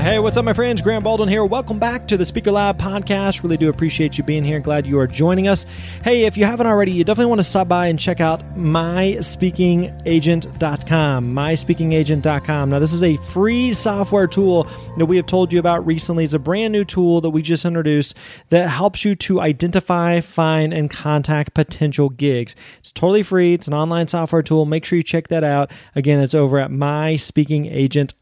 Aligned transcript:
Hey, 0.00 0.18
what's 0.18 0.36
up, 0.38 0.46
my 0.46 0.54
friends? 0.54 0.80
Grant 0.80 1.04
Baldwin 1.04 1.28
here. 1.28 1.44
Welcome 1.44 1.78
back 1.78 2.08
to 2.08 2.16
the 2.16 2.24
Speaker 2.24 2.50
Lab 2.50 2.78
podcast. 2.78 3.42
Really 3.42 3.58
do 3.58 3.68
appreciate 3.68 4.16
you 4.16 4.24
being 4.24 4.42
here. 4.42 4.58
Glad 4.58 4.86
you 4.86 4.98
are 4.98 5.06
joining 5.06 5.46
us. 5.46 5.66
Hey, 6.02 6.24
if 6.24 6.38
you 6.38 6.46
haven't 6.46 6.66
already, 6.66 6.92
you 6.92 7.04
definitely 7.04 7.28
want 7.28 7.40
to 7.40 7.44
stop 7.44 7.68
by 7.68 7.88
and 7.88 7.98
check 7.98 8.18
out 8.18 8.42
myspeakingagent.com. 8.56 11.34
Myspeakingagent.com. 11.34 12.70
Now, 12.70 12.78
this 12.78 12.94
is 12.94 13.02
a 13.02 13.18
free 13.18 13.74
software 13.74 14.26
tool 14.26 14.66
that 14.96 15.04
we 15.04 15.18
have 15.18 15.26
told 15.26 15.52
you 15.52 15.58
about 15.58 15.84
recently. 15.84 16.24
It's 16.24 16.32
a 16.32 16.38
brand 16.38 16.72
new 16.72 16.86
tool 16.86 17.20
that 17.20 17.28
we 17.28 17.42
just 17.42 17.66
introduced 17.66 18.16
that 18.48 18.70
helps 18.70 19.04
you 19.04 19.14
to 19.16 19.42
identify, 19.42 20.20
find, 20.20 20.72
and 20.72 20.88
contact 20.88 21.52
potential 21.52 22.08
gigs. 22.08 22.56
It's 22.78 22.90
totally 22.90 23.22
free. 23.22 23.52
It's 23.52 23.68
an 23.68 23.74
online 23.74 24.08
software 24.08 24.40
tool. 24.40 24.64
Make 24.64 24.86
sure 24.86 24.96
you 24.96 25.02
check 25.02 25.28
that 25.28 25.44
out. 25.44 25.70
Again, 25.94 26.20
it's 26.20 26.34
over 26.34 26.58
at 26.58 26.70
myspeakingagent.com 26.70 28.16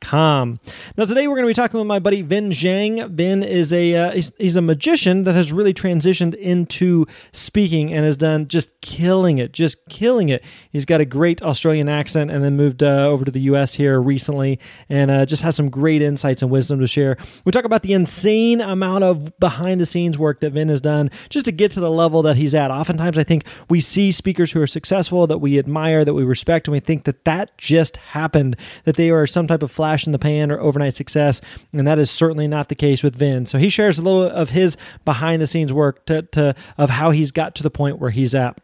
com. 0.00 0.60
Now 0.96 1.04
today 1.04 1.26
we're 1.26 1.34
going 1.34 1.46
to 1.46 1.50
be 1.50 1.54
talking 1.54 1.78
with 1.78 1.86
my 1.86 1.98
buddy 1.98 2.22
Vinh 2.22 2.50
Giang. 2.50 3.14
Vinh 3.14 3.46
is 3.46 3.72
a 3.72 3.94
uh, 3.94 4.10
he's, 4.12 4.32
he's, 4.38 4.56
a 4.56 4.62
magician 4.62 5.24
that 5.24 5.34
has 5.34 5.52
really 5.52 5.74
transitioned 5.74 6.34
into 6.34 7.06
speaking 7.32 7.92
and 7.92 8.04
has 8.04 8.16
done 8.16 8.48
just 8.48 8.68
killing 8.80 9.38
it, 9.38 9.52
just 9.52 9.78
killing 9.88 10.28
it. 10.28 10.42
He's 10.70 10.84
got 10.84 11.00
a 11.00 11.04
great 11.04 11.42
Australian 11.42 11.88
accent 11.88 12.30
and 12.30 12.44
then 12.44 12.56
moved 12.56 12.82
uh, 12.82 13.06
over 13.06 13.24
to 13.24 13.30
the 13.30 13.40
U.S. 13.40 13.74
here 13.74 14.00
recently 14.00 14.58
and 14.88 15.10
uh, 15.10 15.26
just 15.26 15.42
has 15.42 15.56
some 15.56 15.68
great 15.68 16.00
insights 16.00 16.42
and 16.42 16.50
wisdom 16.50 16.80
to 16.80 16.86
share. 16.86 17.16
We 17.44 17.52
talk 17.52 17.64
about 17.64 17.82
the 17.82 17.92
insane 17.92 18.60
amount 18.60 19.04
of 19.04 19.38
behind 19.38 19.80
the 19.80 19.86
scenes 19.86 20.16
work 20.18 20.40
that 20.40 20.54
Vinh 20.54 20.70
has 20.70 20.80
done 20.80 21.10
just 21.28 21.44
to 21.46 21.52
get 21.52 21.72
to 21.72 21.80
the 21.80 21.90
level 21.90 22.22
that 22.22 22.36
he's 22.36 22.54
at. 22.54 22.70
Oftentimes 22.70 23.18
I 23.18 23.24
think 23.24 23.44
we 23.68 23.80
see 23.80 24.12
speakers 24.12 24.52
who 24.52 24.62
are 24.62 24.66
successful 24.66 25.26
that 25.26 25.38
we 25.38 25.58
admire, 25.58 26.04
that 26.04 26.14
we 26.14 26.24
respect, 26.24 26.68
and 26.68 26.72
we 26.72 26.80
think 26.80 27.04
that 27.04 27.24
that 27.24 27.56
just 27.58 27.96
happened, 27.96 28.56
that 28.84 28.96
they 28.96 29.10
are 29.10 29.26
some 29.26 29.46
type 29.46 29.62
of 29.62 29.70
flash 29.70 29.87
flash 29.88 30.04
in 30.04 30.12
the 30.12 30.18
pan 30.18 30.52
or 30.52 30.60
overnight 30.60 30.94
success. 30.94 31.40
And 31.72 31.86
that 31.86 31.98
is 31.98 32.10
certainly 32.10 32.46
not 32.46 32.68
the 32.68 32.74
case 32.74 33.02
with 33.02 33.18
Vinh. 33.18 33.48
So 33.48 33.56
he 33.56 33.70
shares 33.70 33.98
a 33.98 34.02
little 34.02 34.24
of 34.24 34.50
his 34.50 34.76
behind 35.06 35.40
the 35.40 35.46
scenes 35.46 35.72
work 35.72 36.04
to, 36.06 36.22
to 36.22 36.54
of 36.76 36.90
how 36.90 37.10
he's 37.10 37.30
got 37.30 37.54
to 37.54 37.62
the 37.62 37.70
point 37.70 37.98
where 37.98 38.10
he's 38.10 38.34
at. 38.34 38.60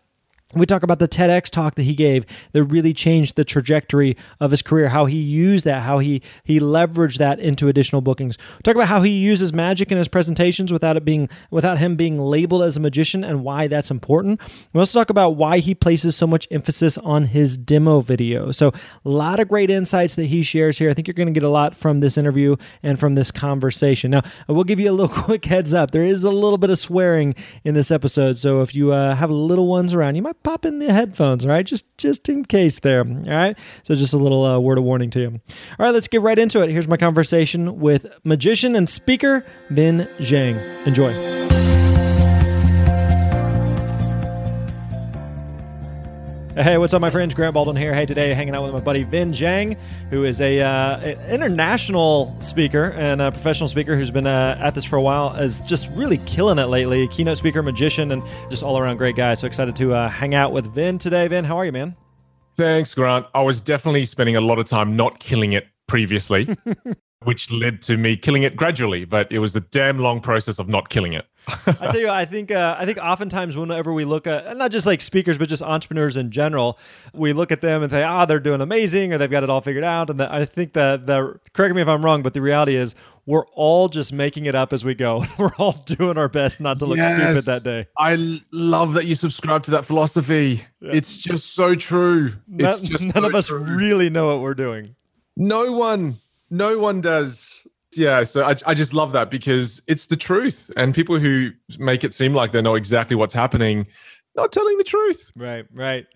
We 0.56 0.66
talk 0.66 0.82
about 0.82 0.98
the 0.98 1.08
TEDx 1.08 1.50
talk 1.50 1.74
that 1.74 1.82
he 1.82 1.94
gave 1.94 2.24
that 2.52 2.64
really 2.64 2.92
changed 2.92 3.36
the 3.36 3.44
trajectory 3.44 4.16
of 4.40 4.50
his 4.50 4.62
career, 4.62 4.88
how 4.88 5.06
he 5.06 5.18
used 5.18 5.64
that, 5.64 5.82
how 5.82 5.98
he 5.98 6.22
he 6.44 6.60
leveraged 6.60 7.18
that 7.18 7.40
into 7.40 7.68
additional 7.68 8.00
bookings. 8.02 8.38
We 8.56 8.62
talk 8.62 8.74
about 8.74 8.88
how 8.88 9.02
he 9.02 9.10
uses 9.10 9.52
magic 9.52 9.90
in 9.90 9.98
his 9.98 10.08
presentations 10.08 10.72
without 10.72 10.96
it 10.96 11.04
being 11.04 11.28
without 11.50 11.78
him 11.78 11.96
being 11.96 12.18
labeled 12.18 12.62
as 12.62 12.76
a 12.76 12.80
magician 12.80 13.24
and 13.24 13.44
why 13.44 13.66
that's 13.66 13.90
important. 13.90 14.40
We 14.72 14.80
also 14.80 14.98
talk 14.98 15.10
about 15.10 15.30
why 15.30 15.58
he 15.58 15.74
places 15.74 16.16
so 16.16 16.26
much 16.26 16.46
emphasis 16.50 16.98
on 16.98 17.26
his 17.26 17.56
demo 17.56 18.00
video. 18.00 18.52
So 18.52 18.68
a 19.04 19.08
lot 19.08 19.40
of 19.40 19.48
great 19.48 19.70
insights 19.70 20.14
that 20.14 20.26
he 20.26 20.42
shares 20.42 20.78
here. 20.78 20.90
I 20.90 20.94
think 20.94 21.08
you're 21.08 21.14
going 21.14 21.26
to 21.26 21.32
get 21.32 21.42
a 21.42 21.50
lot 21.50 21.74
from 21.74 22.00
this 22.00 22.16
interview 22.16 22.56
and 22.82 22.98
from 22.98 23.14
this 23.14 23.30
conversation. 23.30 24.10
Now, 24.10 24.22
I 24.48 24.52
will 24.52 24.64
give 24.64 24.80
you 24.80 24.90
a 24.90 24.92
little 24.98 25.14
quick 25.14 25.44
heads 25.44 25.74
up. 25.74 25.90
There 25.90 26.04
is 26.04 26.24
a 26.24 26.30
little 26.30 26.58
bit 26.58 26.70
of 26.70 26.78
swearing 26.78 27.34
in 27.64 27.74
this 27.74 27.90
episode, 27.90 28.38
so 28.38 28.60
if 28.60 28.74
you 28.74 28.92
uh, 28.92 29.14
have 29.14 29.30
little 29.30 29.66
ones 29.66 29.92
around, 29.92 30.14
you 30.16 30.22
might 30.22 30.42
pop 30.44 30.64
in 30.64 30.78
the 30.78 30.92
headphones, 30.92 31.44
all 31.44 31.50
right? 31.50 31.66
Just 31.66 31.84
just 31.98 32.28
in 32.28 32.44
case 32.44 32.78
there, 32.78 33.00
all 33.00 33.22
right? 33.26 33.58
So 33.82 33.94
just 33.94 34.12
a 34.12 34.18
little 34.18 34.44
uh, 34.44 34.58
word 34.60 34.78
of 34.78 34.84
warning 34.84 35.10
to 35.10 35.20
you. 35.20 35.40
All 35.78 35.86
right, 35.86 35.90
let's 35.90 36.06
get 36.08 36.20
right 36.20 36.38
into 36.38 36.62
it. 36.62 36.70
Here's 36.70 36.86
my 36.88 36.96
conversation 36.96 37.80
with 37.80 38.06
magician 38.22 38.76
and 38.76 38.88
speaker 38.88 39.44
Vinh 39.70 40.06
Giang. 40.18 40.86
Enjoy. 40.86 41.33
Hey, 46.56 46.78
what's 46.78 46.94
up, 46.94 47.00
my 47.00 47.10
friends? 47.10 47.34
Grant 47.34 47.52
Baldwin 47.52 47.74
here. 47.74 47.92
Hey, 47.92 48.06
today 48.06 48.32
hanging 48.32 48.54
out 48.54 48.62
with 48.62 48.72
my 48.72 48.78
buddy 48.78 49.04
Vinh 49.04 49.30
Giang, 49.30 49.76
who 50.10 50.22
is 50.22 50.40
a 50.40 50.60
uh, 50.60 51.00
international 51.28 52.32
speaker 52.40 52.92
and 52.92 53.20
a 53.20 53.32
professional 53.32 53.68
speaker 53.68 53.96
who's 53.96 54.12
been 54.12 54.24
uh, 54.24 54.56
at 54.60 54.72
this 54.72 54.84
for 54.84 54.94
a 54.94 55.02
while. 55.02 55.34
Is 55.34 55.60
just 55.62 55.88
really 55.94 56.18
killing 56.18 56.60
it 56.60 56.66
lately. 56.66 57.08
Keynote 57.08 57.38
speaker, 57.38 57.60
magician, 57.60 58.12
and 58.12 58.22
just 58.50 58.62
all 58.62 58.78
around 58.78 58.98
great 58.98 59.16
guy. 59.16 59.34
So 59.34 59.48
excited 59.48 59.74
to 59.74 59.94
uh, 59.94 60.08
hang 60.08 60.36
out 60.36 60.52
with 60.52 60.72
Vinh 60.72 61.00
today. 61.00 61.28
Vinh, 61.28 61.44
how 61.44 61.58
are 61.58 61.64
you, 61.64 61.72
man? 61.72 61.96
Thanks, 62.56 62.94
Grant. 62.94 63.26
I 63.34 63.42
was 63.42 63.60
definitely 63.60 64.04
spending 64.04 64.36
a 64.36 64.40
lot 64.40 64.60
of 64.60 64.66
time 64.66 64.94
not 64.94 65.18
killing 65.18 65.54
it 65.54 65.66
previously, 65.88 66.56
which 67.24 67.50
led 67.50 67.82
to 67.82 67.96
me 67.96 68.16
killing 68.16 68.44
it 68.44 68.54
gradually. 68.54 69.04
But 69.04 69.32
it 69.32 69.40
was 69.40 69.56
a 69.56 69.60
damn 69.60 69.98
long 69.98 70.20
process 70.20 70.60
of 70.60 70.68
not 70.68 70.88
killing 70.88 71.14
it. 71.14 71.26
I 71.48 71.88
tell 71.90 71.98
you, 71.98 72.08
I 72.08 72.24
think 72.24 72.50
uh, 72.50 72.76
I 72.78 72.86
think 72.86 72.98
oftentimes 72.98 73.56
whenever 73.56 73.92
we 73.92 74.04
look 74.04 74.26
at 74.26 74.56
not 74.56 74.70
just 74.70 74.86
like 74.86 75.00
speakers, 75.00 75.36
but 75.36 75.48
just 75.48 75.62
entrepreneurs 75.62 76.16
in 76.16 76.30
general, 76.30 76.78
we 77.12 77.32
look 77.32 77.52
at 77.52 77.60
them 77.60 77.82
and 77.82 77.92
say, 77.92 78.02
"Ah, 78.02 78.24
they're 78.24 78.40
doing 78.40 78.60
amazing," 78.60 79.12
or 79.12 79.18
they've 79.18 79.30
got 79.30 79.42
it 79.42 79.50
all 79.50 79.60
figured 79.60 79.84
out. 79.84 80.10
And 80.10 80.20
the, 80.20 80.32
I 80.32 80.44
think 80.44 80.72
that 80.72 81.06
the 81.06 81.38
correct 81.52 81.74
me 81.74 81.82
if 81.82 81.88
I'm 81.88 82.04
wrong, 82.04 82.22
but 82.22 82.34
the 82.34 82.40
reality 82.40 82.76
is 82.76 82.94
we're 83.26 83.46
all 83.48 83.88
just 83.88 84.12
making 84.12 84.46
it 84.46 84.54
up 84.54 84.72
as 84.72 84.84
we 84.84 84.94
go. 84.94 85.24
we're 85.38 85.54
all 85.58 85.72
doing 85.84 86.18
our 86.18 86.28
best 86.28 86.60
not 86.60 86.78
to 86.78 86.86
look 86.86 86.96
yes, 86.96 87.16
stupid 87.16 87.44
that 87.44 87.64
day. 87.64 87.88
I 87.98 88.40
love 88.50 88.94
that 88.94 89.06
you 89.06 89.14
subscribe 89.14 89.62
to 89.64 89.72
that 89.72 89.84
philosophy. 89.84 90.64
Yeah. 90.80 90.92
It's 90.94 91.18
just 91.18 91.54
so 91.54 91.74
true. 91.74 92.32
It's 92.56 92.80
just 92.80 93.06
none 93.14 93.22
so 93.22 93.28
of 93.28 93.34
us 93.34 93.46
true. 93.48 93.58
really 93.58 94.10
know 94.10 94.28
what 94.28 94.40
we're 94.40 94.54
doing. 94.54 94.94
No 95.36 95.72
one, 95.72 96.20
no 96.50 96.78
one 96.78 97.00
does 97.00 97.66
yeah 97.96 98.22
so 98.22 98.44
I, 98.44 98.54
I 98.66 98.74
just 98.74 98.94
love 98.94 99.12
that 99.12 99.30
because 99.30 99.82
it's 99.86 100.06
the 100.06 100.16
truth 100.16 100.70
and 100.76 100.94
people 100.94 101.18
who 101.18 101.50
make 101.78 102.04
it 102.04 102.14
seem 102.14 102.34
like 102.34 102.52
they 102.52 102.62
know 102.62 102.74
exactly 102.74 103.16
what's 103.16 103.34
happening 103.34 103.86
not 104.36 104.52
telling 104.52 104.78
the 104.78 104.84
truth 104.84 105.30
right 105.36 105.66
right 105.72 106.06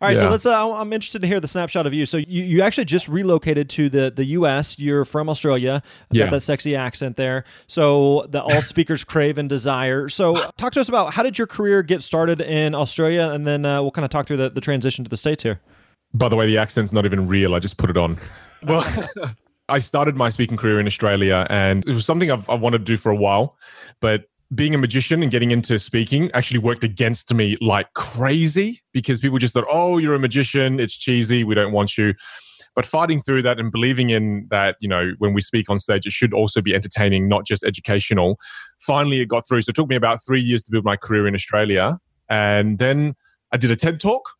all 0.00 0.08
right, 0.08 0.16
yeah. 0.16 0.24
so 0.24 0.30
let's. 0.30 0.44
Uh, 0.44 0.74
I'm 0.74 0.92
interested 0.92 1.22
to 1.22 1.28
hear 1.28 1.40
the 1.40 1.48
snapshot 1.48 1.86
of 1.86 1.94
you. 1.94 2.04
So 2.04 2.18
you, 2.18 2.44
you 2.44 2.62
actually 2.62 2.84
just 2.84 3.08
relocated 3.08 3.70
to 3.70 3.88
the 3.88 4.10
the 4.10 4.24
U.S. 4.24 4.78
You're 4.78 5.06
from 5.06 5.30
Australia. 5.30 5.82
yeah. 6.10 6.24
Got 6.24 6.32
that 6.32 6.40
sexy 6.42 6.76
accent 6.76 7.16
there. 7.16 7.44
So 7.66 8.26
the 8.28 8.42
all 8.42 8.60
speakers 8.62 9.04
crave 9.04 9.38
and 9.38 9.48
desire. 9.48 10.10
So 10.10 10.34
talk 10.58 10.72
to 10.74 10.80
us 10.80 10.90
about 10.90 11.14
how 11.14 11.22
did 11.22 11.38
your 11.38 11.46
career 11.46 11.82
get 11.82 12.02
started 12.02 12.42
in 12.42 12.74
Australia, 12.74 13.30
and 13.32 13.46
then 13.46 13.64
uh, 13.64 13.80
we'll 13.80 13.90
kind 13.90 14.04
of 14.04 14.10
talk 14.10 14.26
through 14.26 14.36
the, 14.36 14.50
the 14.50 14.60
transition 14.60 15.02
to 15.04 15.08
the 15.08 15.16
states 15.16 15.42
here. 15.42 15.60
By 16.12 16.28
the 16.28 16.36
way, 16.36 16.46
the 16.46 16.58
accent's 16.58 16.92
not 16.92 17.06
even 17.06 17.26
real. 17.26 17.54
I 17.54 17.58
just 17.58 17.78
put 17.78 17.90
it 17.90 17.96
on. 17.96 18.18
Well, 18.62 18.84
I 19.68 19.80
started 19.80 20.16
my 20.16 20.28
speaking 20.28 20.56
career 20.56 20.78
in 20.78 20.86
Australia 20.86 21.46
and 21.50 21.86
it 21.86 21.94
was 21.94 22.06
something 22.06 22.30
I've, 22.30 22.48
I 22.48 22.54
wanted 22.54 22.78
to 22.78 22.84
do 22.84 22.96
for 22.96 23.10
a 23.10 23.16
while. 23.16 23.56
But 24.00 24.24
being 24.54 24.74
a 24.74 24.78
magician 24.78 25.22
and 25.22 25.30
getting 25.30 25.50
into 25.50 25.78
speaking 25.78 26.30
actually 26.32 26.60
worked 26.60 26.84
against 26.84 27.34
me 27.34 27.56
like 27.60 27.92
crazy 27.94 28.80
because 28.92 29.18
people 29.18 29.38
just 29.38 29.54
thought, 29.54 29.66
oh, 29.68 29.98
you're 29.98 30.14
a 30.14 30.20
magician. 30.20 30.78
It's 30.78 30.96
cheesy. 30.96 31.42
We 31.42 31.54
don't 31.56 31.72
want 31.72 31.98
you. 31.98 32.14
But 32.76 32.86
fighting 32.86 33.20
through 33.20 33.42
that 33.42 33.58
and 33.58 33.72
believing 33.72 34.10
in 34.10 34.46
that, 34.50 34.76
you 34.80 34.88
know, 34.88 35.12
when 35.18 35.32
we 35.32 35.40
speak 35.40 35.68
on 35.70 35.80
stage, 35.80 36.06
it 36.06 36.12
should 36.12 36.34
also 36.34 36.60
be 36.60 36.74
entertaining, 36.74 37.26
not 37.26 37.46
just 37.46 37.64
educational. 37.64 38.38
Finally, 38.80 39.20
it 39.20 39.26
got 39.26 39.48
through. 39.48 39.62
So 39.62 39.70
it 39.70 39.74
took 39.74 39.88
me 39.88 39.96
about 39.96 40.24
three 40.24 40.42
years 40.42 40.62
to 40.64 40.70
build 40.70 40.84
my 40.84 40.96
career 40.96 41.26
in 41.26 41.34
Australia. 41.34 41.98
And 42.28 42.78
then 42.78 43.14
I 43.50 43.56
did 43.56 43.70
a 43.70 43.76
TED 43.76 43.98
talk 43.98 44.35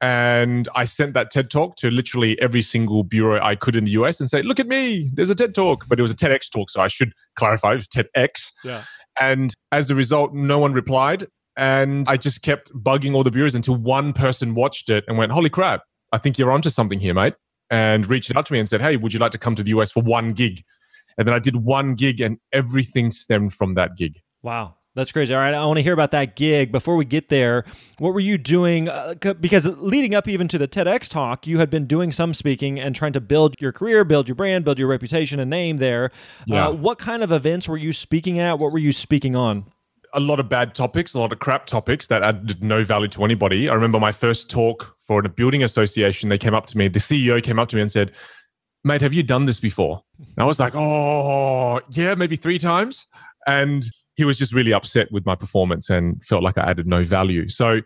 and 0.00 0.68
I 0.74 0.84
sent 0.84 1.14
that 1.14 1.30
TED 1.30 1.50
talk 1.50 1.76
to 1.76 1.90
literally 1.90 2.40
every 2.40 2.62
single 2.62 3.04
bureau 3.04 3.40
I 3.42 3.54
could 3.54 3.76
in 3.76 3.84
the 3.84 3.90
US 3.92 4.20
and 4.20 4.30
say, 4.30 4.42
look 4.42 4.58
at 4.58 4.66
me, 4.66 5.10
there's 5.12 5.30
a 5.30 5.34
TED 5.34 5.54
talk. 5.54 5.86
But 5.88 5.98
it 5.98 6.02
was 6.02 6.12
a 6.12 6.16
TEDx 6.16 6.50
talk, 6.50 6.70
so 6.70 6.80
I 6.80 6.88
should 6.88 7.12
clarify 7.36 7.72
it 7.72 7.76
was 7.76 7.88
TEDx. 7.88 8.50
Yeah. 8.64 8.84
And 9.20 9.54
as 9.72 9.90
a 9.90 9.94
result, 9.94 10.32
no 10.32 10.58
one 10.58 10.72
replied. 10.72 11.26
And 11.56 12.08
I 12.08 12.16
just 12.16 12.42
kept 12.42 12.72
bugging 12.72 13.14
all 13.14 13.22
the 13.22 13.30
bureaus 13.30 13.54
until 13.54 13.76
one 13.76 14.12
person 14.12 14.54
watched 14.54 14.88
it 14.88 15.04
and 15.06 15.18
went, 15.18 15.32
holy 15.32 15.50
crap, 15.50 15.82
I 16.12 16.18
think 16.18 16.38
you're 16.38 16.52
onto 16.52 16.70
something 16.70 16.98
here, 16.98 17.12
mate. 17.12 17.34
And 17.70 18.08
reached 18.08 18.34
out 18.34 18.46
to 18.46 18.52
me 18.52 18.58
and 18.58 18.68
said, 18.68 18.80
hey, 18.80 18.96
would 18.96 19.12
you 19.12 19.18
like 19.18 19.32
to 19.32 19.38
come 19.38 19.54
to 19.56 19.62
the 19.62 19.70
US 19.78 19.92
for 19.92 20.02
one 20.02 20.30
gig? 20.30 20.64
And 21.18 21.28
then 21.28 21.34
I 21.34 21.38
did 21.38 21.56
one 21.56 21.94
gig 21.94 22.20
and 22.20 22.38
everything 22.52 23.10
stemmed 23.10 23.52
from 23.52 23.74
that 23.74 23.96
gig. 23.96 24.20
Wow. 24.42 24.76
That's 25.00 25.12
crazy. 25.12 25.32
All 25.32 25.40
right, 25.40 25.54
I 25.54 25.64
want 25.64 25.78
to 25.78 25.82
hear 25.82 25.94
about 25.94 26.10
that 26.10 26.36
gig. 26.36 26.70
Before 26.70 26.94
we 26.94 27.06
get 27.06 27.30
there, 27.30 27.64
what 27.96 28.12
were 28.12 28.20
you 28.20 28.36
doing? 28.36 28.90
Uh, 28.90 29.14
because 29.40 29.64
leading 29.64 30.14
up 30.14 30.28
even 30.28 30.46
to 30.48 30.58
the 30.58 30.68
TEDx 30.68 31.08
talk, 31.08 31.46
you 31.46 31.56
had 31.56 31.70
been 31.70 31.86
doing 31.86 32.12
some 32.12 32.34
speaking 32.34 32.78
and 32.78 32.94
trying 32.94 33.14
to 33.14 33.20
build 33.20 33.54
your 33.60 33.72
career, 33.72 34.04
build 34.04 34.28
your 34.28 34.34
brand, 34.34 34.62
build 34.62 34.78
your 34.78 34.88
reputation 34.88 35.40
and 35.40 35.48
name 35.48 35.78
there. 35.78 36.10
Yeah. 36.44 36.68
Uh, 36.68 36.72
what 36.72 36.98
kind 36.98 37.22
of 37.22 37.32
events 37.32 37.66
were 37.66 37.78
you 37.78 37.94
speaking 37.94 38.40
at? 38.40 38.58
What 38.58 38.72
were 38.72 38.78
you 38.78 38.92
speaking 38.92 39.34
on? 39.34 39.64
a 40.12 40.20
lot 40.20 40.40
of 40.40 40.48
bad 40.50 40.74
topics, 40.74 41.14
a 41.14 41.20
lot 41.20 41.32
of 41.32 41.38
crap 41.38 41.66
topics 41.66 42.08
that 42.08 42.20
added 42.20 42.62
no 42.62 42.84
value 42.84 43.08
to 43.08 43.24
anybody. 43.24 43.70
I 43.70 43.74
remember 43.74 44.00
my 44.00 44.12
first 44.12 44.50
talk 44.50 44.96
for 44.98 45.24
a 45.24 45.28
building 45.30 45.62
association. 45.62 46.28
They 46.28 46.36
came 46.36 46.52
up 46.52 46.66
to 46.66 46.76
me, 46.76 46.88
the 46.88 46.98
CEO 46.98 47.40
came 47.40 47.58
up 47.58 47.70
to 47.70 47.76
me 47.76 47.82
and 47.82 47.90
said, 47.90 48.12
Mate, 48.84 49.00
have 49.00 49.14
you 49.14 49.22
done 49.22 49.44
this 49.44 49.60
before? 49.60 50.02
And 50.18 50.34
I 50.36 50.44
was 50.44 50.58
like, 50.58 50.74
Oh, 50.74 51.80
yeah, 51.90 52.16
maybe 52.16 52.34
three 52.34 52.58
times. 52.58 53.06
And 53.46 53.88
he 54.20 54.26
was 54.26 54.36
just 54.36 54.52
really 54.52 54.74
upset 54.74 55.10
with 55.10 55.24
my 55.24 55.34
performance 55.34 55.88
and 55.88 56.22
felt 56.22 56.42
like 56.42 56.58
I 56.58 56.62
added 56.62 56.86
no 56.86 57.04
value. 57.04 57.48
So, 57.48 57.80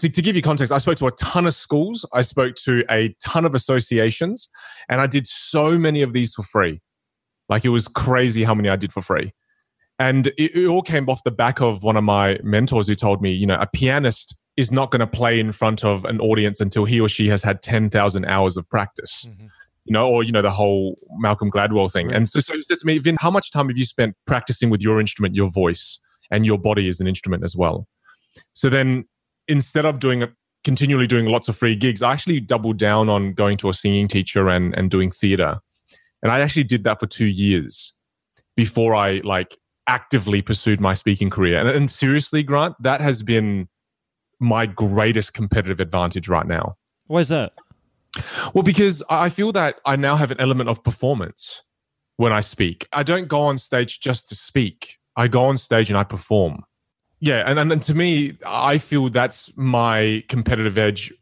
to, 0.00 0.08
to, 0.10 0.20
give 0.20 0.34
you 0.34 0.42
context, 0.42 0.72
I 0.72 0.78
spoke 0.78 0.98
to 0.98 1.06
a 1.06 1.12
ton 1.12 1.46
of 1.46 1.54
schools, 1.54 2.04
I 2.12 2.22
spoke 2.22 2.56
to 2.64 2.84
a 2.90 3.14
ton 3.24 3.44
of 3.44 3.54
associations, 3.54 4.48
and 4.88 5.00
I 5.00 5.06
did 5.06 5.28
so 5.28 5.78
many 5.78 6.02
of 6.02 6.12
these 6.12 6.34
for 6.34 6.42
free. 6.42 6.80
Like 7.48 7.64
it 7.64 7.68
was 7.68 7.86
crazy 7.86 8.42
how 8.42 8.52
many 8.52 8.68
I 8.68 8.74
did 8.74 8.92
for 8.92 9.00
free. 9.00 9.32
And 10.00 10.26
it, 10.26 10.56
it 10.56 10.66
all 10.66 10.82
came 10.82 11.08
off 11.08 11.22
the 11.22 11.30
back 11.30 11.60
of 11.60 11.84
one 11.84 11.96
of 11.96 12.02
my 12.02 12.40
mentors 12.42 12.88
who 12.88 12.96
told 12.96 13.22
me, 13.22 13.30
you 13.30 13.46
know, 13.46 13.58
a 13.60 13.68
pianist 13.72 14.34
is 14.56 14.72
not 14.72 14.90
going 14.90 15.00
to 15.00 15.06
play 15.06 15.38
in 15.38 15.52
front 15.52 15.84
of 15.84 16.04
an 16.04 16.20
audience 16.20 16.60
until 16.60 16.84
he 16.84 17.00
or 17.00 17.08
she 17.08 17.28
has 17.28 17.44
had 17.44 17.62
10,000 17.62 18.24
hours 18.24 18.56
of 18.56 18.68
practice. 18.68 19.24
Mm-hmm. 19.28 19.46
You 19.86 19.92
know, 19.92 20.08
or 20.08 20.22
you 20.22 20.32
know 20.32 20.42
the 20.42 20.50
whole 20.50 20.98
Malcolm 21.18 21.50
Gladwell 21.50 21.90
thing, 21.92 22.08
right. 22.08 22.16
and 22.16 22.28
so, 22.28 22.40
so 22.40 22.54
he 22.54 22.62
said 22.62 22.78
to 22.78 22.86
me, 22.86 22.98
Vinh, 22.98 23.16
how 23.20 23.30
much 23.30 23.50
time 23.50 23.68
have 23.68 23.78
you 23.78 23.84
spent 23.84 24.16
practicing 24.26 24.68
with 24.68 24.82
your 24.82 25.00
instrument, 25.00 25.34
your 25.34 25.48
voice, 25.48 26.00
and 26.30 26.44
your 26.44 26.58
body 26.58 26.88
is 26.88 27.00
an 27.00 27.06
instrument 27.06 27.44
as 27.44 27.54
well? 27.54 27.86
So 28.52 28.68
then, 28.68 29.06
instead 29.46 29.84
of 29.84 30.00
doing 30.00 30.24
a, 30.24 30.32
continually 30.64 31.06
doing 31.06 31.26
lots 31.26 31.48
of 31.48 31.56
free 31.56 31.76
gigs, 31.76 32.02
I 32.02 32.12
actually 32.12 32.40
doubled 32.40 32.78
down 32.78 33.08
on 33.08 33.32
going 33.32 33.56
to 33.58 33.68
a 33.68 33.74
singing 33.74 34.08
teacher 34.08 34.48
and 34.48 34.74
and 34.76 34.90
doing 34.90 35.12
theater, 35.12 35.58
and 36.22 36.32
I 36.32 36.40
actually 36.40 36.64
did 36.64 36.82
that 36.84 36.98
for 36.98 37.06
two 37.06 37.26
years 37.26 37.92
before 38.56 38.94
I 38.94 39.20
like 39.22 39.56
actively 39.86 40.42
pursued 40.42 40.80
my 40.80 40.94
speaking 40.94 41.30
career. 41.30 41.58
And, 41.58 41.68
and 41.68 41.90
seriously, 41.90 42.42
Grant, 42.42 42.74
that 42.82 43.00
has 43.00 43.22
been 43.22 43.68
my 44.40 44.66
greatest 44.66 45.34
competitive 45.34 45.80
advantage 45.80 46.28
right 46.28 46.46
now. 46.46 46.76
Why 47.06 47.20
is 47.20 47.28
that? 47.28 47.52
Well, 48.54 48.62
because 48.62 49.02
I 49.08 49.28
feel 49.28 49.52
that 49.52 49.80
I 49.84 49.96
now 49.96 50.16
have 50.16 50.30
an 50.30 50.40
element 50.40 50.68
of 50.68 50.82
performance 50.82 51.62
when 52.16 52.32
I 52.32 52.40
speak. 52.40 52.88
I 52.92 53.02
don't 53.02 53.28
go 53.28 53.42
on 53.42 53.58
stage 53.58 54.00
just 54.00 54.28
to 54.28 54.34
speak. 54.34 54.98
I 55.16 55.28
go 55.28 55.44
on 55.44 55.58
stage 55.58 55.90
and 55.90 55.98
I 55.98 56.04
perform. 56.04 56.64
Yeah, 57.20 57.42
and, 57.46 57.58
and, 57.58 57.72
and 57.72 57.82
to 57.82 57.94
me, 57.94 58.38
I 58.46 58.78
feel 58.78 59.08
that's 59.08 59.56
my 59.56 60.22
competitive 60.28 60.76
edge, 60.76 61.12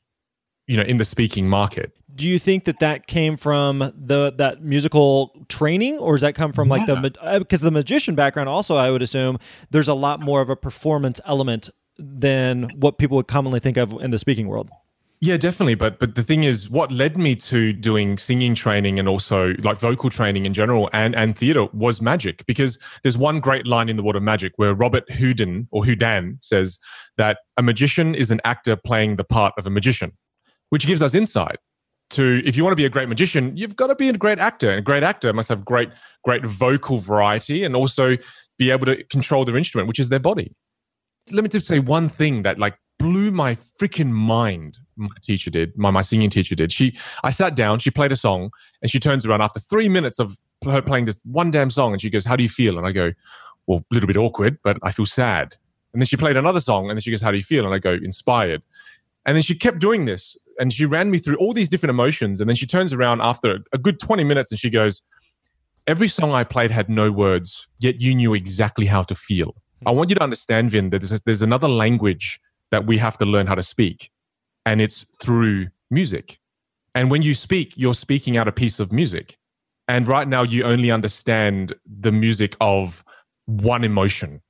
you 0.67 0.77
know, 0.77 0.83
in 0.83 0.97
the 0.97 1.05
speaking 1.05 1.49
market 1.49 1.93
do 2.15 2.29
you 2.29 2.39
think 2.39 2.65
that 2.65 2.79
that 2.81 3.07
came 3.07 3.37
from 3.37 3.93
the 3.97 4.33
that 4.37 4.63
musical 4.63 5.47
training 5.49 5.99
or 5.99 6.15
does 6.15 6.21
that 6.21 6.35
come 6.35 6.53
from 6.53 6.69
like 6.69 6.87
yeah. 6.87 6.95
the 6.95 7.39
because 7.39 7.63
uh, 7.63 7.67
the 7.67 7.71
magician 7.71 8.15
background 8.15 8.49
also 8.49 8.77
i 8.77 8.91
would 8.91 9.03
assume 9.03 9.39
there's 9.71 9.89
a 9.89 9.95
lot 9.95 10.21
more 10.21 10.41
of 10.41 10.49
a 10.49 10.57
performance 10.57 11.21
element 11.27 11.71
than 11.99 12.71
what 12.77 12.99
people 12.99 13.17
would 13.17 13.29
commonly 13.29 13.61
think 13.61 13.77
of 13.77 13.93
in 14.03 14.11
the 14.11 14.19
speaking 14.19 14.49
world 14.49 14.71
yeah 15.25 15.39
definitely 15.39 15.75
but 15.75 15.99
but 15.99 16.15
the 16.15 16.23
thing 16.23 16.45
is 16.45 16.69
what 16.69 16.93
led 16.93 17.17
me 17.17 17.35
to 17.35 17.73
doing 17.73 18.19
singing 18.19 18.55
training 18.55 18.99
and 18.99 19.09
also 19.09 19.55
like 19.61 19.79
vocal 19.79 20.11
training 20.11 20.45
in 20.45 20.53
general 20.53 20.91
and 20.93 21.17
and 21.17 21.39
theater 21.39 21.67
was 21.73 22.03
magic 22.03 22.45
because 22.47 22.79
there's 23.03 23.17
one 23.17 23.41
great 23.41 23.67
line 23.67 23.89
in 23.89 23.97
the 23.97 24.03
world 24.03 24.17
of 24.17 24.23
magic 24.23 24.53
where 24.57 24.75
robert 24.75 25.11
houdin 25.11 25.67
or 25.71 25.85
houdin 25.85 26.39
says 26.43 26.79
that 27.17 27.39
a 27.57 27.63
magician 27.63 28.15
is 28.15 28.31
an 28.31 28.41
actor 28.45 28.77
playing 28.77 29.17
the 29.17 29.25
part 29.25 29.55
of 29.57 29.67
a 29.67 29.71
magician 29.71 30.13
which 30.69 30.87
gives 30.87 31.01
us 31.01 31.15
insight 31.15 31.57
to 32.11 32.43
if 32.45 32.55
you 32.55 32.63
want 32.63 32.73
to 32.73 32.77
be 32.77 32.85
a 32.85 32.91
great 32.91 33.09
magician, 33.09 33.57
you've 33.57 33.77
got 33.77 33.87
to 33.87 33.95
be 33.95 34.09
a 34.09 34.13
great 34.13 34.39
actor. 34.39 34.69
And 34.69 34.79
a 34.79 34.83
great 34.83 35.03
actor 35.03 35.33
must 35.33 35.49
have 35.49 35.65
great, 35.65 35.89
great 36.23 36.45
vocal 36.45 36.99
variety 36.99 37.65
and 37.65 37.75
also 37.75 38.17
be 38.59 38.71
able 38.71 38.87
to 38.87 39.03
control 39.05 39.45
their 39.45 39.57
instrument, 39.57 39.89
which 39.89 39.99
is 39.99 40.11
their 40.11 40.21
body. 40.21 40.53
Let 41.33 41.43
me 41.43 41.49
just 41.49 41.67
say 41.67 41.79
one 41.79 42.09
thing 42.09 42.43
that 42.43 42.59
like 42.59 42.77
blew 43.05 43.31
my 43.31 43.55
freaking 43.79 44.11
mind. 44.11 44.79
My 44.97 45.09
teacher 45.21 45.51
did, 45.51 45.77
my, 45.77 45.91
my 45.91 46.01
singing 46.01 46.31
teacher 46.31 46.55
did. 46.55 46.73
She 46.73 46.97
I 47.23 47.29
sat 47.29 47.55
down, 47.55 47.79
she 47.79 47.91
played 47.91 48.13
a 48.13 48.17
song, 48.17 48.51
and 48.81 48.91
she 48.91 48.99
turns 48.99 49.27
around 49.27 49.43
after 49.43 49.61
three 49.61 49.91
minutes 49.91 50.19
of 50.19 50.39
her 50.65 50.81
playing 50.81 51.05
this 51.05 51.21
one 51.25 51.51
damn 51.51 51.69
song, 51.69 51.93
and 51.93 52.01
she 52.01 52.09
goes, 52.09 52.25
How 52.25 52.35
do 52.35 52.43
you 52.43 52.49
feel? 52.49 52.79
And 52.79 52.87
I 52.87 52.93
go, 52.93 53.13
Well, 53.67 53.85
a 53.91 53.95
little 53.95 54.07
bit 54.07 54.17
awkward, 54.17 54.57
but 54.65 54.79
I 54.83 54.91
feel 54.91 55.05
sad. 55.05 55.57
And 55.93 56.01
then 56.01 56.07
she 56.07 56.17
played 56.17 56.39
another 56.39 56.61
song, 56.61 56.89
and 56.89 56.97
then 56.97 57.03
she 57.03 57.11
goes, 57.11 57.21
How 57.21 57.31
do 57.31 57.37
you 57.37 57.43
feel? 57.43 57.67
And 57.67 57.75
I 57.75 57.79
go, 57.79 57.93
Inspired. 57.93 58.63
And 59.27 59.37
then 59.37 59.43
she 59.43 59.55
kept 59.55 59.81
doing 59.81 60.07
this 60.07 60.37
and 60.59 60.73
she 60.73 60.87
ran 60.87 61.11
me 61.11 61.19
through 61.19 61.37
all 61.37 61.53
these 61.53 61.71
different 61.71 61.91
emotions. 61.91 62.41
And 62.41 62.49
then 62.49 62.57
she 62.57 62.67
turns 62.67 62.93
around 62.93 63.21
after 63.23 63.59
a 63.73 63.79
good 63.79 63.99
20 63.99 64.23
minutes 64.23 64.51
and 64.51 64.59
she 64.59 64.71
goes, 64.71 65.03
Every 65.87 66.09
song 66.09 66.33
I 66.33 66.45
played 66.45 66.71
had 66.71 66.89
no 66.89 67.13
words, 67.13 67.69
yet 67.81 68.01
you 68.01 68.15
knew 68.15 68.33
exactly 68.33 68.87
how 68.87 69.03
to 69.03 69.15
feel. 69.15 69.55
Hmm. 69.83 69.89
I 69.89 69.91
want 69.91 70.09
you 70.09 70.17
to 70.17 70.23
understand, 70.23 70.71
Vinh, 70.71 70.91
that 70.91 71.03
there's, 71.03 71.21
there's 71.23 71.43
another 71.43 71.69
language 71.69 72.41
that 72.75 72.87
we 72.87 72.99
have 72.99 73.17
to 73.19 73.25
learn 73.25 73.47
how 73.47 73.55
to 73.55 73.63
speak, 73.63 74.11
and 74.67 74.81
it's 74.81 75.05
through 75.23 75.69
music. 75.93 76.41
And 76.93 77.09
when 77.09 77.23
you 77.23 77.33
speak, 77.33 77.75
you're 77.77 77.95
speaking 77.95 78.37
out 78.37 78.49
a 78.49 78.53
piece 78.53 78.81
of 78.81 78.91
music. 78.91 79.39
And 79.87 80.09
right 80.09 80.27
now, 80.27 80.43
you 80.43 80.65
only 80.65 80.91
understand 80.91 81.75
the 81.87 82.11
music 82.11 82.57
of 82.61 83.05
one 83.47 83.85
emotion. 83.85 84.43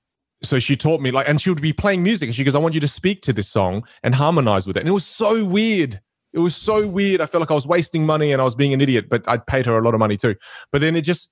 So 0.42 0.58
she 0.58 0.74
taught 0.74 1.02
me 1.02 1.10
like 1.10 1.28
and 1.28 1.38
she 1.38 1.50
would 1.50 1.60
be 1.60 1.74
playing 1.74 2.02
music 2.02 2.28
and 2.28 2.36
she 2.36 2.44
goes 2.44 2.54
i 2.54 2.58
want 2.58 2.74
you 2.74 2.80
to 2.80 2.88
speak 2.88 3.22
to 3.22 3.32
this 3.32 3.48
song 3.48 3.84
and 4.02 4.14
harmonize 4.14 4.66
with 4.66 4.76
it. 4.78 4.80
And 4.80 4.88
it 4.88 4.92
was 4.92 5.06
so 5.06 5.44
weird. 5.44 6.00
It 6.32 6.38
was 6.38 6.56
so 6.56 6.86
weird. 6.86 7.20
I 7.20 7.26
felt 7.26 7.40
like 7.40 7.50
i 7.50 7.54
was 7.54 7.66
wasting 7.66 8.04
money 8.04 8.32
and 8.32 8.40
i 8.42 8.44
was 8.44 8.54
being 8.54 8.74
an 8.74 8.80
idiot 8.80 9.08
but 9.08 9.22
i'd 9.26 9.46
paid 9.46 9.64
her 9.66 9.78
a 9.78 9.82
lot 9.82 9.94
of 9.94 10.00
money 10.00 10.16
too. 10.16 10.34
But 10.70 10.80
then 10.82 10.96
it 10.96 11.02
just 11.02 11.30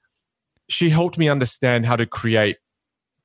she 0.68 0.88
helped 0.90 1.18
me 1.18 1.28
understand 1.28 1.84
how 1.84 1.96
to 1.96 2.06
create 2.06 2.56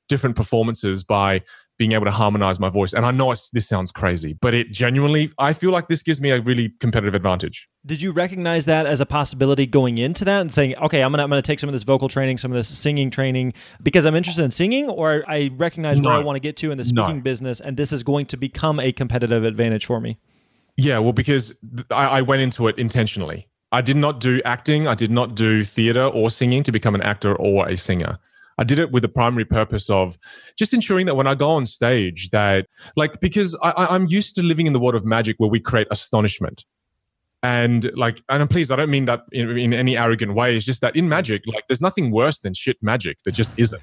different 0.10 0.36
performances 0.36 1.04
by 1.04 1.42
being 1.78 1.92
able 1.92 2.06
to 2.06 2.12
harmonize 2.12 2.60
my 2.60 2.70
voice. 2.70 2.94
And 2.94 3.06
I 3.06 3.12
know 3.12 3.34
this 3.54 3.68
sounds 3.68 3.92
crazy, 3.92 4.34
but 4.34 4.54
it 4.54 4.72
genuinely, 4.72 5.32
I 5.38 5.54
feel 5.54 5.72
like 5.72 5.88
this 5.88 6.02
gives 6.02 6.20
me 6.20 6.32
a 6.32 6.42
really 6.42 6.70
competitive 6.80 7.14
advantage. 7.14 7.70
Did 7.86 8.02
you 8.02 8.12
recognize 8.12 8.66
that 8.66 8.86
as 8.86 9.00
a 9.00 9.06
possibility 9.06 9.66
going 9.66 9.98
into 9.98 10.26
that 10.26 10.42
and 10.42 10.52
saying, 10.52 10.76
okay, 10.78 11.04
I'm 11.04 11.12
gonna 11.12 11.24
I'm 11.24 11.30
gonna 11.30 11.42
take 11.42 11.60
some 11.60 11.70
of 11.70 11.74
this 11.74 11.84
vocal 11.84 12.10
training, 12.10 12.38
some 12.40 12.52
of 12.52 12.56
this 12.56 12.68
singing 12.68 13.10
training 13.10 13.54
because 13.82 14.06
I'm 14.06 14.16
interested 14.16 14.44
in 14.44 14.52
singing, 14.52 14.90
or 14.90 15.24
I 15.28 15.52
recognize 15.56 16.02
no. 16.02 16.10
where 16.10 16.18
I 16.18 16.24
want 16.24 16.36
to 16.36 16.42
get 16.42 16.58
to 16.58 16.72
in 16.72 16.78
the 16.78 16.86
speaking 16.86 17.18
no. 17.18 17.22
business, 17.22 17.60
and 17.60 17.78
this 17.78 17.94
is 17.94 18.04
going 18.04 18.26
to 18.28 18.38
become 18.38 18.80
a 18.80 18.92
competitive 18.92 19.46
advantage 19.46 19.86
for 19.86 20.02
me? 20.02 20.18
Yeah, 20.76 21.00
well, 21.00 21.14
because 21.14 21.58
I, 21.92 22.08
I 22.08 22.22
went 22.22 22.42
into 22.42 22.68
it 22.68 22.78
intentionally. 22.78 23.48
I 23.72 23.82
did 23.82 23.98
not 23.98 24.20
do 24.20 24.42
acting. 24.46 24.88
I 24.88 24.96
did 24.96 25.12
not 25.12 25.36
do 25.36 25.64
theater 25.64 26.04
or 26.04 26.30
singing 26.30 26.64
to 26.64 26.72
become 26.72 26.96
an 26.96 27.02
actor 27.02 27.36
or 27.36 27.68
a 27.68 27.76
singer. 27.76 28.20
I 28.58 28.64
did 28.64 28.80
it 28.80 28.92
with 28.92 29.04
the 29.04 29.10
primary 29.10 29.46
purpose 29.46 29.90
of 29.90 30.18
just 30.58 30.74
ensuring 30.74 31.06
that 31.06 31.16
when 31.16 31.28
I 31.28 31.36
go 31.36 31.52
on 31.52 31.66
stage, 31.66 32.30
that 32.32 32.68
like 32.96 33.20
because 33.20 33.58
I, 33.62 33.88
I'm 33.90 34.08
used 34.08 34.36
to 34.36 34.44
living 34.44 34.68
in 34.68 34.74
the 34.74 34.80
world 34.80 34.96
of 34.96 35.06
magic 35.06 35.36
where 35.38 35.50
we 35.50 35.60
create 35.60 35.88
astonishment. 35.92 36.66
And 37.44 37.92
like, 37.96 38.24
and 38.30 38.50
please, 38.50 38.72
I 38.72 38.76
don't 38.76 38.90
mean 38.90 39.06
that 39.06 39.22
in, 39.32 39.56
in 39.58 39.74
any 39.74 39.96
arrogant 39.96 40.34
way. 40.34 40.58
It's 40.58 40.66
just 40.66 40.82
that 40.82 40.96
in 40.96 41.08
magic, 41.08 41.44
like, 41.46 41.68
there's 41.68 41.82
nothing 41.82 42.12
worse 42.12 42.40
than 42.40 42.56
shit 42.56 42.78
magic. 42.82 43.20
There 43.24 43.32
just 43.32 43.54
isn't 43.58 43.82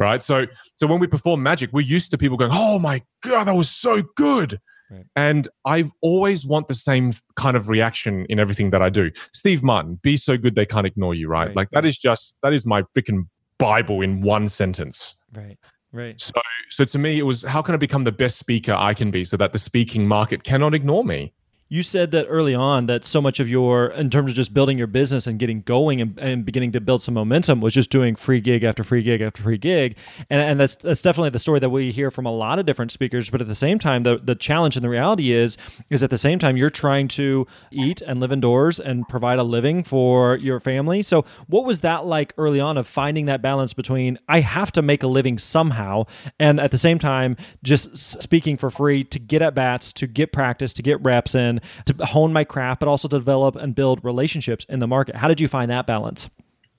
right? 0.00 0.22
So 0.22 0.46
so 0.74 0.88
when 0.88 0.98
we 0.98 1.06
perform 1.06 1.44
magic, 1.44 1.70
we're 1.72 1.82
used 1.82 2.10
to 2.10 2.18
people 2.18 2.36
going, 2.36 2.50
"Oh 2.52 2.80
my 2.80 3.02
god, 3.22 3.44
that 3.44 3.54
was 3.54 3.70
so 3.70 4.02
good." 4.16 4.58
Right. 4.90 5.04
And 5.14 5.46
I 5.64 5.88
always 6.00 6.44
want 6.44 6.66
the 6.66 6.74
same 6.74 7.12
kind 7.36 7.56
of 7.56 7.68
reaction 7.68 8.26
in 8.28 8.40
everything 8.40 8.70
that 8.70 8.82
I 8.82 8.88
do. 8.88 9.12
Steve 9.32 9.62
Martin, 9.62 10.00
be 10.02 10.16
so 10.16 10.36
good 10.36 10.56
they 10.56 10.66
can't 10.66 10.86
ignore 10.86 11.14
you, 11.14 11.28
right? 11.28 11.48
right. 11.48 11.56
Like 11.56 11.70
that 11.70 11.84
is 11.84 11.96
just 11.96 12.34
that 12.42 12.52
is 12.52 12.66
my 12.66 12.82
freaking 12.96 13.28
Bible 13.60 14.00
in 14.00 14.20
one 14.20 14.48
sentence. 14.48 15.14
Right. 15.32 15.56
Right. 15.92 16.20
So 16.20 16.32
so 16.70 16.84
to 16.84 16.98
me 16.98 17.18
it 17.18 17.22
was 17.22 17.42
how 17.42 17.62
can 17.62 17.74
I 17.74 17.78
become 17.78 18.04
the 18.04 18.12
best 18.12 18.38
speaker 18.38 18.72
I 18.72 18.94
can 18.94 19.10
be 19.10 19.24
so 19.24 19.36
that 19.36 19.52
the 19.52 19.58
speaking 19.58 20.08
market 20.08 20.42
cannot 20.44 20.74
ignore 20.74 21.04
me? 21.04 21.32
You 21.72 21.84
said 21.84 22.10
that 22.10 22.26
early 22.28 22.52
on 22.52 22.86
that 22.86 23.04
so 23.04 23.20
much 23.20 23.38
of 23.38 23.48
your, 23.48 23.86
in 23.92 24.10
terms 24.10 24.30
of 24.30 24.34
just 24.34 24.52
building 24.52 24.76
your 24.76 24.88
business 24.88 25.28
and 25.28 25.38
getting 25.38 25.62
going 25.62 26.00
and, 26.00 26.18
and 26.18 26.44
beginning 26.44 26.72
to 26.72 26.80
build 26.80 27.00
some 27.00 27.14
momentum, 27.14 27.60
was 27.60 27.72
just 27.72 27.90
doing 27.90 28.16
free 28.16 28.40
gig 28.40 28.64
after 28.64 28.82
free 28.82 29.04
gig 29.04 29.20
after 29.20 29.40
free 29.40 29.56
gig, 29.56 29.96
and 30.28 30.40
and 30.40 30.58
that's 30.58 30.74
that's 30.74 31.00
definitely 31.00 31.30
the 31.30 31.38
story 31.38 31.60
that 31.60 31.70
we 31.70 31.92
hear 31.92 32.10
from 32.10 32.26
a 32.26 32.32
lot 32.32 32.58
of 32.58 32.66
different 32.66 32.90
speakers. 32.90 33.30
But 33.30 33.40
at 33.40 33.46
the 33.46 33.54
same 33.54 33.78
time, 33.78 34.02
the 34.02 34.18
the 34.18 34.34
challenge 34.34 34.76
and 34.76 34.84
the 34.84 34.88
reality 34.88 35.30
is 35.30 35.56
is 35.90 36.02
at 36.02 36.10
the 36.10 36.18
same 36.18 36.40
time 36.40 36.56
you're 36.56 36.70
trying 36.70 37.06
to 37.06 37.46
eat 37.70 38.00
and 38.00 38.18
live 38.18 38.32
indoors 38.32 38.80
and 38.80 39.08
provide 39.08 39.38
a 39.38 39.44
living 39.44 39.84
for 39.84 40.38
your 40.38 40.58
family. 40.58 41.02
So 41.02 41.24
what 41.46 41.64
was 41.64 41.82
that 41.82 42.04
like 42.04 42.34
early 42.36 42.58
on 42.58 42.78
of 42.78 42.88
finding 42.88 43.26
that 43.26 43.42
balance 43.42 43.74
between 43.74 44.18
I 44.28 44.40
have 44.40 44.72
to 44.72 44.82
make 44.82 45.04
a 45.04 45.06
living 45.06 45.38
somehow, 45.38 46.06
and 46.40 46.58
at 46.58 46.72
the 46.72 46.78
same 46.78 46.98
time 46.98 47.36
just 47.62 47.96
speaking 48.20 48.56
for 48.56 48.72
free 48.72 49.04
to 49.04 49.20
get 49.20 49.40
at 49.40 49.54
bats, 49.54 49.92
to 49.92 50.08
get 50.08 50.32
practice, 50.32 50.72
to 50.72 50.82
get 50.82 51.00
reps 51.04 51.36
in 51.36 51.59
to 51.86 51.94
hone 52.06 52.32
my 52.32 52.44
craft, 52.44 52.80
but 52.80 52.88
also 52.88 53.08
to 53.08 53.18
develop 53.18 53.56
and 53.56 53.74
build 53.74 54.04
relationships 54.04 54.66
in 54.68 54.78
the 54.78 54.86
market. 54.86 55.16
How 55.16 55.28
did 55.28 55.40
you 55.40 55.48
find 55.48 55.70
that 55.70 55.86
balance? 55.86 56.28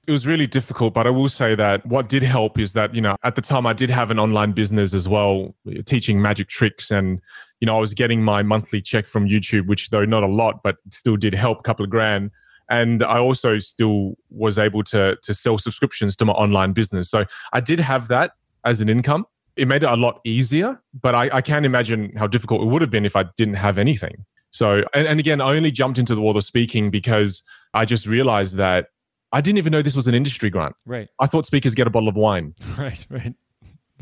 It 0.07 0.11
was 0.11 0.25
really 0.25 0.47
difficult, 0.47 0.95
but 0.95 1.05
I 1.05 1.11
will 1.11 1.29
say 1.29 1.53
that 1.53 1.85
what 1.85 2.09
did 2.09 2.23
help 2.23 2.57
is 2.57 2.73
that, 2.73 2.95
you 2.95 3.01
know, 3.01 3.15
at 3.23 3.35
the 3.35 3.41
time 3.41 3.67
I 3.67 3.73
did 3.73 3.91
have 3.91 4.09
an 4.09 4.17
online 4.17 4.51
business 4.51 4.95
as 4.95 5.07
well, 5.07 5.55
teaching 5.85 6.19
magic 6.19 6.47
tricks. 6.47 6.89
And, 6.89 7.21
you 7.59 7.67
know, 7.67 7.77
I 7.77 7.79
was 7.79 7.93
getting 7.93 8.23
my 8.23 8.41
monthly 8.41 8.81
check 8.81 9.05
from 9.05 9.27
YouTube, 9.27 9.67
which 9.67 9.91
though 9.91 10.03
not 10.03 10.23
a 10.23 10.27
lot, 10.27 10.63
but 10.63 10.77
still 10.89 11.17
did 11.17 11.35
help 11.35 11.59
a 11.59 11.61
couple 11.61 11.83
of 11.83 11.91
grand. 11.91 12.31
And 12.67 13.03
I 13.03 13.19
also 13.19 13.59
still 13.59 14.15
was 14.31 14.57
able 14.57 14.83
to, 14.85 15.17
to 15.21 15.33
sell 15.35 15.59
subscriptions 15.59 16.15
to 16.17 16.25
my 16.25 16.33
online 16.33 16.73
business. 16.73 17.09
So 17.09 17.25
I 17.53 17.59
did 17.59 17.79
have 17.79 18.07
that 18.07 18.31
as 18.65 18.81
an 18.81 18.89
income. 18.89 19.27
It 19.55 19.67
made 19.67 19.83
it 19.83 19.89
a 19.89 19.97
lot 19.97 20.19
easier, 20.23 20.81
but 20.99 21.13
I, 21.13 21.29
I 21.31 21.41
can't 21.41 21.65
imagine 21.65 22.13
how 22.15 22.25
difficult 22.25 22.63
it 22.63 22.67
would 22.67 22.81
have 22.81 22.89
been 22.89 23.05
if 23.05 23.15
I 23.15 23.25
didn't 23.37 23.55
have 23.55 23.77
anything. 23.77 24.25
So, 24.51 24.83
and, 24.93 25.07
and 25.07 25.19
again, 25.19 25.41
I 25.41 25.55
only 25.55 25.71
jumped 25.71 25.97
into 25.97 26.13
the 26.13 26.21
world 26.21 26.37
of 26.37 26.43
speaking 26.43 26.91
because 26.91 27.41
I 27.73 27.85
just 27.85 28.05
realized 28.05 28.57
that 28.57 28.87
I 29.31 29.41
didn't 29.41 29.57
even 29.57 29.71
know 29.71 29.81
this 29.81 29.95
was 29.95 30.07
an 30.07 30.13
industry 30.13 30.49
grant. 30.49 30.75
Right. 30.85 31.07
I 31.19 31.25
thought 31.25 31.45
speakers 31.45 31.73
get 31.73 31.87
a 31.87 31.89
bottle 31.89 32.09
of 32.09 32.15
wine. 32.15 32.53
Right, 32.77 33.05
right. 33.09 33.33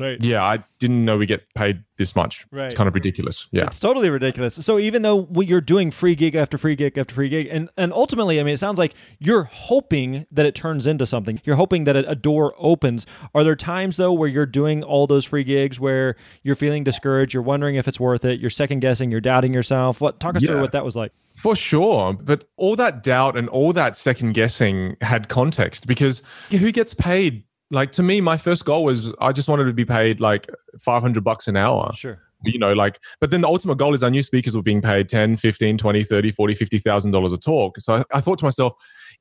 Right. 0.00 0.22
Yeah, 0.22 0.42
I 0.42 0.64
didn't 0.78 1.04
know 1.04 1.18
we 1.18 1.26
get 1.26 1.44
paid 1.54 1.84
this 1.98 2.16
much. 2.16 2.46
Right. 2.50 2.64
It's 2.66 2.74
kind 2.74 2.88
of 2.88 2.94
ridiculous. 2.94 3.46
Yeah. 3.52 3.66
It's 3.66 3.78
totally 3.78 4.08
ridiculous. 4.08 4.54
So 4.54 4.78
even 4.78 5.02
though 5.02 5.28
you're 5.36 5.60
doing 5.60 5.90
free 5.90 6.14
gig 6.14 6.34
after 6.34 6.56
free 6.56 6.74
gig 6.74 6.96
after 6.96 7.14
free 7.14 7.28
gig, 7.28 7.48
and 7.50 7.68
and 7.76 7.92
ultimately, 7.92 8.40
I 8.40 8.42
mean, 8.42 8.54
it 8.54 8.58
sounds 8.58 8.78
like 8.78 8.94
you're 9.18 9.44
hoping 9.44 10.26
that 10.32 10.46
it 10.46 10.54
turns 10.54 10.86
into 10.86 11.04
something. 11.04 11.40
You're 11.44 11.56
hoping 11.56 11.84
that 11.84 11.96
a 11.96 12.14
door 12.14 12.54
opens. 12.58 13.04
Are 13.34 13.44
there 13.44 13.56
times 13.56 13.96
though 13.96 14.12
where 14.12 14.28
you're 14.28 14.46
doing 14.46 14.82
all 14.82 15.06
those 15.06 15.24
free 15.26 15.44
gigs 15.44 15.78
where 15.78 16.16
you're 16.42 16.56
feeling 16.56 16.82
discouraged, 16.82 17.34
you're 17.34 17.42
wondering 17.42 17.76
if 17.76 17.86
it's 17.86 18.00
worth 18.00 18.24
it, 18.24 18.40
you're 18.40 18.50
second 18.50 18.80
guessing, 18.80 19.10
you're 19.10 19.20
doubting 19.20 19.52
yourself? 19.52 20.00
What 20.00 20.18
talk 20.18 20.36
us 20.36 20.42
Yeah. 20.42 20.48
through 20.52 20.60
what 20.62 20.72
that 20.72 20.84
was 20.84 20.96
like? 20.96 21.12
For 21.36 21.54
sure. 21.54 22.14
But 22.14 22.48
all 22.56 22.74
that 22.76 23.02
doubt 23.02 23.36
and 23.36 23.48
all 23.48 23.72
that 23.74 23.96
second 23.96 24.32
guessing 24.32 24.96
had 25.00 25.28
context 25.28 25.86
because 25.86 26.22
who 26.50 26.72
gets 26.72 26.94
paid? 26.94 27.44
Like 27.70 27.92
to 27.92 28.02
me, 28.02 28.20
my 28.20 28.36
first 28.36 28.64
goal 28.64 28.84
was 28.84 29.12
I 29.20 29.32
just 29.32 29.48
wanted 29.48 29.64
to 29.64 29.72
be 29.72 29.84
paid 29.84 30.20
like 30.20 30.48
500 30.80 31.22
bucks 31.22 31.48
an 31.48 31.56
hour. 31.56 31.92
Sure. 31.94 32.18
You 32.42 32.58
know, 32.58 32.72
like, 32.72 32.98
but 33.20 33.30
then 33.30 33.42
the 33.42 33.48
ultimate 33.48 33.76
goal 33.76 33.92
is 33.92 34.02
I 34.02 34.08
knew 34.08 34.22
speakers 34.22 34.56
were 34.56 34.62
being 34.62 34.80
paid 34.80 35.10
10, 35.10 35.36
15, 35.36 35.76
20, 35.76 36.04
30, 36.04 36.30
40, 36.30 36.54
50,000 36.54 37.10
dollars 37.10 37.32
a 37.32 37.36
talk. 37.36 37.78
So 37.78 37.96
I, 37.96 38.04
I 38.14 38.20
thought 38.20 38.38
to 38.38 38.44
myself, 38.46 38.72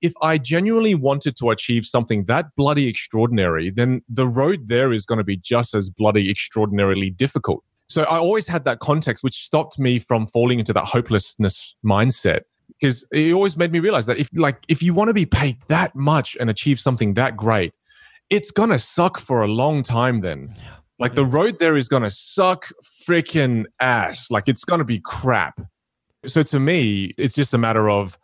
if 0.01 0.13
I 0.22 0.38
genuinely 0.38 0.96
wanted 0.96 1.36
to 1.38 1.50
achieve 1.50 1.86
something 1.86 2.25
that 2.25 2.56
bloody 2.56 2.88
extraordinary, 2.88 3.70
then 3.70 4.01
the 4.08 4.27
road 4.27 4.68
there 4.70 4.94
is 4.94 5.06
going 5.06 5.18
to 5.18 5.24
be 5.24 5.36
just 5.36 5.75
as 5.75 5.89
bloody 5.89 6.29
extraordinarily 6.29 7.10
difficult. 7.10 7.63
So 7.88 8.03
I 8.03 8.18
always 8.18 8.48
had 8.48 8.65
that 8.65 8.79
context, 8.79 9.24
which 9.24 9.36
stopped 9.36 9.79
me 9.79 10.00
from 10.00 10.27
falling 10.27 10.60
into 10.60 10.74
that 10.74 10.86
hopelessness 10.86 11.75
mindset. 11.86 12.41
Because 12.79 13.06
it 13.12 13.34
always 13.34 13.58
made 13.58 13.72
me 13.72 13.79
realize 13.79 14.06
that 14.06 14.20
if 14.20 14.29
like 14.36 14.63
if 14.70 14.82
you 14.82 14.94
want 14.94 15.10
to 15.10 15.13
be 15.13 15.25
paid 15.25 15.58
that 15.68 15.96
much 15.96 16.38
and 16.39 16.50
achieve 16.50 16.79
something 16.79 17.15
that 17.15 17.36
great, 17.36 17.74
it's 18.30 18.52
gonna 18.52 18.80
suck 18.80 19.20
for 19.20 19.42
a 19.42 19.48
long 19.48 19.82
time 19.82 20.22
then. 20.22 20.56
Like 21.00 21.16
the 21.16 21.26
road 21.26 21.60
there 21.60 21.78
is 21.78 21.88
gonna 21.88 22.12
suck 22.12 22.70
freaking 23.08 23.66
ass. 23.80 24.30
Like 24.30 24.48
it's 24.48 24.64
gonna 24.64 24.84
be 24.84 25.00
crap. 25.00 25.62
So 26.26 26.44
to 26.44 26.60
me, 26.60 27.14
it's 27.18 27.36
just 27.36 27.54
a 27.54 27.58
matter 27.58 27.90
of 27.90 28.18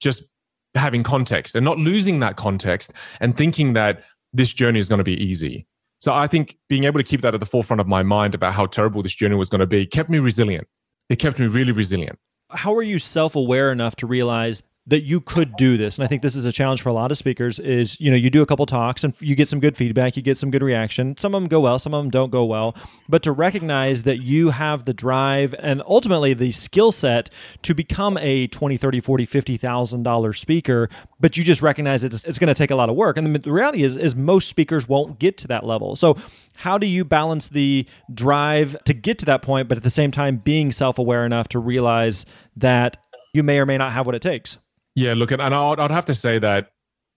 just 0.00 0.30
having 0.74 1.02
context 1.02 1.54
and 1.54 1.64
not 1.64 1.78
losing 1.78 2.20
that 2.20 2.36
context 2.36 2.92
and 3.20 3.36
thinking 3.36 3.72
that 3.72 4.02
this 4.32 4.52
journey 4.52 4.78
is 4.78 4.88
going 4.88 4.98
to 4.98 5.04
be 5.04 5.22
easy. 5.22 5.66
So 6.00 6.14
I 6.14 6.26
think 6.26 6.56
being 6.68 6.84
able 6.84 7.00
to 7.00 7.04
keep 7.04 7.22
that 7.22 7.34
at 7.34 7.40
the 7.40 7.46
forefront 7.46 7.80
of 7.80 7.88
my 7.88 8.02
mind 8.02 8.34
about 8.34 8.54
how 8.54 8.66
terrible 8.66 9.02
this 9.02 9.14
journey 9.14 9.34
was 9.34 9.48
going 9.48 9.60
to 9.60 9.66
be 9.66 9.86
kept 9.86 10.10
me 10.10 10.18
resilient. 10.18 10.68
It 11.08 11.16
kept 11.16 11.38
me 11.38 11.46
really 11.46 11.72
resilient. 11.72 12.18
how 12.50 12.74
are 12.74 12.82
you 12.82 12.98
self-aware 12.98 13.72
enough 13.72 13.96
to 13.96 14.06
realize 14.06 14.62
that 14.88 15.02
you 15.02 15.20
could 15.20 15.54
do 15.56 15.76
this. 15.76 15.98
And 15.98 16.04
i 16.04 16.08
think 16.08 16.22
this 16.22 16.34
is 16.34 16.44
a 16.44 16.52
challenge 16.52 16.82
for 16.82 16.88
a 16.88 16.92
lot 16.92 17.10
of 17.10 17.18
speakers 17.18 17.58
is 17.58 18.00
you 18.00 18.10
know 18.10 18.16
you 18.16 18.30
do 18.30 18.42
a 18.42 18.46
couple 18.46 18.64
talks 18.66 19.04
and 19.04 19.14
you 19.20 19.34
get 19.34 19.46
some 19.46 19.60
good 19.60 19.76
feedback 19.76 20.16
you 20.16 20.22
get 20.22 20.36
some 20.36 20.50
good 20.50 20.62
reaction. 20.62 21.16
Some 21.16 21.34
of 21.34 21.42
them 21.42 21.48
go 21.48 21.60
well 21.60 21.78
some 21.78 21.94
of 21.94 22.02
them 22.02 22.10
don't 22.10 22.30
go 22.30 22.44
well. 22.44 22.74
But 23.08 23.22
to 23.24 23.32
recognize 23.32 24.02
that 24.04 24.22
you 24.22 24.50
have 24.50 24.86
the 24.86 24.94
drive 24.94 25.54
and 25.58 25.82
ultimately 25.86 26.34
the 26.34 26.52
skill 26.52 26.90
set 26.90 27.30
to 27.62 27.74
become 27.74 28.16
a 28.18 28.46
20 28.48 28.76
30 28.76 29.00
40 29.00 29.24
50000 29.26 30.02
dollar 30.02 30.32
speaker 30.32 30.88
but 31.20 31.36
you 31.36 31.44
just 31.44 31.62
recognize 31.62 32.04
it's, 32.04 32.24
it's 32.24 32.38
going 32.38 32.48
to 32.48 32.54
take 32.54 32.70
a 32.70 32.76
lot 32.76 32.88
of 32.88 32.94
work. 32.94 33.16
And 33.16 33.34
the, 33.34 33.38
the 33.38 33.52
reality 33.52 33.82
is 33.82 33.94
is 33.96 34.16
most 34.16 34.48
speakers 34.48 34.88
won't 34.88 35.18
get 35.18 35.36
to 35.38 35.48
that 35.48 35.64
level. 35.64 35.96
So 35.96 36.16
how 36.54 36.78
do 36.78 36.86
you 36.86 37.04
balance 37.04 37.50
the 37.50 37.86
drive 38.12 38.82
to 38.84 38.94
get 38.94 39.18
to 39.18 39.26
that 39.26 39.42
point 39.42 39.68
but 39.68 39.76
at 39.76 39.84
the 39.84 39.90
same 39.90 40.10
time 40.10 40.38
being 40.38 40.72
self-aware 40.72 41.26
enough 41.26 41.48
to 41.48 41.58
realize 41.58 42.24
that 42.56 42.96
you 43.34 43.42
may 43.42 43.58
or 43.58 43.66
may 43.66 43.76
not 43.76 43.92
have 43.92 44.06
what 44.06 44.14
it 44.14 44.22
takes 44.22 44.58
Yeah, 44.98 45.14
look, 45.14 45.30
and 45.30 45.40
I'd, 45.40 45.78
I'd 45.78 45.92
have 45.92 46.06
to 46.06 46.14
say 46.14 46.40
that 46.40 46.72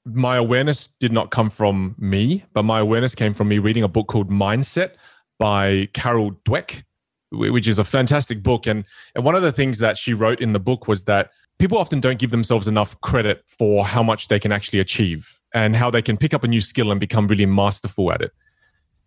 my 0.06 0.36
awareness 0.36 0.88
did 1.00 1.12
not 1.12 1.32
come 1.32 1.50
from 1.50 1.96
me, 1.98 2.46
but 2.54 2.62
my 2.62 2.78
awareness 2.78 3.16
came 3.16 3.34
from 3.34 3.48
me 3.48 3.58
reading 3.58 3.82
a 3.82 3.88
book 3.88 4.06
called 4.06 4.30
Mindset 4.30 4.92
by 5.40 5.90
Carol 5.92 6.34
Dweck, 6.46 6.84
which 7.32 7.68
is 7.68 7.80
a 7.80 7.84
fantastic 7.84 8.44
book. 8.44 8.68
And, 8.68 8.86
and 9.16 9.26
one 9.26 9.34
of 9.34 9.42
the 9.42 9.52
things 9.52 9.80
that 9.80 9.98
she 9.98 10.14
wrote 10.14 10.42
in 10.42 10.54
the 10.54 10.60
book 10.60 10.88
was 10.88 11.06
that 11.06 11.32
people 11.58 11.80
often 11.80 12.00
don't 12.00 12.20
give 12.20 12.30
themselves 12.30 12.68
enough 12.68 13.02
credit 13.02 13.44
for 13.48 13.84
how 13.84 14.04
much 14.04 14.28
they 14.28 14.38
can 14.38 14.52
actually 14.52 14.78
achieve 14.78 15.40
and 15.52 15.76
how 15.76 15.90
they 15.90 16.04
can 16.04 16.18
pick 16.18 16.36
up 16.36 16.44
a 16.44 16.48
new 16.48 16.62
skill 16.62 16.92
and 16.92 17.00
become 17.00 17.26
really 17.26 17.48
masterful 17.48 18.14
at 18.14 18.22
it. 18.22 18.32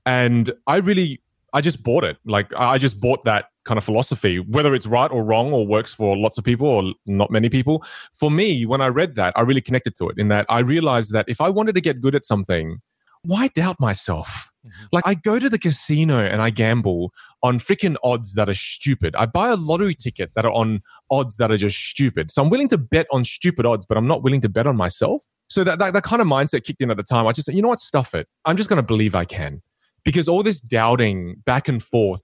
And 0.04 0.50
I 0.66 0.78
really, 0.78 1.22
I 1.52 1.60
just 1.60 1.84
bought 1.84 2.02
it. 2.02 2.16
Like 2.24 2.52
I 2.56 2.78
just 2.78 3.00
bought 3.00 3.22
that 3.22 3.50
kind 3.64 3.78
of 3.78 3.84
philosophy, 3.84 4.38
whether 4.38 4.74
it's 4.74 4.86
right 4.86 5.10
or 5.10 5.24
wrong 5.24 5.52
or 5.52 5.66
works 5.66 5.92
for 5.92 6.16
lots 6.16 6.38
of 6.38 6.44
people 6.44 6.66
or 6.66 6.92
not 7.06 7.30
many 7.30 7.48
people. 7.48 7.84
For 8.12 8.30
me, 8.30 8.66
when 8.66 8.80
I 8.80 8.88
read 8.88 9.14
that, 9.16 9.32
I 9.36 9.42
really 9.42 9.60
connected 9.60 9.94
to 9.96 10.08
it 10.08 10.18
in 10.18 10.28
that 10.28 10.46
I 10.48 10.60
realized 10.60 11.12
that 11.12 11.26
if 11.28 11.40
I 11.40 11.48
wanted 11.48 11.74
to 11.74 11.80
get 11.80 12.00
good 12.00 12.14
at 12.14 12.24
something, 12.24 12.80
why 13.22 13.48
doubt 13.48 13.80
myself? 13.80 14.50
Mm-hmm. 14.66 14.86
Like 14.92 15.06
I 15.06 15.14
go 15.14 15.38
to 15.38 15.48
the 15.48 15.58
casino 15.58 16.18
and 16.18 16.40
I 16.40 16.50
gamble 16.50 17.12
on 17.42 17.58
freaking 17.58 17.96
odds 18.02 18.34
that 18.34 18.48
are 18.48 18.54
stupid. 18.54 19.14
I 19.16 19.26
buy 19.26 19.48
a 19.48 19.56
lottery 19.56 19.94
ticket 19.94 20.30
that 20.34 20.44
are 20.44 20.52
on 20.52 20.82
odds 21.10 21.36
that 21.36 21.50
are 21.50 21.56
just 21.56 21.78
stupid. 21.78 22.30
So 22.30 22.42
I'm 22.42 22.50
willing 22.50 22.68
to 22.68 22.78
bet 22.78 23.06
on 23.10 23.24
stupid 23.24 23.66
odds, 23.66 23.84
but 23.86 23.98
I'm 23.98 24.06
not 24.06 24.22
willing 24.22 24.40
to 24.42 24.48
bet 24.48 24.66
on 24.66 24.76
myself. 24.76 25.22
So 25.48 25.64
that, 25.64 25.78
that, 25.78 25.92
that 25.92 26.02
kind 26.02 26.22
of 26.22 26.28
mindset 26.28 26.64
kicked 26.64 26.80
in 26.80 26.90
at 26.90 26.96
the 26.96 27.02
time. 27.02 27.26
I 27.26 27.32
just 27.32 27.46
said, 27.46 27.54
you 27.54 27.62
know 27.62 27.68
what, 27.68 27.80
stuff 27.80 28.14
it. 28.14 28.28
I'm 28.44 28.56
just 28.56 28.68
going 28.68 28.78
to 28.78 28.86
believe 28.86 29.14
I 29.14 29.24
can. 29.24 29.62
Because 30.04 30.28
all 30.28 30.42
this 30.42 30.60
doubting 30.60 31.36
back 31.46 31.66
and 31.66 31.82
forth 31.82 32.22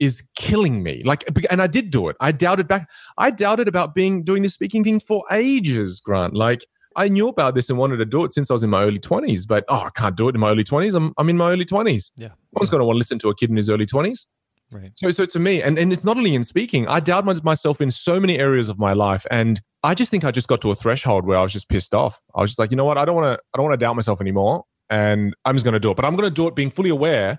is 0.00 0.28
killing 0.36 0.82
me. 0.82 1.02
Like, 1.04 1.24
and 1.50 1.60
I 1.60 1.66
did 1.66 1.90
do 1.90 2.08
it. 2.08 2.16
I 2.20 2.32
doubted 2.32 2.68
back. 2.68 2.88
I 3.16 3.30
doubted 3.30 3.68
about 3.68 3.94
being 3.94 4.22
doing 4.24 4.42
this 4.42 4.54
speaking 4.54 4.84
thing 4.84 5.00
for 5.00 5.22
ages, 5.30 6.00
Grant. 6.00 6.34
Like, 6.34 6.64
I 6.96 7.08
knew 7.08 7.28
about 7.28 7.54
this 7.54 7.70
and 7.70 7.78
wanted 7.78 7.98
to 7.98 8.04
do 8.04 8.24
it 8.24 8.32
since 8.32 8.50
I 8.50 8.54
was 8.54 8.64
in 8.64 8.70
my 8.70 8.82
early 8.82 8.98
20s, 8.98 9.46
but 9.46 9.64
oh, 9.68 9.82
I 9.82 9.90
can't 9.94 10.16
do 10.16 10.28
it 10.28 10.34
in 10.34 10.40
my 10.40 10.50
early 10.50 10.64
20s. 10.64 10.94
I'm, 10.94 11.12
I'm 11.16 11.28
in 11.28 11.36
my 11.36 11.52
early 11.52 11.64
20s. 11.64 12.10
Yeah. 12.16 12.28
No 12.28 12.34
one's 12.54 12.70
going 12.70 12.80
to 12.80 12.84
want 12.84 12.96
to 12.96 12.98
listen 12.98 13.18
to 13.20 13.28
a 13.28 13.34
kid 13.34 13.50
in 13.50 13.56
his 13.56 13.70
early 13.70 13.86
20s. 13.86 14.26
Right. 14.70 14.90
So, 14.96 15.10
so 15.10 15.24
to 15.26 15.38
me, 15.38 15.62
and, 15.62 15.78
and 15.78 15.92
it's 15.92 16.04
not 16.04 16.16
only 16.16 16.34
in 16.34 16.44
speaking, 16.44 16.88
I 16.88 17.00
doubted 17.00 17.44
myself 17.44 17.80
in 17.80 17.90
so 17.90 18.20
many 18.20 18.38
areas 18.38 18.68
of 18.68 18.78
my 18.78 18.92
life. 18.92 19.26
And 19.30 19.60
I 19.82 19.94
just 19.94 20.10
think 20.10 20.24
I 20.24 20.30
just 20.30 20.48
got 20.48 20.60
to 20.62 20.70
a 20.70 20.74
threshold 20.74 21.24
where 21.24 21.38
I 21.38 21.42
was 21.42 21.52
just 21.52 21.68
pissed 21.68 21.94
off. 21.94 22.20
I 22.34 22.40
was 22.40 22.50
just 22.50 22.58
like, 22.58 22.70
you 22.70 22.76
know 22.76 22.84
what? 22.84 22.98
I 22.98 23.04
don't 23.04 23.14
want 23.14 23.38
to, 23.38 23.42
I 23.54 23.56
don't 23.56 23.64
want 23.64 23.78
to 23.78 23.84
doubt 23.84 23.94
myself 23.94 24.20
anymore. 24.20 24.64
And 24.90 25.34
I'm 25.44 25.54
just 25.54 25.64
going 25.64 25.74
to 25.74 25.80
do 25.80 25.90
it. 25.90 25.96
But 25.96 26.04
I'm 26.04 26.16
going 26.16 26.28
to 26.28 26.34
do 26.34 26.48
it 26.48 26.56
being 26.56 26.70
fully 26.70 26.90
aware 26.90 27.38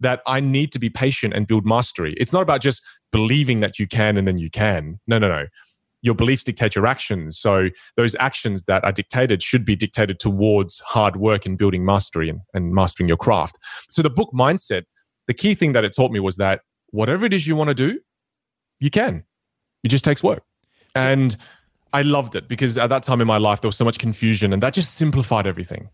that 0.00 0.22
I 0.26 0.40
need 0.40 0.72
to 0.72 0.78
be 0.78 0.90
patient 0.90 1.34
and 1.34 1.46
build 1.46 1.66
mastery. 1.66 2.14
It's 2.18 2.32
not 2.32 2.42
about 2.42 2.60
just 2.60 2.82
believing 3.12 3.60
that 3.60 3.78
you 3.78 3.86
can 3.86 4.16
and 4.16 4.26
then 4.26 4.38
you 4.38 4.50
can. 4.50 4.98
No, 5.06 5.18
no, 5.18 5.28
no. 5.28 5.46
Your 6.02 6.14
beliefs 6.14 6.44
dictate 6.44 6.74
your 6.74 6.86
actions. 6.86 7.38
So 7.38 7.68
those 7.96 8.14
actions 8.14 8.64
that 8.64 8.82
are 8.84 8.92
dictated 8.92 9.42
should 9.42 9.66
be 9.66 9.76
dictated 9.76 10.18
towards 10.18 10.78
hard 10.78 11.16
work 11.16 11.44
and 11.44 11.58
building 11.58 11.84
mastery 11.84 12.30
and, 12.30 12.40
and 12.54 12.74
mastering 12.74 13.06
your 13.06 13.18
craft. 13.18 13.58
So 13.90 14.00
the 14.00 14.08
book 14.08 14.30
mindset, 14.32 14.84
the 15.26 15.34
key 15.34 15.54
thing 15.54 15.72
that 15.72 15.84
it 15.84 15.94
taught 15.94 16.10
me 16.10 16.20
was 16.20 16.36
that 16.36 16.62
whatever 16.88 17.26
it 17.26 17.34
is 17.34 17.46
you 17.46 17.54
want 17.54 17.68
to 17.68 17.74
do, 17.74 18.00
you 18.80 18.90
can. 18.90 19.24
It 19.84 19.88
just 19.88 20.04
takes 20.04 20.22
work. 20.22 20.42
And 20.94 21.36
I 21.92 22.02
loved 22.02 22.34
it 22.34 22.48
because 22.48 22.78
at 22.78 22.88
that 22.88 23.02
time 23.02 23.20
in 23.20 23.26
my 23.26 23.36
life, 23.36 23.60
there 23.60 23.68
was 23.68 23.76
so 23.76 23.84
much 23.84 23.98
confusion 23.98 24.52
and 24.52 24.62
that 24.62 24.72
just 24.72 24.94
simplified 24.94 25.46
everything. 25.46 25.90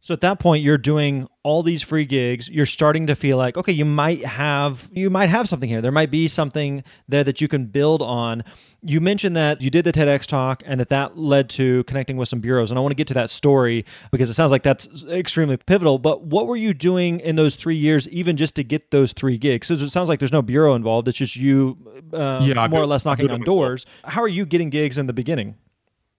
So 0.00 0.14
at 0.14 0.20
that 0.20 0.38
point, 0.38 0.62
you're 0.62 0.78
doing 0.78 1.26
all 1.42 1.62
these 1.64 1.82
free 1.82 2.04
gigs. 2.04 2.48
You're 2.48 2.66
starting 2.66 3.08
to 3.08 3.16
feel 3.16 3.36
like, 3.36 3.56
okay, 3.56 3.72
you 3.72 3.84
might 3.84 4.24
have 4.24 4.88
you 4.92 5.10
might 5.10 5.28
have 5.28 5.48
something 5.48 5.68
here. 5.68 5.80
There 5.82 5.90
might 5.92 6.10
be 6.10 6.28
something 6.28 6.84
there 7.08 7.24
that 7.24 7.40
you 7.40 7.48
can 7.48 7.66
build 7.66 8.00
on. 8.00 8.44
You 8.80 9.00
mentioned 9.00 9.34
that 9.34 9.60
you 9.60 9.70
did 9.70 9.84
the 9.84 9.92
TEDx 9.92 10.24
talk 10.26 10.62
and 10.64 10.78
that 10.80 10.88
that 10.90 11.18
led 11.18 11.50
to 11.50 11.82
connecting 11.84 12.16
with 12.16 12.28
some 12.28 12.38
bureaus. 12.38 12.70
And 12.70 12.78
I 12.78 12.80
want 12.80 12.92
to 12.92 12.96
get 12.96 13.08
to 13.08 13.14
that 13.14 13.28
story 13.28 13.84
because 14.12 14.30
it 14.30 14.34
sounds 14.34 14.52
like 14.52 14.62
that's 14.62 14.86
extremely 15.10 15.56
pivotal. 15.56 15.98
But 15.98 16.22
what 16.22 16.46
were 16.46 16.56
you 16.56 16.72
doing 16.74 17.18
in 17.18 17.34
those 17.34 17.56
three 17.56 17.76
years, 17.76 18.08
even 18.10 18.36
just 18.36 18.54
to 18.54 18.62
get 18.62 18.92
those 18.92 19.12
three 19.12 19.36
gigs? 19.36 19.66
Because 19.66 19.82
it 19.82 19.90
sounds 19.90 20.08
like 20.08 20.20
there's 20.20 20.32
no 20.32 20.42
bureau 20.42 20.76
involved. 20.76 21.08
It's 21.08 21.18
just 21.18 21.34
you, 21.34 21.76
uh, 22.12 22.40
Yeah, 22.44 22.68
more 22.68 22.82
or 22.82 22.86
less 22.86 23.04
knocking 23.04 23.26
on 23.30 23.40
myself. 23.40 23.46
doors. 23.46 23.86
How 24.04 24.22
are 24.22 24.28
you 24.28 24.46
getting 24.46 24.70
gigs 24.70 24.96
in 24.96 25.06
the 25.08 25.12
beginning? 25.12 25.56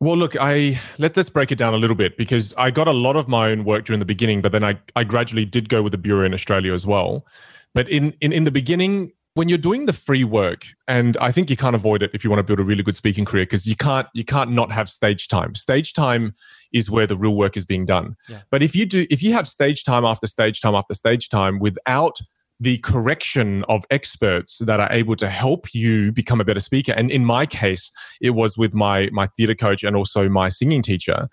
Well, 0.01 0.15
look, 0.15 0.35
I 0.39 0.79
let 0.97 1.17
let's 1.17 1.29
break 1.29 1.51
it 1.51 1.57
down 1.57 1.73
a 1.73 1.77
little 1.77 1.95
bit 1.95 2.17
because 2.17 2.53
I 2.57 2.71
got 2.71 2.87
a 2.87 2.93
lot 2.93 3.17
of 3.17 3.27
my 3.27 3.49
own 3.51 3.65
work 3.65 3.85
during 3.85 3.99
the 3.99 4.05
beginning, 4.05 4.41
but 4.41 4.53
then 4.53 4.63
I, 4.63 4.79
I 4.95 5.03
gradually 5.03 5.43
did 5.43 5.67
go 5.67 5.83
with 5.83 5.91
the 5.91 5.97
bureau 5.97 6.25
in 6.25 6.33
Australia 6.33 6.73
as 6.73 6.85
well. 6.85 7.25
But 7.73 7.89
in, 7.89 8.13
in 8.21 8.31
in 8.31 8.45
the 8.45 8.51
beginning, 8.51 9.11
when 9.33 9.49
you're 9.49 9.57
doing 9.57 9.85
the 9.85 9.93
free 9.93 10.23
work, 10.23 10.67
and 10.87 11.17
I 11.17 11.33
think 11.33 11.49
you 11.49 11.57
can't 11.57 11.75
avoid 11.75 12.01
it 12.01 12.11
if 12.13 12.23
you 12.23 12.29
want 12.29 12.39
to 12.39 12.43
build 12.43 12.59
a 12.59 12.63
really 12.63 12.81
good 12.81 12.95
speaking 12.95 13.25
career 13.25 13.43
because 13.43 13.67
you 13.67 13.75
can't 13.75 14.07
you 14.13 14.23
can't 14.23 14.51
not 14.51 14.71
have 14.71 14.89
stage 14.89 15.27
time. 15.27 15.53
Stage 15.55 15.93
time 15.93 16.33
is 16.71 16.89
where 16.89 17.05
the 17.05 17.17
real 17.17 17.35
work 17.35 17.57
is 17.57 17.65
being 17.65 17.85
done. 17.85 18.15
Yeah. 18.29 18.41
But 18.49 18.63
if 18.63 18.77
you 18.77 18.85
do 18.85 19.05
if 19.09 19.21
you 19.21 19.33
have 19.33 19.47
stage 19.47 19.83
time 19.83 20.05
after 20.05 20.27
stage 20.27 20.61
time 20.61 20.75
after 20.75 20.93
stage 20.93 21.27
time 21.27 21.59
without 21.59 22.19
the 22.59 22.77
correction 22.79 23.63
of 23.69 23.83
experts 23.89 24.57
that 24.59 24.79
are 24.79 24.91
able 24.91 25.15
to 25.15 25.29
help 25.29 25.73
you 25.73 26.11
become 26.11 26.41
a 26.41 26.43
better 26.43 26.59
speaker 26.59 26.91
and 26.91 27.09
in 27.11 27.25
my 27.25 27.45
case 27.45 27.91
it 28.21 28.31
was 28.31 28.57
with 28.57 28.73
my 28.73 29.09
my 29.11 29.27
theater 29.27 29.55
coach 29.55 29.83
and 29.83 29.95
also 29.95 30.27
my 30.27 30.49
singing 30.49 30.81
teacher 30.81 31.29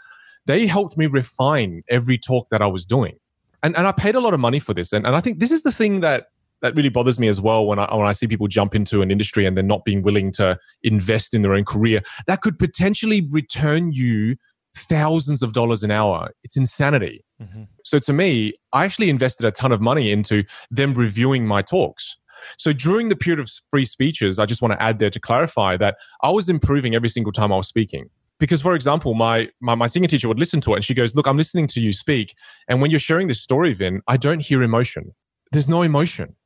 they 0.47 0.67
helped 0.67 0.97
me 0.97 1.07
refine 1.07 1.83
every 1.89 2.17
talk 2.17 2.49
that 2.51 2.63
i 2.63 2.67
was 2.67 2.87
doing 2.87 3.19
and 3.63 3.77
and 3.77 3.87
i 3.87 3.93
paid 3.93 4.15
a 4.15 4.21
lot 4.21 4.35
of 4.35 4.41
money 4.41 4.59
for 4.59 4.75
this 4.75 4.93
and, 4.93 5.07
and 5.07 5.17
i 5.17 5.21
think 5.21 5.39
this 5.41 5.51
is 5.51 5.63
the 5.63 5.73
thing 5.73 6.01
that 6.01 6.29
that 6.63 6.75
really 6.77 6.89
bothers 6.89 7.21
me 7.21 7.29
as 7.29 7.39
well 7.41 7.67
when 7.67 7.79
I 7.79 7.95
when 7.95 8.07
I 8.07 8.13
see 8.13 8.27
people 8.27 8.49
jump 8.49 8.75
into 8.75 9.03
an 9.03 9.11
industry 9.11 9.45
and 9.45 9.55
they're 9.55 9.65
not 9.65 9.85
being 9.85 10.03
willing 10.03 10.33
to 10.33 10.59
invest 10.83 11.35
in 11.35 11.43
their 11.43 11.53
own 11.53 11.67
career. 11.67 12.01
That 12.27 12.41
could 12.41 12.59
potentially 12.59 13.29
return 13.31 13.93
you 13.93 14.37
thousands 14.75 15.43
of 15.43 15.53
dollars 15.53 15.83
an 15.83 15.91
hour. 15.91 16.31
It's 16.43 16.57
insanity. 16.57 17.26
Mm-hmm. 17.43 17.65
So 17.85 17.99
to 17.99 18.13
me, 18.13 18.55
I 18.73 18.85
actually 18.85 19.11
invested 19.11 19.47
a 19.47 19.51
ton 19.51 19.73
of 19.73 19.81
money 19.81 20.11
into 20.11 20.45
them 20.71 20.95
reviewing 20.95 21.47
my 21.47 21.63
talks. 21.63 22.17
So 22.57 22.73
during 22.73 23.09
the 23.09 23.17
period 23.17 23.41
of 23.41 23.51
free 23.71 23.85
speeches, 23.85 24.39
I 24.39 24.47
just 24.47 24.63
want 24.63 24.73
to 24.73 24.83
add 24.83 24.99
there 24.99 25.11
to 25.11 25.21
clarify 25.21 25.77
that 25.79 25.97
I 26.23 26.31
was 26.31 26.49
improving 26.49 26.95
every 26.95 27.09
single 27.09 27.33
time 27.33 27.53
I 27.53 27.57
was 27.57 27.69
speaking. 27.69 28.11
Because, 28.39 28.61
for 28.61 28.75
example, 28.75 29.15
my, 29.15 29.49
my, 29.61 29.75
my 29.75 29.87
singing 29.87 30.09
teacher 30.09 30.29
would 30.29 30.39
listen 30.39 30.61
to 30.63 30.73
it 30.73 30.77
and 30.77 30.85
she 30.85 30.93
goes, 30.93 31.17
Look, 31.17 31.27
I'm 31.27 31.39
listening 31.39 31.67
to 31.69 31.81
you 31.81 31.93
speak. 31.93 32.35
And 32.69 32.83
when 32.83 32.91
you're 32.91 33.01
sharing 33.01 33.29
this 33.29 33.41
story, 33.41 33.75
Vinh, 33.75 34.01
I 34.07 34.19
don't 34.19 34.41
hear 34.41 34.63
emotion. 34.63 35.15
There's 35.53 35.71
no 35.71 35.83
emotion. 35.83 36.37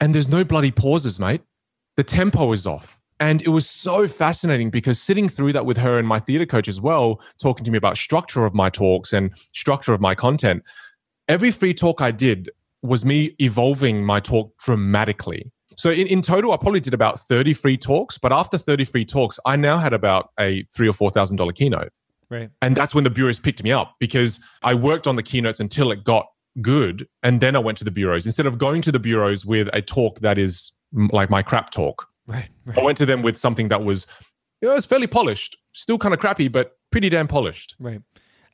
And 0.00 0.14
there's 0.14 0.30
no 0.30 0.42
bloody 0.42 0.70
pauses, 0.70 1.20
mate. 1.20 1.42
The 1.96 2.04
tempo 2.04 2.52
is 2.52 2.66
off. 2.66 3.01
And 3.22 3.40
it 3.42 3.50
was 3.50 3.70
so 3.70 4.08
fascinating 4.08 4.68
because 4.68 5.00
sitting 5.00 5.28
through 5.28 5.52
that 5.52 5.64
with 5.64 5.76
her 5.76 5.96
and 5.96 6.08
my 6.08 6.18
theater 6.18 6.44
coach 6.44 6.66
as 6.66 6.80
well, 6.80 7.20
talking 7.40 7.64
to 7.64 7.70
me 7.70 7.78
about 7.78 7.96
structure 7.96 8.44
of 8.44 8.52
my 8.52 8.68
talks 8.68 9.12
and 9.12 9.30
structure 9.52 9.94
of 9.94 10.00
my 10.00 10.16
content, 10.16 10.64
every 11.28 11.52
free 11.52 11.72
talk 11.72 12.00
I 12.00 12.10
did 12.10 12.50
was 12.82 13.04
me 13.04 13.36
evolving 13.38 14.04
my 14.04 14.18
talk 14.18 14.58
dramatically. 14.58 15.52
So 15.76 15.92
in, 15.92 16.08
in 16.08 16.20
total, 16.20 16.50
I 16.50 16.56
probably 16.56 16.80
did 16.80 16.94
about 16.94 17.20
30 17.20 17.54
free 17.54 17.76
talks, 17.76 18.18
but 18.18 18.32
after 18.32 18.58
30 18.58 18.84
free 18.86 19.04
talks, 19.04 19.38
I 19.46 19.54
now 19.54 19.78
had 19.78 19.92
about 19.92 20.30
a 20.40 20.64
three 20.74 20.88
or 20.88 20.92
four 20.92 21.08
thousand 21.08 21.36
dollar 21.36 21.52
keynote. 21.52 21.92
Right. 22.28 22.50
And 22.60 22.76
that's 22.76 22.92
when 22.92 23.04
the 23.04 23.10
bureaus 23.10 23.38
picked 23.38 23.62
me 23.62 23.70
up 23.70 23.94
because 24.00 24.40
I 24.64 24.74
worked 24.74 25.06
on 25.06 25.14
the 25.14 25.22
keynotes 25.22 25.60
until 25.60 25.92
it 25.92 26.02
got 26.02 26.26
good. 26.60 27.06
And 27.22 27.40
then 27.40 27.54
I 27.54 27.60
went 27.60 27.78
to 27.78 27.84
the 27.84 27.92
bureaus 27.92 28.26
instead 28.26 28.46
of 28.46 28.58
going 28.58 28.82
to 28.82 28.90
the 28.90 28.98
bureaus 28.98 29.46
with 29.46 29.68
a 29.72 29.80
talk 29.80 30.18
that 30.20 30.38
is 30.38 30.72
like 30.92 31.30
my 31.30 31.40
crap 31.42 31.70
talk. 31.70 32.08
Right, 32.26 32.48
right. 32.64 32.78
I 32.78 32.82
went 32.82 32.98
to 32.98 33.06
them 33.06 33.22
with 33.22 33.36
something 33.36 33.68
that 33.68 33.84
was, 33.84 34.06
you 34.60 34.68
know, 34.68 34.72
it 34.72 34.76
was 34.76 34.86
fairly 34.86 35.06
polished, 35.06 35.56
still 35.72 35.98
kind 35.98 36.14
of 36.14 36.20
crappy, 36.20 36.48
but 36.48 36.72
pretty 36.90 37.08
damn 37.08 37.28
polished. 37.28 37.74
Right. 37.78 38.00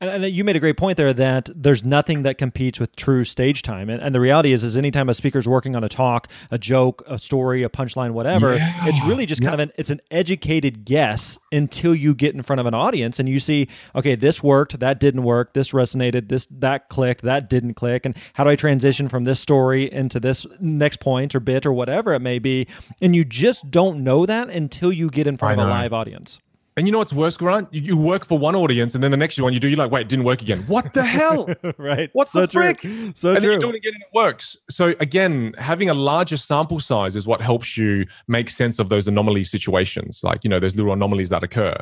And, 0.00 0.24
and, 0.24 0.34
you 0.34 0.44
made 0.44 0.54
a 0.54 0.60
great 0.60 0.76
point 0.76 0.96
there 0.96 1.12
that 1.12 1.50
there's 1.54 1.82
nothing 1.82 2.22
that 2.22 2.38
competes 2.38 2.78
with 2.78 2.94
true 2.94 3.24
stage 3.24 3.62
time. 3.62 3.90
And, 3.90 4.00
and 4.00 4.14
the 4.14 4.20
reality 4.20 4.52
is, 4.52 4.62
is 4.62 4.76
anytime 4.76 5.08
a 5.08 5.14
speaker's 5.14 5.48
working 5.48 5.74
on 5.74 5.82
a 5.82 5.88
talk, 5.88 6.28
a 6.52 6.58
joke, 6.58 7.02
a 7.08 7.18
story, 7.18 7.64
a 7.64 7.68
punchline, 7.68 8.12
whatever, 8.12 8.54
yeah. 8.54 8.74
it's 8.82 9.04
really 9.06 9.26
just 9.26 9.42
kind 9.42 9.50
yeah. 9.50 9.54
of 9.54 9.60
an 9.60 9.72
it's 9.76 9.90
an 9.90 10.00
educated 10.10 10.84
guess 10.84 11.38
until 11.50 11.94
you 11.96 12.14
get 12.14 12.34
in 12.34 12.42
front 12.42 12.60
of 12.60 12.66
an 12.66 12.74
audience 12.74 13.18
and 13.18 13.28
you 13.28 13.40
see, 13.40 13.66
okay, 13.96 14.14
this 14.14 14.40
worked, 14.40 14.78
that 14.78 15.00
didn't 15.00 15.24
work, 15.24 15.52
this 15.54 15.72
resonated, 15.72 16.28
this 16.28 16.46
that 16.50 16.88
clicked, 16.88 17.22
that 17.22 17.50
didn't 17.50 17.74
click, 17.74 18.06
and 18.06 18.16
how 18.34 18.44
do 18.44 18.50
I 18.50 18.56
transition 18.56 19.08
from 19.08 19.24
this 19.24 19.40
story 19.40 19.90
into 19.92 20.20
this 20.20 20.46
next 20.60 21.00
point 21.00 21.34
or 21.34 21.40
bit 21.40 21.66
or 21.66 21.72
whatever 21.72 22.12
it 22.12 22.20
may 22.20 22.38
be, 22.38 22.68
and 23.00 23.16
you 23.16 23.24
just 23.24 23.68
don't 23.70 24.04
know 24.04 24.26
that 24.26 24.48
until 24.48 24.92
you 24.92 25.10
get 25.10 25.26
in 25.26 25.36
front 25.36 25.60
of 25.60 25.66
a 25.66 25.70
live 25.70 25.92
audience. 25.92 26.38
And 26.78 26.86
you 26.86 26.92
know 26.92 26.98
what's 26.98 27.12
worse, 27.12 27.36
Grant? 27.36 27.66
You, 27.72 27.80
you, 27.80 27.96
work 27.96 28.24
for 28.24 28.38
one 28.38 28.54
audience, 28.54 28.94
and 28.94 29.02
then 29.02 29.10
the 29.10 29.16
next 29.16 29.36
one 29.40 29.52
you 29.52 29.58
do, 29.58 29.66
you're 29.66 29.76
like, 29.76 29.90
wait, 29.90 30.02
it 30.02 30.08
didn't 30.08 30.24
work 30.24 30.42
again. 30.42 30.62
What 30.68 30.94
the 30.94 31.02
hell? 31.02 31.48
right. 31.76 32.08
What's 32.12 32.30
so 32.30 32.42
the 32.42 32.46
frick? 32.46 32.82
True. 32.82 33.12
So 33.16 33.30
and 33.30 33.40
true. 33.40 33.50
then 33.50 33.52
you 33.54 33.58
do 33.58 33.70
it 33.70 33.74
again, 33.74 33.94
and 33.94 34.02
it 34.02 34.14
works. 34.14 34.56
So 34.70 34.94
again, 35.00 35.54
having 35.58 35.90
a 35.90 35.94
larger 35.94 36.36
sample 36.36 36.78
size 36.78 37.16
is 37.16 37.26
what 37.26 37.40
helps 37.40 37.76
you 37.76 38.06
make 38.28 38.48
sense 38.48 38.78
of 38.78 38.90
those 38.90 39.08
anomaly 39.08 39.42
situations, 39.42 40.20
like 40.22 40.44
you 40.44 40.50
know 40.50 40.60
those 40.60 40.76
little 40.76 40.92
anomalies 40.92 41.30
that 41.30 41.42
occur. 41.42 41.76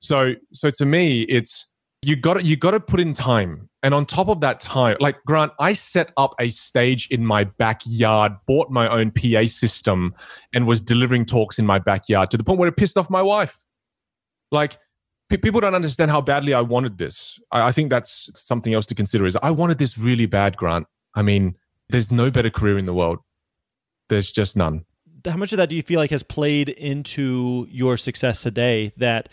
So, 0.00 0.34
so 0.52 0.68
to 0.68 0.84
me, 0.84 1.22
it's 1.22 1.70
you 2.02 2.16
got 2.16 2.34
to 2.34 2.42
you 2.42 2.56
got 2.56 2.72
to 2.72 2.80
put 2.80 2.98
in 2.98 3.12
time, 3.12 3.68
and 3.84 3.94
on 3.94 4.04
top 4.04 4.26
of 4.26 4.40
that 4.40 4.58
time, 4.58 4.96
like 4.98 5.14
Grant, 5.24 5.52
I 5.60 5.74
set 5.74 6.10
up 6.16 6.34
a 6.40 6.50
stage 6.50 7.06
in 7.12 7.24
my 7.24 7.44
backyard, 7.44 8.32
bought 8.48 8.68
my 8.68 8.88
own 8.88 9.12
PA 9.12 9.46
system, 9.46 10.12
and 10.52 10.66
was 10.66 10.80
delivering 10.80 11.24
talks 11.24 11.60
in 11.60 11.66
my 11.66 11.78
backyard 11.78 12.32
to 12.32 12.36
the 12.36 12.42
point 12.42 12.58
where 12.58 12.68
it 12.68 12.76
pissed 12.76 12.98
off 12.98 13.08
my 13.08 13.22
wife. 13.22 13.64
Like 14.54 14.78
people 15.28 15.60
don't 15.60 15.74
understand 15.74 16.10
how 16.10 16.20
badly 16.20 16.54
I 16.54 16.62
wanted 16.62 16.96
this. 16.96 17.38
I, 17.50 17.68
I 17.68 17.72
think 17.72 17.90
that's 17.90 18.30
something 18.34 18.72
else 18.72 18.86
to 18.86 18.94
consider. 18.94 19.26
Is 19.26 19.36
I 19.42 19.50
wanted 19.50 19.78
this 19.78 19.98
really 19.98 20.26
bad, 20.26 20.56
Grant. 20.56 20.86
I 21.14 21.22
mean, 21.22 21.56
there's 21.90 22.10
no 22.10 22.30
better 22.30 22.50
career 22.50 22.78
in 22.78 22.86
the 22.86 22.94
world. 22.94 23.18
There's 24.08 24.32
just 24.32 24.56
none 24.56 24.84
how 25.30 25.36
much 25.36 25.52
of 25.52 25.56
that 25.58 25.68
do 25.68 25.76
you 25.76 25.82
feel 25.82 25.98
like 25.98 26.10
has 26.10 26.22
played 26.22 26.68
into 26.68 27.66
your 27.70 27.96
success 27.96 28.42
today 28.42 28.92
that 28.96 29.28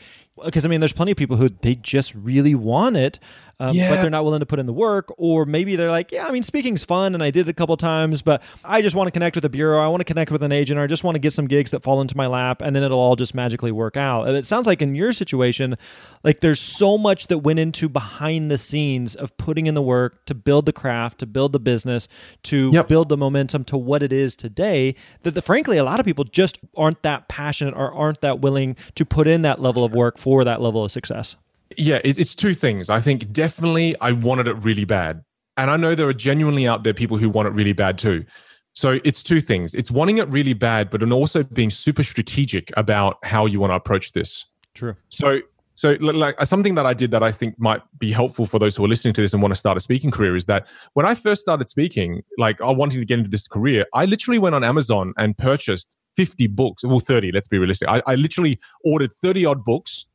because 0.46 0.66
I 0.66 0.70
mean, 0.70 0.80
there's 0.80 0.94
plenty 0.94 1.12
of 1.12 1.18
people 1.18 1.38
who 1.38 1.50
they 1.50 1.76
just 1.76 2.16
really 2.16 2.56
want 2.56 2.98
it, 2.98 3.20
um, 3.62 3.76
yeah. 3.76 3.90
but 3.90 4.02
they're 4.02 4.10
not 4.10 4.26
willing 4.26 4.40
to 4.40 4.46
put 4.46 4.58
in 4.58 4.66
the 4.66 4.74
work, 4.74 5.14
or 5.18 5.46
maybe 5.46 5.76
they're 5.76 5.92
like, 5.92 6.12
yeah, 6.12 6.26
I 6.26 6.32
mean, 6.32 6.42
speaking's 6.42 6.84
fun, 6.84 7.14
and 7.14 7.24
I 7.24 7.30
did 7.30 7.48
it 7.48 7.52
a 7.52 7.54
couple 7.54 7.78
times, 7.78 8.24
but 8.24 8.42
I 8.66 8.82
just 8.82 8.96
want 8.96 9.06
to 9.06 9.12
connect 9.12 9.36
with 9.36 9.46
a 9.46 9.50
bureau, 9.50 9.80
I 9.80 9.88
want 9.88 10.02
to 10.02 10.06
connect 10.06 10.32
with 10.32 10.42
an 10.42 10.52
agent, 10.52 10.80
or 10.80 10.84
I 10.84 10.88
just 10.88 11.04
want 11.04 11.14
to 11.14 11.20
get 11.20 11.32
some 11.32 11.46
gigs 11.46 11.70
that 11.70 11.84
fall 11.84 12.02
into 12.02 12.18
my 12.18 12.26
lap, 12.26 12.64
and 12.64 12.76
then 12.76 12.82
it'll 12.82 13.00
all 13.00 13.16
just 13.16 13.36
magically 13.36 13.72
work 13.72 13.96
out. 13.96 14.28
And 14.28 14.36
it 14.36 14.48
sounds 14.48 14.66
like 14.66 14.82
in 14.82 14.96
your 14.96 15.14
situation, 15.14 15.78
like 16.24 16.40
there's 16.42 16.60
so 16.60 16.98
much 16.98 17.28
that 17.28 17.38
went 17.38 17.60
into 17.60 17.88
behind 17.88 18.50
the 18.50 18.58
scenes 18.58 19.14
of 19.14 19.38
putting 19.38 19.68
in 19.68 19.76
the 19.76 19.82
work 19.82 20.26
to 20.26 20.34
build 20.34 20.66
the 20.66 20.74
craft, 20.74 21.20
to 21.20 21.28
build 21.28 21.54
the 21.54 21.60
business, 21.60 22.08
to 22.44 22.72
yep. 22.74 22.88
build 22.88 23.10
the 23.10 23.18
momentum 23.18 23.64
to 23.66 23.78
what 23.78 24.02
it 24.02 24.12
is 24.12 24.36
today. 24.36 24.96
That 25.22 25.36
the, 25.36 25.42
frankly, 25.44 25.78
a 25.78 25.84
lot 25.84 26.00
of 26.00 26.06
people 26.08 26.24
just 26.24 26.58
aren't 26.76 27.04
that 27.04 27.28
passionate 27.28 27.76
or 27.76 27.94
aren't 27.94 28.22
that 28.22 28.40
willing 28.40 28.76
to 28.96 29.06
put 29.06 29.28
in 29.28 29.44
that 29.44 29.62
level 29.62 29.84
of 29.84 29.94
work 29.94 30.18
for 30.18 30.44
that 30.44 30.62
level 30.62 30.84
of 30.84 30.92
success? 30.92 31.36
Yeah, 31.78 32.00
it, 32.04 32.18
it's 32.18 32.36
two 32.36 32.54
things. 32.54 32.90
I 32.90 33.00
think 33.00 33.32
definitely 33.32 33.96
I 34.00 34.12
wanted 34.12 34.48
it 34.48 34.56
really 34.56 34.86
bad. 34.86 35.24
And 35.58 35.70
I 35.70 35.78
know 35.78 35.96
there 35.96 36.08
are 36.08 36.14
genuinely 36.14 36.68
out 36.68 36.84
there 36.84 36.94
people 36.94 37.18
who 37.18 37.30
want 37.30 37.48
it 37.48 37.52
really 37.52 37.74
bad 37.74 37.98
too. 37.98 38.26
So 38.74 39.00
it's 39.04 39.22
two 39.22 39.42
things. 39.42 39.76
It's 39.76 39.92
wanting 39.92 40.18
it 40.18 40.30
really 40.30 40.54
bad, 40.54 40.90
but 40.90 41.04
and 41.04 41.12
also 41.12 41.44
being 41.44 41.70
super 41.70 42.04
strategic 42.04 42.72
about 42.78 43.18
how 43.24 43.46
you 43.46 43.60
want 43.60 43.72
to 43.72 43.76
approach 43.76 44.14
this. 44.14 44.46
True. 44.74 44.96
So 45.10 45.42
so 45.76 45.98
like 46.00 46.40
something 46.46 46.76
that 46.76 46.86
I 46.86 46.94
did 46.94 47.12
that 47.12 47.24
I 47.24 47.32
think 47.32 47.60
might 47.60 47.82
be 47.98 48.12
helpful 48.12 48.46
for 48.46 48.60
those 48.60 48.76
who 48.76 48.86
are 48.86 48.88
listening 48.88 49.14
to 49.16 49.22
this 49.22 49.34
and 49.34 49.42
want 49.42 49.54
to 49.54 49.60
start 49.60 49.78
a 49.78 49.80
speaking 49.80 50.12
career 50.12 50.36
is 50.36 50.46
that 50.46 50.68
when 50.94 51.06
I 51.06 51.16
first 51.16 51.42
started 51.42 51.68
speaking, 51.68 52.22
like 52.38 52.62
I 52.62 52.72
wanted 52.72 53.00
to 53.00 53.06
get 53.06 53.20
into 53.20 53.30
this 53.30 53.48
career, 53.48 53.86
I 53.94 54.06
literally 54.06 54.38
went 54.38 54.54
on 54.54 54.64
Amazon 54.64 55.14
and 55.18 55.38
purchased 55.38 55.96
50 56.18 56.48
books, 56.48 56.84
well 56.84 57.00
30, 57.00 57.32
let's 57.32 57.48
be 57.48 57.58
realistic. 57.58 57.88
I, 57.88 58.02
I 58.06 58.16
literally 58.16 58.60
ordered 58.84 59.12
30 59.14 59.46
odd 59.46 59.66
books 59.66 60.06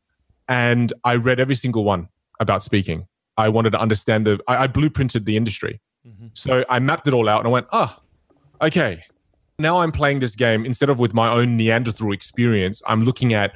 and 0.49 0.93
I 1.05 1.15
read 1.17 1.41
every 1.41 1.55
single 1.55 1.85
one 1.85 2.09
about 2.41 2.63
speaking. 2.63 3.07
I 3.37 3.49
wanted 3.49 3.71
to 3.71 3.81
understand 3.81 4.27
the. 4.27 4.41
I, 4.49 4.65
I 4.65 4.67
blueprinted 4.69 5.25
the 5.25 5.37
industry, 5.37 5.81
mm-hmm. 6.07 6.29
so 6.33 6.65
I 6.69 6.79
mapped 6.79 7.07
it 7.07 7.15
all 7.15 7.29
out, 7.29 7.41
and 7.41 7.49
I 7.49 7.51
went, 7.51 7.67
ah, 7.73 8.01
oh, 8.61 8.67
okay. 8.67 9.03
Now 9.59 9.81
I'm 9.81 9.93
playing 9.93 10.19
this 10.19 10.37
game 10.37 10.67
instead 10.67 10.91
of 10.91 10.99
with 10.99 11.15
my 11.15 11.31
own 11.31 11.57
Neanderthal 11.57 12.13
experience. 12.13 12.83
I'm 12.87 13.05
looking 13.05 13.33
at 13.33 13.55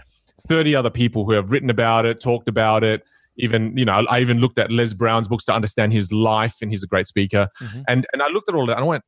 30 0.48 0.74
other 0.74 0.88
people 0.88 1.26
who 1.26 1.32
have 1.32 1.50
written 1.50 1.68
about 1.68 2.06
it, 2.06 2.20
talked 2.20 2.48
about 2.48 2.82
it. 2.84 3.02
Even 3.36 3.76
you 3.76 3.84
know, 3.84 4.04
I 4.08 4.20
even 4.20 4.38
looked 4.38 4.58
at 4.58 4.70
Les 4.70 4.92
Brown's 4.92 5.28
books 5.28 5.44
to 5.46 5.52
understand 5.52 5.92
his 5.92 6.12
life, 6.12 6.56
and 6.60 6.70
he's 6.70 6.82
a 6.82 6.86
great 6.86 7.06
speaker. 7.06 7.48
Mm-hmm. 7.60 7.82
And 7.88 8.06
and 8.12 8.22
I 8.22 8.28
looked 8.28 8.48
at 8.48 8.54
all 8.54 8.66
that, 8.66 8.76
and 8.76 8.84
I 8.84 8.86
went, 8.86 9.04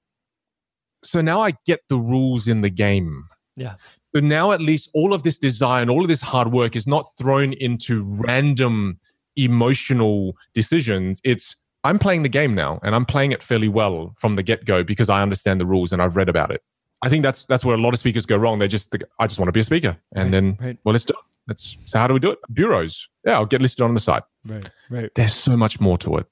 so 1.05 1.21
now 1.21 1.40
I 1.40 1.53
get 1.66 1.81
the 1.88 1.97
rules 1.97 2.49
in 2.49 2.61
the 2.61 2.71
game. 2.71 3.25
Yeah. 3.57 3.75
So 4.14 4.20
now 4.20 4.53
at 4.53 4.61
least 4.61 4.90
all 4.94 5.14
of 5.14 5.22
this 5.22 5.38
desire 5.38 5.81
and 5.81 5.90
all 5.90 6.03
of 6.03 6.09
this 6.09 6.20
hard 6.20 6.53
work 6.53 6.77
is 6.77 6.87
not 6.87 7.07
thrown 7.18 7.53
into 7.55 8.03
random 8.05 8.98
emotional 9.37 10.37
decisions. 10.55 11.20
It's 11.25 11.57
I'm 11.85 11.98
playing 11.98 12.22
the 12.22 12.29
game 12.29 12.55
now 12.55 12.79
and 12.83 12.94
I'm 12.94 13.05
playing 13.05 13.33
it 13.33 13.42
fairly 13.42 13.68
well 13.68 14.14
from 14.18 14.35
the 14.35 14.42
get-go 14.42 14.85
because 14.85 15.09
I 15.09 15.22
understand 15.22 15.61
the 15.61 15.66
rules 15.66 15.92
and 15.92 16.03
I've 16.03 16.16
read 16.16 16.29
about 16.29 16.51
it. 16.51 16.62
I 17.03 17.09
think 17.09 17.25
that's 17.25 17.44
that's 17.46 17.64
where 17.64 17.75
a 17.75 17.81
lot 17.81 17.94
of 17.94 17.98
speakers 17.98 18.27
go 18.27 18.37
wrong. 18.37 18.59
They 18.59 18.68
just 18.68 18.90
think, 18.90 19.03
I 19.18 19.27
just 19.27 19.40
want 19.40 19.48
to 19.48 19.53
be 19.53 19.61
a 19.61 19.64
speaker. 19.64 19.96
And 20.14 20.25
right, 20.25 20.31
then 20.31 20.59
right. 20.61 20.79
well 20.85 20.92
let's 20.92 21.05
do 21.05 21.14
it. 21.14 21.25
Let's 21.48 21.77
so 21.85 21.98
how 21.98 22.07
do 22.07 22.14
we 22.14 22.20
do 22.20 22.31
it? 22.31 22.38
Bureaus. 22.53 23.09
Yeah, 23.27 23.35
I'll 23.35 23.46
get 23.46 23.61
listed 23.61 23.83
on 23.83 23.94
the 23.94 24.01
site. 24.01 24.22
Right. 24.44 24.70
Right. 24.90 25.11
There's 25.14 25.35
so 25.35 25.57
much 25.57 25.81
more 25.81 25.98
to 25.98 26.18
it. 26.18 26.27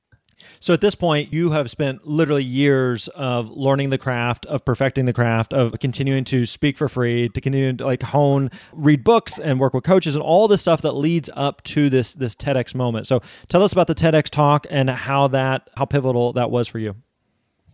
So 0.60 0.74
at 0.74 0.80
this 0.80 0.94
point, 0.94 1.32
you 1.32 1.50
have 1.50 1.70
spent 1.70 2.06
literally 2.06 2.44
years 2.44 3.08
of 3.08 3.50
learning 3.50 3.90
the 3.90 3.98
craft, 3.98 4.46
of 4.46 4.64
perfecting 4.64 5.04
the 5.04 5.12
craft, 5.12 5.52
of 5.52 5.78
continuing 5.80 6.24
to 6.24 6.46
speak 6.46 6.76
for 6.76 6.88
free, 6.88 7.28
to 7.30 7.40
continue 7.40 7.72
to 7.74 7.84
like 7.84 8.02
hone, 8.02 8.50
read 8.72 9.04
books, 9.04 9.38
and 9.38 9.60
work 9.60 9.74
with 9.74 9.84
coaches, 9.84 10.14
and 10.14 10.22
all 10.22 10.48
the 10.48 10.58
stuff 10.58 10.82
that 10.82 10.92
leads 10.92 11.30
up 11.34 11.62
to 11.64 11.90
this 11.90 12.12
this 12.12 12.34
TEDx 12.34 12.74
moment. 12.74 13.06
So 13.06 13.22
tell 13.48 13.62
us 13.62 13.72
about 13.72 13.86
the 13.86 13.94
TEDx 13.94 14.30
talk 14.30 14.66
and 14.70 14.90
how 14.90 15.28
that 15.28 15.70
how 15.76 15.84
pivotal 15.84 16.32
that 16.34 16.50
was 16.50 16.68
for 16.68 16.78
you. 16.78 16.96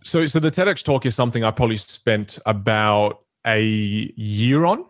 So 0.03 0.27
so 0.27 0.39
the 0.39 0.51
TEDx 0.51 0.83
talk 0.83 1.07
is 1.07 1.15
something 1.15 1.45
I 1.45 1.51
probably 1.51 1.77
spent 1.77 2.39
about 2.47 3.21
a 3.47 3.63
year 4.17 4.65
on. 4.65 4.85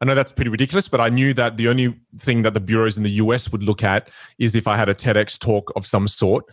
I 0.00 0.04
know 0.04 0.14
that's 0.14 0.32
pretty 0.32 0.50
ridiculous, 0.50 0.88
but 0.88 1.00
I 1.00 1.08
knew 1.08 1.32
that 1.34 1.56
the 1.56 1.68
only 1.68 1.98
thing 2.18 2.42
that 2.42 2.52
the 2.52 2.60
bureaus 2.60 2.98
in 2.98 3.02
the 3.02 3.12
US 3.12 3.50
would 3.50 3.62
look 3.62 3.82
at 3.82 4.10
is 4.38 4.54
if 4.54 4.66
I 4.66 4.76
had 4.76 4.88
a 4.88 4.94
TEDx 4.94 5.38
talk 5.38 5.72
of 5.74 5.86
some 5.86 6.06
sort. 6.06 6.44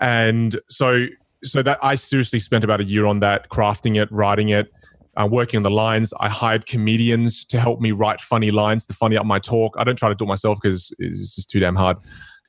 And 0.00 0.58
so 0.68 1.06
so 1.44 1.62
that 1.62 1.78
I 1.82 1.94
seriously 1.94 2.40
spent 2.40 2.64
about 2.64 2.80
a 2.80 2.84
year 2.84 3.06
on 3.06 3.20
that, 3.20 3.48
crafting 3.48 4.00
it, 4.00 4.10
writing 4.10 4.48
it, 4.48 4.72
uh, 5.16 5.26
working 5.30 5.58
on 5.58 5.62
the 5.62 5.70
lines. 5.70 6.12
I 6.20 6.28
hired 6.28 6.66
comedians 6.66 7.44
to 7.46 7.60
help 7.60 7.80
me 7.80 7.92
write 7.92 8.20
funny 8.20 8.50
lines 8.50 8.86
to 8.86 8.94
funny 8.94 9.16
up 9.16 9.26
my 9.26 9.38
talk. 9.38 9.76
I 9.78 9.84
don't 9.84 9.96
try 9.96 10.08
to 10.08 10.14
do 10.14 10.24
it 10.24 10.28
myself 10.28 10.58
because 10.60 10.92
it's 10.98 11.36
just 11.36 11.50
too 11.50 11.60
damn 11.60 11.76
hard. 11.76 11.96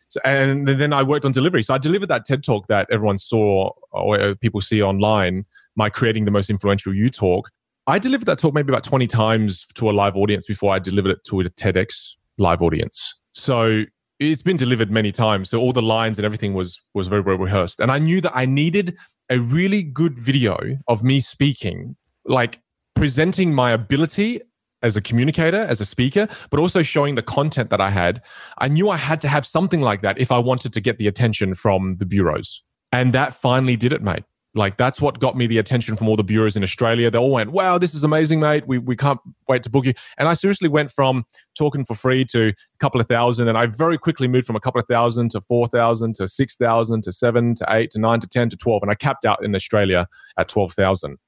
So, 0.08 0.20
and 0.26 0.68
then 0.68 0.92
I 0.92 1.04
worked 1.04 1.24
on 1.26 1.32
delivery. 1.32 1.62
So 1.62 1.74
I 1.76 1.78
delivered 1.78 2.08
that 2.08 2.26
TED 2.26 2.44
talk 2.44 2.68
that 2.68 2.88
everyone 2.92 3.20
saw 3.20 3.72
or 3.92 4.36
people 4.36 4.60
see 4.60 4.82
online, 4.82 5.46
my 5.76 5.90
creating 5.90 6.26
the 6.26 6.32
most 6.32 6.50
influential 6.50 6.94
you 6.96 7.10
talk. 7.10 7.52
I 7.86 8.00
delivered 8.00 8.26
that 8.26 8.40
talk 8.40 8.54
maybe 8.54 8.72
about 8.72 8.84
20 8.84 9.06
times 9.08 9.66
to 9.76 9.90
a 9.90 9.92
live 9.92 10.16
audience 10.16 10.48
before 10.48 10.74
I 10.74 10.80
delivered 10.80 11.12
it 11.12 11.24
to 11.26 11.42
a 11.42 11.44
TEDx 11.46 12.14
live 12.40 12.62
audience. 12.62 13.16
So 13.34 13.86
it's 14.20 14.42
been 14.42 14.58
delivered 14.58 14.92
many 14.92 15.12
times. 15.12 15.50
So 15.50 15.60
all 15.60 15.74
the 15.74 15.82
lines 15.82 16.20
and 16.20 16.26
everything 16.26 16.54
was 16.54 16.86
was 16.94 17.08
very, 17.08 17.22
well 17.22 17.38
rehearsed. 17.38 17.80
And 17.80 17.92
I 17.92 18.00
knew 18.00 18.22
that 18.22 18.34
I 18.36 18.46
needed 18.46 18.98
a 19.30 19.40
really 19.40 19.84
good 19.84 20.18
video 20.18 20.58
of 20.88 21.04
me 21.04 21.20
speaking, 21.20 21.96
like 22.26 22.60
presenting 22.96 23.54
my 23.54 23.72
ability 23.72 24.42
as 24.82 24.96
a 24.96 25.02
communicator, 25.02 25.58
as 25.58 25.82
a 25.82 25.86
speaker, 25.86 26.28
but 26.50 26.60
also 26.60 26.82
showing 26.82 27.16
the 27.16 27.22
content 27.22 27.70
that 27.70 27.82
I 27.82 27.90
had. 27.90 28.22
I 28.58 28.68
knew 28.68 28.90
I 28.90 28.98
had 28.98 29.22
to 29.22 29.28
have 29.28 29.46
something 29.46 29.82
like 29.82 30.02
that 30.02 30.18
if 30.18 30.32
I 30.32 30.40
wanted 30.40 30.74
to 30.74 30.82
get 30.82 30.98
the 30.98 31.08
attention 31.08 31.54
from 31.54 31.98
the 31.98 32.06
bureaus. 32.06 32.64
And 32.92 33.14
that 33.14 33.34
finally 33.34 33.76
did 33.76 33.94
it, 33.94 34.02
mate. 34.02 34.24
Like 34.56 34.78
that's 34.78 35.00
what 35.00 35.20
got 35.20 35.38
me 35.38 35.46
the 35.46 35.60
attention 35.60 35.96
from 35.96 36.08
all 36.08 36.16
the 36.16 36.24
bureaus 36.24 36.56
in 36.56 36.64
Australia. 36.64 37.12
They 37.12 37.20
all 37.20 37.32
went, 37.32 37.52
"Wow, 37.52 37.78
this 37.78 37.94
is 37.94 38.04
amazing, 38.04 38.40
mate. 38.40 38.68
We 38.68 38.80
we 38.80 38.96
can't 38.96 39.20
wait 39.48 39.62
to 39.64 39.70
book 39.70 39.86
you." 39.86 39.94
And 40.18 40.28
I 40.28 40.34
seriously 40.34 40.68
went 40.68 40.90
from 40.90 41.26
talking 41.56 41.86
for 41.86 41.94
free 41.94 42.26
to 42.26 42.48
a 42.48 42.78
couple 42.80 43.00
of 43.00 43.08
thousand, 43.08 43.48
and 43.48 43.58
I 43.58 43.68
very 43.68 44.00
quickly 44.00 44.28
moved 44.28 44.48
from 44.48 44.56
a 44.56 44.60
couple 44.60 44.82
of 44.82 44.88
thousand 44.88 45.30
to 45.32 45.42
four 45.42 45.68
thousand 45.68 46.16
to 46.16 46.28
six 46.28 46.58
thousand 46.58 47.04
to 47.04 47.12
seven 47.12 47.54
to 47.56 47.66
eight 47.70 47.92
to 47.92 48.00
nine 48.00 48.20
to 48.22 48.28
ten 48.28 48.50
to 48.50 48.58
twelve, 48.58 48.82
and 48.82 48.92
I 48.92 48.96
capped 48.96 49.24
out 49.24 49.44
in 49.44 49.54
Australia 49.54 50.08
at 50.38 50.48
twelve 50.48 50.74
thousand. 50.74 51.20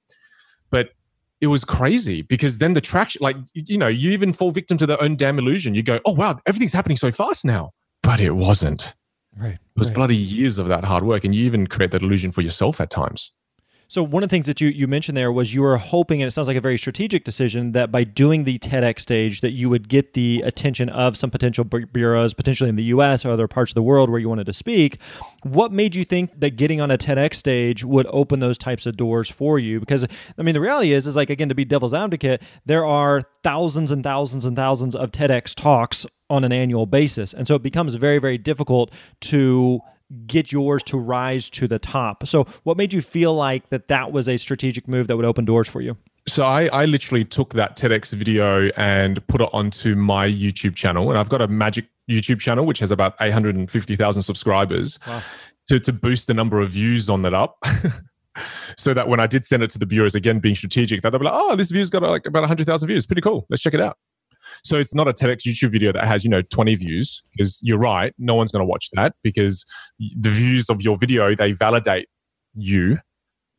But 0.71 0.89
it 1.41 1.47
was 1.47 1.63
crazy 1.63 2.21
because 2.21 2.59
then 2.59 2.75
the 2.75 2.81
traction, 2.81 3.19
like, 3.21 3.35
you 3.53 3.77
know, 3.77 3.87
you 3.87 4.11
even 4.11 4.31
fall 4.31 4.51
victim 4.51 4.77
to 4.77 4.85
their 4.85 5.01
own 5.01 5.15
damn 5.15 5.39
illusion. 5.39 5.73
You 5.73 5.81
go, 5.81 5.99
oh, 6.05 6.13
wow, 6.13 6.39
everything's 6.45 6.73
happening 6.73 6.97
so 6.97 7.11
fast 7.11 7.43
now. 7.43 7.71
But 8.03 8.19
it 8.19 8.31
wasn't. 8.31 8.93
Right. 9.37 9.53
It 9.53 9.59
was 9.75 9.89
right. 9.89 9.95
bloody 9.95 10.15
years 10.15 10.57
of 10.57 10.67
that 10.67 10.83
hard 10.83 11.03
work. 11.03 11.23
And 11.23 11.33
you 11.33 11.45
even 11.45 11.67
create 11.67 11.91
that 11.91 12.01
illusion 12.01 12.31
for 12.31 12.41
yourself 12.41 12.81
at 12.81 12.89
times. 12.89 13.31
So 13.91 14.01
one 14.01 14.23
of 14.23 14.29
the 14.29 14.33
things 14.33 14.45
that 14.45 14.61
you, 14.61 14.69
you 14.69 14.87
mentioned 14.87 15.17
there 15.17 15.33
was 15.33 15.53
you 15.53 15.61
were 15.61 15.75
hoping, 15.75 16.21
and 16.21 16.27
it 16.29 16.31
sounds 16.31 16.47
like 16.47 16.55
a 16.55 16.61
very 16.61 16.77
strategic 16.77 17.25
decision, 17.25 17.73
that 17.73 17.91
by 17.91 18.05
doing 18.05 18.45
the 18.45 18.57
TEDx 18.57 19.01
stage, 19.01 19.41
that 19.41 19.51
you 19.51 19.69
would 19.69 19.89
get 19.89 20.13
the 20.13 20.41
attention 20.45 20.87
of 20.87 21.17
some 21.17 21.29
potential 21.29 21.65
bureaus, 21.65 22.33
potentially 22.33 22.69
in 22.69 22.77
the 22.77 22.85
U.S. 22.85 23.25
or 23.25 23.31
other 23.31 23.49
parts 23.49 23.71
of 23.71 23.75
the 23.75 23.83
world 23.83 24.09
where 24.09 24.17
you 24.21 24.29
wanted 24.29 24.45
to 24.45 24.53
speak. 24.53 24.97
What 25.43 25.73
made 25.73 25.93
you 25.93 26.05
think 26.05 26.39
that 26.39 26.51
getting 26.51 26.79
on 26.79 26.89
a 26.89 26.97
TEDx 26.97 27.33
stage 27.33 27.83
would 27.83 28.07
open 28.11 28.39
those 28.39 28.57
types 28.57 28.85
of 28.85 28.95
doors 28.95 29.29
for 29.29 29.59
you? 29.59 29.81
Because 29.81 30.05
I 30.37 30.41
mean, 30.41 30.53
the 30.53 30.61
reality 30.61 30.93
is, 30.93 31.05
is 31.05 31.17
like 31.17 31.29
again 31.29 31.49
to 31.49 31.55
be 31.55 31.65
devil's 31.65 31.93
advocate, 31.93 32.41
there 32.65 32.85
are 32.85 33.23
thousands 33.43 33.91
and 33.91 34.05
thousands 34.05 34.45
and 34.45 34.55
thousands 34.55 34.95
of 34.95 35.11
TEDx 35.11 35.53
talks 35.53 36.05
on 36.29 36.45
an 36.45 36.53
annual 36.53 36.85
basis, 36.85 37.33
and 37.33 37.45
so 37.45 37.55
it 37.55 37.61
becomes 37.61 37.95
very 37.95 38.19
very 38.19 38.37
difficult 38.37 38.89
to 39.19 39.81
get 40.27 40.51
yours 40.51 40.83
to 40.83 40.97
rise 40.97 41.49
to 41.51 41.67
the 41.67 41.79
top. 41.79 42.27
So, 42.27 42.45
what 42.63 42.77
made 42.77 42.93
you 42.93 43.01
feel 43.01 43.33
like 43.33 43.69
that 43.69 43.87
that 43.87 44.11
was 44.11 44.27
a 44.27 44.37
strategic 44.37 44.87
move 44.87 45.07
that 45.07 45.15
would 45.15 45.25
open 45.25 45.45
doors 45.45 45.67
for 45.67 45.81
you? 45.81 45.97
So 46.27 46.43
I, 46.43 46.67
I 46.67 46.85
literally 46.85 47.25
took 47.25 47.53
that 47.55 47.75
TEDx 47.75 48.13
video 48.13 48.69
and 48.77 49.25
put 49.27 49.41
it 49.41 49.49
onto 49.53 49.95
my 49.95 50.27
YouTube 50.27 50.75
channel, 50.75 51.09
and 51.09 51.17
I've 51.17 51.29
got 51.29 51.41
a 51.41 51.47
magic 51.47 51.87
YouTube 52.09 52.39
channel 52.39 52.65
which 52.65 52.79
has 52.79 52.91
about 52.91 53.15
eight 53.21 53.31
hundred 53.31 53.55
and 53.55 53.69
fifty 53.69 53.95
thousand 53.95 54.21
subscribers. 54.21 54.99
Wow. 55.07 55.21
To 55.67 55.79
to 55.79 55.93
boost 55.93 56.27
the 56.27 56.33
number 56.33 56.59
of 56.59 56.69
views 56.69 57.09
on 57.09 57.23
that 57.23 57.33
up. 57.33 57.57
so 58.77 58.93
that 58.93 59.07
when 59.07 59.19
I 59.19 59.27
did 59.27 59.45
send 59.45 59.63
it 59.63 59.69
to 59.71 59.79
the 59.79 59.85
bureaus, 59.85 60.15
again 60.15 60.39
being 60.39 60.55
strategic, 60.55 61.01
that 61.01 61.09
they'll 61.09 61.19
be 61.19 61.25
like, 61.25 61.33
"Oh, 61.35 61.55
this 61.55 61.71
view's 61.71 61.89
got 61.89 62.03
like 62.03 62.25
about 62.25 62.45
hundred 62.47 62.67
thousand 62.67 62.87
views. 62.87 63.05
Pretty 63.05 63.21
cool. 63.21 63.45
Let's 63.49 63.61
check 63.61 63.73
it 63.73 63.81
out." 63.81 63.97
So 64.63 64.77
it's 64.77 64.93
not 64.93 65.07
a 65.07 65.13
TEDx 65.13 65.39
YouTube 65.47 65.71
video 65.71 65.91
that 65.91 66.03
has, 66.03 66.23
you 66.23 66.29
know, 66.29 66.41
20 66.41 66.75
views 66.75 67.23
because 67.31 67.59
you're 67.63 67.79
right. 67.79 68.13
No 68.17 68.35
one's 68.35 68.51
going 68.51 68.61
to 68.61 68.65
watch 68.65 68.89
that 68.93 69.15
because 69.23 69.65
the 69.99 70.29
views 70.29 70.69
of 70.69 70.81
your 70.81 70.97
video, 70.97 71.33
they 71.35 71.51
validate 71.51 72.07
you. 72.53 72.99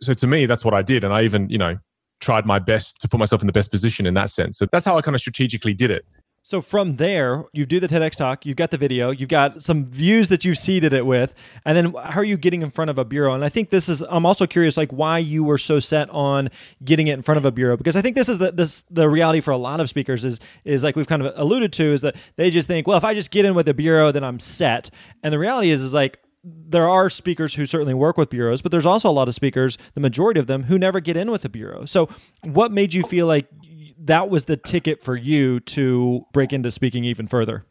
So 0.01 0.15
to 0.15 0.27
me, 0.27 0.47
that's 0.47 0.65
what 0.65 0.75
I 0.75 0.83
did. 0.83 1.05
And 1.05 1.13
I 1.13 1.23
even, 1.23 1.49
you 1.49 1.59
know, 1.59 1.79
tried 2.21 2.47
my 2.47 2.59
best 2.59 3.01
to 3.01 3.09
put 3.09 3.19
myself 3.19 3.43
in 3.43 3.47
the 3.47 3.53
best 3.53 3.71
position 3.71 4.07
in 4.07 4.15
that 4.15 4.31
sense. 4.31 4.57
So 4.57 4.67
that's 4.71 4.87
how 4.87 4.97
I 4.97 5.03
kind 5.03 5.15
of 5.15 5.21
strategically 5.21 5.75
did 5.75 5.91
it. 5.91 6.05
So 6.45 6.61
from 6.61 6.97
there, 6.97 7.45
you 7.53 7.65
do 7.65 7.79
the 7.79 7.87
TEDx 7.87 8.17
talk, 8.17 8.45
you've 8.45 8.57
got 8.57 8.73
the 8.73 8.77
video, 8.77 9.13
you've 9.13 9.29
got 9.29 9.63
some 9.63 9.87
views 9.87 10.29
that 10.29 10.45
you've 10.45 10.59
seeded 10.59 10.93
it 10.93 11.07
with, 11.07 11.35
and 11.65 11.77
then 11.77 11.95
how 11.95 12.19
are 12.21 12.25
you 12.25 12.37
getting 12.37 12.63
in 12.63 12.71
front 12.71 12.91
of 12.91 12.99
a 12.99 13.05
bureau? 13.05 13.33
And 13.33 13.45
I 13.45 13.49
think 13.49 13.71
this 13.71 13.89
is 13.89 14.03
I'm 14.03 14.27
also 14.27 14.47
curious 14.49 14.77
like 14.77 14.91
why 14.91 15.19
you 15.19 15.45
were 15.45 15.59
so 15.59 15.79
set 15.79 16.11
on 16.11 16.51
getting 16.85 17.07
it 17.07 17.15
in 17.15 17.23
front 17.23 17.39
of 17.39 17.45
a 17.45 17.53
bureau 17.53 17.77
because 17.77 17.95
I 17.95 18.03
think 18.03 18.17
this 18.17 18.29
is 18.29 18.39
the 18.39 18.51
this 18.51 18.83
the 18.91 19.09
reality 19.09 19.41
for 19.41 19.53
a 19.53 19.57
lot 19.57 19.79
of 19.79 19.89
speakers 19.89 20.25
is 20.25 20.41
is 20.65 20.83
like 20.83 20.97
we've 20.97 21.07
kind 21.07 21.23
of 21.23 21.33
alluded 21.37 21.73
to 21.75 21.93
is 21.93 22.03
that 22.03 22.17
they 22.35 22.51
just 22.51 22.67
think, 22.67 22.89
well, 22.89 22.99
if 22.99 23.05
I 23.05 23.15
just 23.15 23.31
get 23.31 23.45
in 23.45 23.55
with 23.55 23.69
a 23.69 23.75
bureau, 23.75 24.11
then 24.11 24.25
I'm 24.25 24.41
set. 24.41 24.91
And 25.23 25.33
the 25.33 25.39
reality 25.39 25.71
is 25.71 25.81
is 25.81 25.95
like 25.95 26.19
there 26.45 26.89
are 26.89 27.09
speakers 27.09 27.55
who 27.55 27.67
certainly 27.67 27.95
work 27.95 28.17
with 28.17 28.31
bureaus, 28.31 28.63
but 28.63 28.73
there's 28.73 28.87
also 28.87 29.09
a 29.09 29.13
lot 29.13 29.29
of 29.29 29.35
speakers, 29.35 29.79
the 29.95 30.01
majority 30.01 30.41
of 30.41 30.49
them, 30.49 30.65
who 30.65 30.77
never 30.77 30.99
get 30.99 31.17
in 31.17 31.31
with 31.31 31.45
a 31.45 31.49
bureau. 31.49 31.85
So, 31.85 32.09
what 32.43 32.73
made 32.73 32.95
you 32.95 33.05
feel 33.05 33.29
like 33.29 33.47
that 34.05 34.29
was 34.29 34.47
the 34.47 34.57
ticket 34.57 35.03
for 35.03 35.17
you 35.17 35.61
to 35.61 36.25
break 36.33 36.53
into 36.53 36.71
speaking 36.71 37.05
even 37.05 37.27
further? 37.27 37.65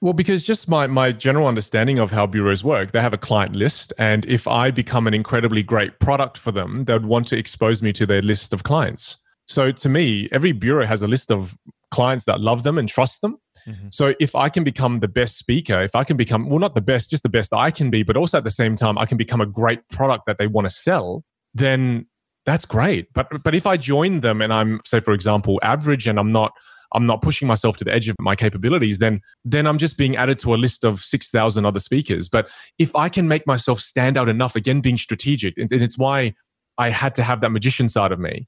Well, 0.00 0.12
because 0.12 0.44
just 0.44 0.68
my, 0.68 0.86
my 0.86 1.12
general 1.12 1.46
understanding 1.46 1.98
of 1.98 2.10
how 2.10 2.26
bureaus 2.26 2.62
work, 2.62 2.92
they 2.92 3.00
have 3.00 3.14
a 3.14 3.18
client 3.18 3.56
list. 3.56 3.92
And 3.98 4.26
if 4.26 4.46
I 4.46 4.70
become 4.70 5.06
an 5.06 5.14
incredibly 5.14 5.62
great 5.62 5.98
product 6.00 6.36
for 6.36 6.52
them, 6.52 6.84
they'd 6.84 7.06
want 7.06 7.28
to 7.28 7.38
expose 7.38 7.82
me 7.82 7.92
to 7.94 8.06
their 8.06 8.22
list 8.22 8.52
of 8.52 8.62
clients. 8.62 9.16
So 9.46 9.72
to 9.72 9.88
me, 9.88 10.28
every 10.32 10.52
bureau 10.52 10.86
has 10.86 11.02
a 11.02 11.08
list 11.08 11.30
of 11.30 11.56
clients 11.90 12.24
that 12.24 12.40
love 12.40 12.62
them 12.62 12.78
and 12.78 12.88
trust 12.88 13.22
them. 13.22 13.38
Mm-hmm. 13.66 13.88
So 13.90 14.14
if 14.20 14.34
I 14.34 14.48
can 14.48 14.64
become 14.64 14.98
the 14.98 15.08
best 15.08 15.38
speaker, 15.38 15.80
if 15.80 15.94
I 15.94 16.04
can 16.04 16.16
become, 16.16 16.48
well, 16.48 16.58
not 16.58 16.74
the 16.74 16.80
best, 16.80 17.10
just 17.10 17.22
the 17.22 17.28
best 17.28 17.52
I 17.54 17.70
can 17.70 17.90
be, 17.90 18.02
but 18.02 18.16
also 18.16 18.38
at 18.38 18.44
the 18.44 18.50
same 18.50 18.76
time, 18.76 18.98
I 18.98 19.06
can 19.06 19.16
become 19.16 19.40
a 19.40 19.46
great 19.46 19.88
product 19.88 20.26
that 20.26 20.38
they 20.38 20.46
want 20.46 20.66
to 20.66 20.70
sell, 20.70 21.24
then 21.54 22.06
that's 22.46 22.64
great. 22.64 23.12
But 23.12 23.42
but 23.42 23.54
if 23.54 23.66
I 23.66 23.76
join 23.76 24.20
them 24.20 24.40
and 24.40 24.52
I'm 24.52 24.80
say 24.84 25.00
for 25.00 25.12
example 25.12 25.58
average 25.62 26.06
and 26.06 26.18
I'm 26.18 26.28
not 26.28 26.52
I'm 26.92 27.04
not 27.04 27.20
pushing 27.20 27.48
myself 27.48 27.76
to 27.78 27.84
the 27.84 27.92
edge 27.92 28.08
of 28.08 28.16
my 28.20 28.36
capabilities, 28.36 29.00
then 29.00 29.20
then 29.44 29.66
I'm 29.66 29.76
just 29.76 29.98
being 29.98 30.16
added 30.16 30.38
to 30.40 30.54
a 30.54 30.56
list 30.56 30.84
of 30.84 31.00
six 31.00 31.30
thousand 31.30 31.66
other 31.66 31.80
speakers. 31.80 32.28
But 32.28 32.48
if 32.78 32.94
I 32.94 33.08
can 33.08 33.28
make 33.28 33.46
myself 33.46 33.80
stand 33.80 34.16
out 34.16 34.28
enough, 34.28 34.56
again 34.56 34.80
being 34.80 34.96
strategic, 34.96 35.58
and, 35.58 35.70
and 35.72 35.82
it's 35.82 35.98
why 35.98 36.34
I 36.78 36.90
had 36.90 37.14
to 37.16 37.22
have 37.22 37.40
that 37.40 37.50
magician 37.50 37.88
side 37.88 38.12
of 38.12 38.20
me 38.20 38.46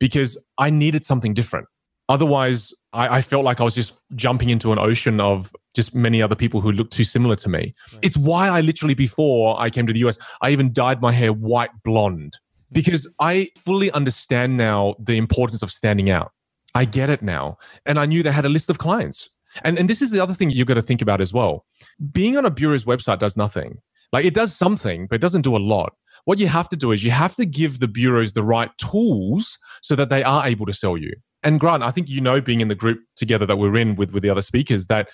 because 0.00 0.42
I 0.58 0.70
needed 0.70 1.04
something 1.04 1.34
different. 1.34 1.66
Otherwise, 2.08 2.72
I, 2.92 3.16
I, 3.16 3.22
felt 3.22 3.46
like 3.46 3.62
I 3.62 3.64
was 3.64 3.74
just 3.74 3.98
jumping 4.14 4.50
into 4.50 4.72
an 4.72 4.78
ocean 4.78 5.20
of 5.20 5.50
just 5.74 5.94
many 5.94 6.20
other 6.20 6.34
people 6.34 6.60
who 6.60 6.70
looked 6.70 6.92
too 6.92 7.04
similar 7.04 7.34
to 7.36 7.48
me. 7.48 7.74
Right. 7.92 8.00
It's 8.02 8.16
why 8.18 8.48
I 8.48 8.60
literally, 8.60 8.92
before 8.92 9.58
I 9.58 9.70
came 9.70 9.86
to 9.86 9.92
the 9.92 10.00
US, 10.00 10.18
I 10.42 10.50
even 10.50 10.70
dyed 10.70 11.00
my 11.00 11.12
hair 11.12 11.32
white 11.32 11.70
blonde 11.82 12.36
because 12.74 13.12
I 13.20 13.48
fully 13.56 13.90
understand 13.92 14.56
now 14.56 14.96
the 14.98 15.16
importance 15.16 15.62
of 15.62 15.72
standing 15.72 16.10
out. 16.10 16.32
I 16.74 16.84
get 16.84 17.08
it 17.08 17.22
now. 17.22 17.56
And 17.86 17.98
I 17.98 18.04
knew 18.04 18.22
they 18.22 18.32
had 18.32 18.44
a 18.44 18.50
list 18.50 18.68
of 18.68 18.78
clients. 18.78 19.30
And, 19.62 19.78
and 19.78 19.88
this 19.88 20.02
is 20.02 20.10
the 20.10 20.20
other 20.20 20.34
thing 20.34 20.50
you've 20.50 20.66
got 20.66 20.74
to 20.74 20.82
think 20.82 21.00
about 21.00 21.20
as 21.20 21.32
well. 21.32 21.64
Being 22.12 22.36
on 22.36 22.44
a 22.44 22.50
bureau's 22.50 22.84
website 22.84 23.20
does 23.20 23.36
nothing. 23.36 23.78
Like 24.12 24.24
it 24.24 24.34
does 24.34 24.54
something, 24.54 25.06
but 25.06 25.16
it 25.16 25.20
doesn't 25.20 25.42
do 25.42 25.56
a 25.56 25.58
lot. 25.58 25.94
What 26.24 26.38
you 26.38 26.48
have 26.48 26.68
to 26.70 26.76
do 26.76 26.90
is 26.90 27.04
you 27.04 27.12
have 27.12 27.36
to 27.36 27.46
give 27.46 27.80
the 27.80 27.88
bureaus 27.88 28.32
the 28.32 28.42
right 28.42 28.70
tools 28.78 29.58
so 29.82 29.94
that 29.94 30.08
they 30.08 30.24
are 30.24 30.46
able 30.46 30.66
to 30.66 30.72
sell 30.72 30.96
you. 30.96 31.14
And 31.42 31.60
Grant, 31.60 31.82
I 31.82 31.90
think 31.90 32.08
you 32.08 32.20
know, 32.20 32.40
being 32.40 32.60
in 32.60 32.68
the 32.68 32.74
group 32.74 33.00
together 33.14 33.46
that 33.46 33.56
we're 33.56 33.76
in 33.76 33.96
with, 33.96 34.12
with 34.12 34.22
the 34.22 34.30
other 34.30 34.42
speakers, 34.42 34.86
that 34.86 35.08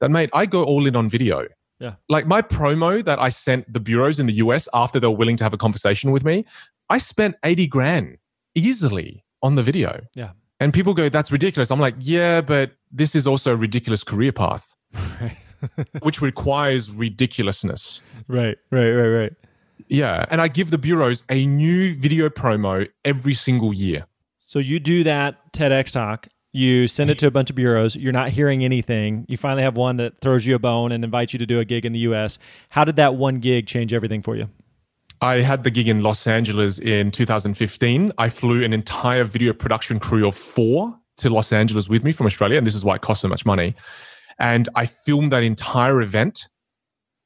that 0.00 0.10
mate, 0.10 0.28
I 0.34 0.44
go 0.44 0.62
all 0.64 0.86
in 0.86 0.96
on 0.96 1.08
video. 1.08 1.46
Yeah. 1.78 1.94
Like 2.08 2.26
my 2.26 2.42
promo 2.42 3.04
that 3.04 3.18
I 3.20 3.28
sent 3.28 3.70
the 3.72 3.80
bureaus 3.80 4.18
in 4.18 4.26
the 4.26 4.34
US 4.34 4.68
after 4.74 4.98
they 4.98 5.06
were 5.06 5.16
willing 5.16 5.36
to 5.36 5.44
have 5.44 5.54
a 5.54 5.58
conversation 5.58 6.10
with 6.10 6.24
me, 6.24 6.44
I 6.88 6.98
spent 6.98 7.36
80 7.44 7.66
grand 7.66 8.18
easily 8.54 9.24
on 9.42 9.54
the 9.54 9.62
video. 9.62 10.04
Yeah. 10.14 10.30
And 10.60 10.72
people 10.72 10.94
go, 10.94 11.08
that's 11.08 11.30
ridiculous. 11.30 11.70
I'm 11.70 11.80
like, 11.80 11.94
yeah, 11.98 12.40
but 12.40 12.72
this 12.90 13.14
is 13.14 13.26
also 13.26 13.52
a 13.52 13.56
ridiculous 13.56 14.02
career 14.04 14.32
path, 14.32 14.74
which 16.00 16.22
requires 16.22 16.90
ridiculousness. 16.90 18.00
Right, 18.26 18.56
right, 18.70 18.90
right, 18.90 19.08
right. 19.08 19.32
Yeah. 19.88 20.24
And 20.30 20.40
I 20.40 20.48
give 20.48 20.70
the 20.70 20.78
bureaus 20.78 21.22
a 21.28 21.44
new 21.46 21.94
video 21.94 22.28
promo 22.28 22.88
every 23.04 23.34
single 23.34 23.74
year. 23.74 24.06
So 24.46 24.58
you 24.58 24.80
do 24.80 25.04
that 25.04 25.52
TEDx 25.52 25.92
talk, 25.92 26.28
you 26.52 26.88
send 26.88 27.10
it 27.10 27.18
to 27.18 27.26
a 27.26 27.30
bunch 27.30 27.50
of 27.50 27.56
bureaus, 27.56 27.94
you're 27.94 28.12
not 28.12 28.30
hearing 28.30 28.64
anything. 28.64 29.26
You 29.28 29.36
finally 29.36 29.62
have 29.62 29.76
one 29.76 29.98
that 29.98 30.20
throws 30.20 30.46
you 30.46 30.54
a 30.54 30.58
bone 30.58 30.92
and 30.92 31.04
invites 31.04 31.34
you 31.34 31.38
to 31.38 31.46
do 31.46 31.60
a 31.60 31.64
gig 31.66 31.84
in 31.84 31.92
the 31.92 31.98
US. 32.00 32.38
How 32.70 32.84
did 32.84 32.96
that 32.96 33.16
one 33.16 33.40
gig 33.40 33.66
change 33.66 33.92
everything 33.92 34.22
for 34.22 34.36
you? 34.36 34.48
I 35.20 35.36
had 35.36 35.62
the 35.62 35.70
gig 35.70 35.88
in 35.88 36.02
Los 36.02 36.26
Angeles 36.26 36.78
in 36.78 37.10
2015. 37.10 38.12
I 38.18 38.28
flew 38.28 38.62
an 38.62 38.72
entire 38.72 39.24
video 39.24 39.52
production 39.52 39.98
crew 39.98 40.26
of 40.28 40.34
four 40.34 40.98
to 41.18 41.30
Los 41.30 41.52
Angeles 41.52 41.88
with 41.88 42.04
me 42.04 42.12
from 42.12 42.26
Australia, 42.26 42.58
and 42.58 42.66
this 42.66 42.74
is 42.74 42.84
why 42.84 42.96
it 42.96 43.00
cost 43.00 43.22
so 43.22 43.28
much 43.28 43.46
money. 43.46 43.74
And 44.38 44.68
I 44.74 44.86
filmed 44.86 45.32
that 45.32 45.42
entire 45.42 46.02
event. 46.02 46.48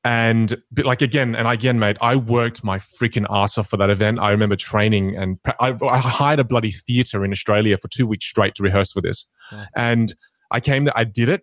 And 0.03 0.57
like 0.83 1.03
again, 1.03 1.35
and 1.35 1.47
again, 1.47 1.79
mate, 1.79 1.99
I 2.01 2.17
worked 2.17 2.65
my 2.65 2.79
freaking 2.79 3.27
ass 3.29 3.59
off 3.59 3.69
for 3.69 3.77
that 3.77 3.91
event. 3.91 4.19
I 4.19 4.31
remember 4.31 4.57
training 4.57 5.17
and 5.17 5.39
I, 5.59 5.75
I 5.83 5.99
hired 5.99 6.39
a 6.39 6.45
bloody 6.45 6.71
theater 6.71 7.23
in 7.25 7.33
Australia 7.33 7.77
for 7.77 7.89
two 7.89 8.07
weeks 8.07 8.25
straight 8.25 8.55
to 8.55 8.63
rehearse 8.63 8.93
for 8.93 9.03
this. 9.03 9.27
Yeah. 9.53 9.67
And 9.77 10.15
I 10.51 10.61
came 10.61 10.85
there, 10.85 10.97
I 10.97 11.05
did 11.05 11.29
it. 11.29 11.43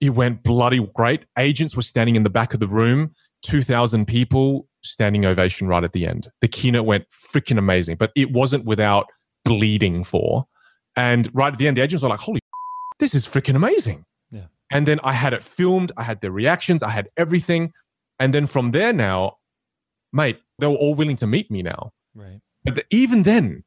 It 0.00 0.10
went 0.10 0.42
bloody 0.42 0.88
great. 0.94 1.26
Agents 1.36 1.76
were 1.76 1.82
standing 1.82 2.16
in 2.16 2.22
the 2.22 2.30
back 2.30 2.54
of 2.54 2.60
the 2.60 2.68
room, 2.68 3.12
2,000 3.42 4.06
people, 4.06 4.68
standing 4.86 5.24
ovation 5.24 5.68
right 5.68 5.84
at 5.84 5.92
the 5.92 6.06
end. 6.06 6.30
The 6.40 6.48
keynote 6.48 6.86
went 6.86 7.06
freaking 7.10 7.58
amazing, 7.58 7.96
but 7.96 8.12
it 8.14 8.30
wasn't 8.32 8.64
without 8.64 9.06
bleeding 9.44 10.04
for. 10.04 10.46
And 10.96 11.28
right 11.34 11.52
at 11.52 11.58
the 11.58 11.68
end, 11.68 11.76
the 11.76 11.82
agents 11.82 12.02
were 12.02 12.08
like, 12.08 12.20
holy, 12.20 12.40
this 12.98 13.14
is 13.14 13.26
freaking 13.26 13.56
amazing. 13.56 14.04
Yeah. 14.30 14.46
And 14.70 14.86
then 14.86 15.00
I 15.04 15.12
had 15.12 15.32
it 15.32 15.42
filmed, 15.42 15.92
I 15.96 16.02
had 16.02 16.20
their 16.20 16.30
reactions, 16.30 16.82
I 16.82 16.90
had 16.90 17.08
everything. 17.16 17.72
And 18.18 18.32
then 18.32 18.46
from 18.46 18.70
there 18.70 18.92
now, 18.92 19.38
mate, 20.12 20.40
they 20.58 20.66
were 20.66 20.74
all 20.74 20.94
willing 20.94 21.16
to 21.16 21.26
meet 21.26 21.50
me 21.50 21.62
now. 21.62 21.92
Right. 22.14 22.40
But 22.64 22.76
the, 22.76 22.84
even 22.90 23.22
then, 23.22 23.64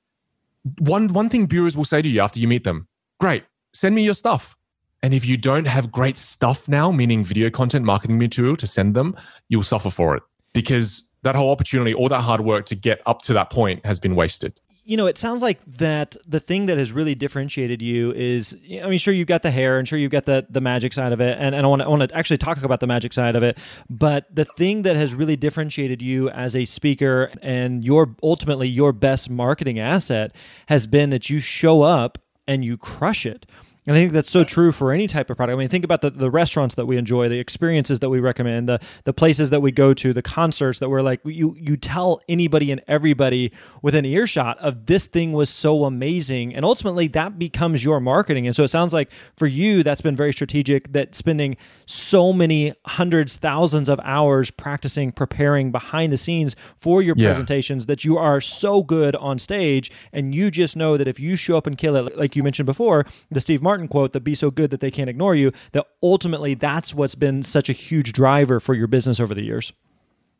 one 0.79 1.08
one 1.13 1.29
thing 1.29 1.45
bureaus 1.45 1.77
will 1.77 1.86
say 1.86 2.01
to 2.01 2.10
you 2.10 2.19
after 2.19 2.39
you 2.39 2.47
meet 2.47 2.63
them, 2.63 2.88
great, 3.19 3.43
send 3.73 3.95
me 3.95 4.03
your 4.03 4.13
stuff. 4.13 4.55
And 5.01 5.13
if 5.13 5.25
you 5.25 5.38
don't 5.38 5.67
have 5.67 5.91
great 5.91 6.17
stuff 6.17 6.67
now, 6.67 6.91
meaning 6.91 7.23
video 7.23 7.49
content, 7.49 7.86
marketing 7.86 8.17
material 8.19 8.58
to 8.58 8.67
send 8.67 8.95
them, 8.95 9.15
you'll 9.47 9.63
suffer 9.63 9.89
for 9.89 10.17
it 10.17 10.23
because 10.53 11.08
that 11.23 11.36
whole 11.36 11.51
opportunity, 11.51 11.93
all 11.93 12.10
that 12.10 12.21
hard 12.21 12.41
work 12.41 12.65
to 12.67 12.75
get 12.75 13.01
up 13.05 13.21
to 13.23 13.34
that 13.34 13.49
point 13.49 13.86
has 13.86 13.99
been 13.99 14.15
wasted. 14.15 14.60
You 14.84 14.97
know, 14.97 15.05
it 15.05 15.19
sounds 15.19 15.43
like 15.43 15.60
that 15.77 16.17
the 16.25 16.39
thing 16.39 16.65
that 16.65 16.79
has 16.79 16.91
really 16.91 17.13
differentiated 17.13 17.79
you 17.79 18.12
is, 18.13 18.55
I 18.82 18.88
mean, 18.88 18.97
sure 18.97 19.13
you've 19.13 19.27
got 19.27 19.43
the 19.43 19.51
hair 19.51 19.77
and 19.77 19.88
sure 19.88 19.99
you've 19.99 20.12
got 20.12 20.25
the 20.25 20.47
the 20.49 20.62
magic 20.62 20.93
side 20.93 21.13
of 21.13 21.21
it, 21.21 21.38
and, 21.39 21.53
and 21.53 21.63
I 21.63 21.69
want 21.69 21.82
to 21.82 21.86
I 21.86 21.89
want 21.89 22.10
to 22.10 22.17
actually 22.17 22.39
talk 22.39 22.63
about 22.63 22.79
the 22.79 22.88
magic 22.88 23.13
side 23.13 23.36
of 23.36 23.43
it, 23.43 23.60
but 23.88 24.25
the 24.34 24.45
thing 24.45 24.82
that 24.84 24.95
has 24.95 25.13
really 25.13 25.36
differentiated 25.36 26.01
you 26.01 26.29
as 26.29 26.55
a 26.55 26.65
speaker 26.65 27.32
and 27.43 27.84
your 27.84 28.15
ultimately 28.23 28.67
your 28.67 28.91
best 28.91 29.29
marketing 29.29 29.77
asset 29.77 30.34
has 30.67 30.88
been 30.88 31.12
that 31.12 31.29
you 31.29 31.39
show 31.39 31.84
up 31.84 32.17
and 32.47 32.65
you 32.65 32.75
crush 32.75 33.27
it. 33.27 33.45
And 33.89 33.97
I 33.97 34.02
think 34.02 34.13
that's 34.13 34.30
so 34.30 34.43
true 34.43 34.71
for 34.71 34.91
any 34.91 35.08
type 35.08 35.32
of 35.32 35.38
product. 35.38 35.56
I 35.56 35.58
mean, 35.58 35.67
think 35.67 35.84
about 35.84 36.02
the, 36.02 36.12
the 36.12 36.30
restaurants 36.30 36.75
that 36.75 36.86
we 36.86 36.95
enjoy, 36.95 37.28
the 37.28 37.39
experiences 37.39 37.97
that 38.02 38.10
we 38.12 38.19
recommend, 38.19 38.69
the 38.69 38.80
the 39.06 39.13
places 39.13 39.49
that 39.49 39.63
we 39.63 39.71
go 39.71 39.95
to, 39.95 40.13
the 40.13 40.21
concerts 40.21 40.78
that 40.78 40.89
we're 40.89 41.02
like, 41.02 41.21
you 41.25 41.56
you 41.60 41.75
tell 41.75 42.21
anybody 42.30 42.71
and 42.71 42.84
everybody 42.88 43.52
within 43.82 44.06
earshot 44.06 44.60
of 44.60 44.86
this 44.86 45.08
thing 45.08 45.34
was 45.34 45.49
so 45.49 45.86
amazing, 45.86 46.54
and 46.54 46.63
ultimately 46.63 47.08
that 47.08 47.39
becomes 47.39 47.84
your 47.84 47.99
marketing. 47.99 48.45
And 48.45 48.56
so 48.56 48.63
it 48.63 48.67
sounds 48.67 48.93
like 48.93 49.12
for 49.36 49.47
you, 49.47 49.82
that's 49.82 50.02
been 50.02 50.15
very 50.15 50.34
strategic. 50.34 50.91
That 50.91 51.15
spending 51.15 51.58
so 51.88 52.32
many 52.32 52.75
hundreds, 52.86 53.38
thousands 53.38 53.89
of 53.89 53.99
hours 54.04 54.52
practicing, 54.52 55.12
preparing 55.12 55.71
behind 55.71 56.13
the 56.13 56.17
scenes 56.17 56.56
for 56.78 57.02
your 57.02 57.15
yeah. 57.17 57.30
presentations 57.30 57.88
that 57.88 58.06
you 58.06 58.19
are 58.19 58.39
so 58.39 58.84
good 58.84 59.15
on 59.15 59.39
stage, 59.39 59.91
and 60.13 60.36
you 60.36 60.52
just 60.52 60.75
know 60.75 60.95
that 60.95 61.08
if 61.08 61.19
you 61.19 61.36
show 61.36 61.58
up 61.58 61.65
and 61.65 61.75
kill 61.75 61.95
it, 61.95 62.15
like 62.15 62.36
you 62.36 62.43
mentioned 62.43 62.67
before, 62.67 63.08
the 63.32 63.41
Steve 63.41 63.63
Martin 63.63 63.78
Martin 63.79 63.87
quote 63.87 64.11
that 64.11 64.21
be 64.21 64.35
so 64.35 64.51
good 64.51 64.71
that 64.71 64.81
they 64.81 64.91
can't 64.91 65.09
ignore 65.09 65.35
you, 65.35 65.53
that 65.71 65.85
ultimately 66.03 66.53
that's 66.53 66.93
what's 66.93 67.15
been 67.15 67.43
such 67.43 67.69
a 67.69 67.73
huge 67.73 68.11
driver 68.11 68.59
for 68.59 68.73
your 68.73 68.87
business 68.87 69.19
over 69.19 69.33
the 69.33 69.41
years. 69.41 69.71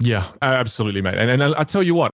Yeah, 0.02 0.28
absolutely, 0.42 1.02
mate. 1.02 1.18
And, 1.18 1.30
and 1.30 1.44
I, 1.44 1.62
I 1.62 1.64
tell 1.64 1.82
you 1.82 1.96
what, 1.96 2.12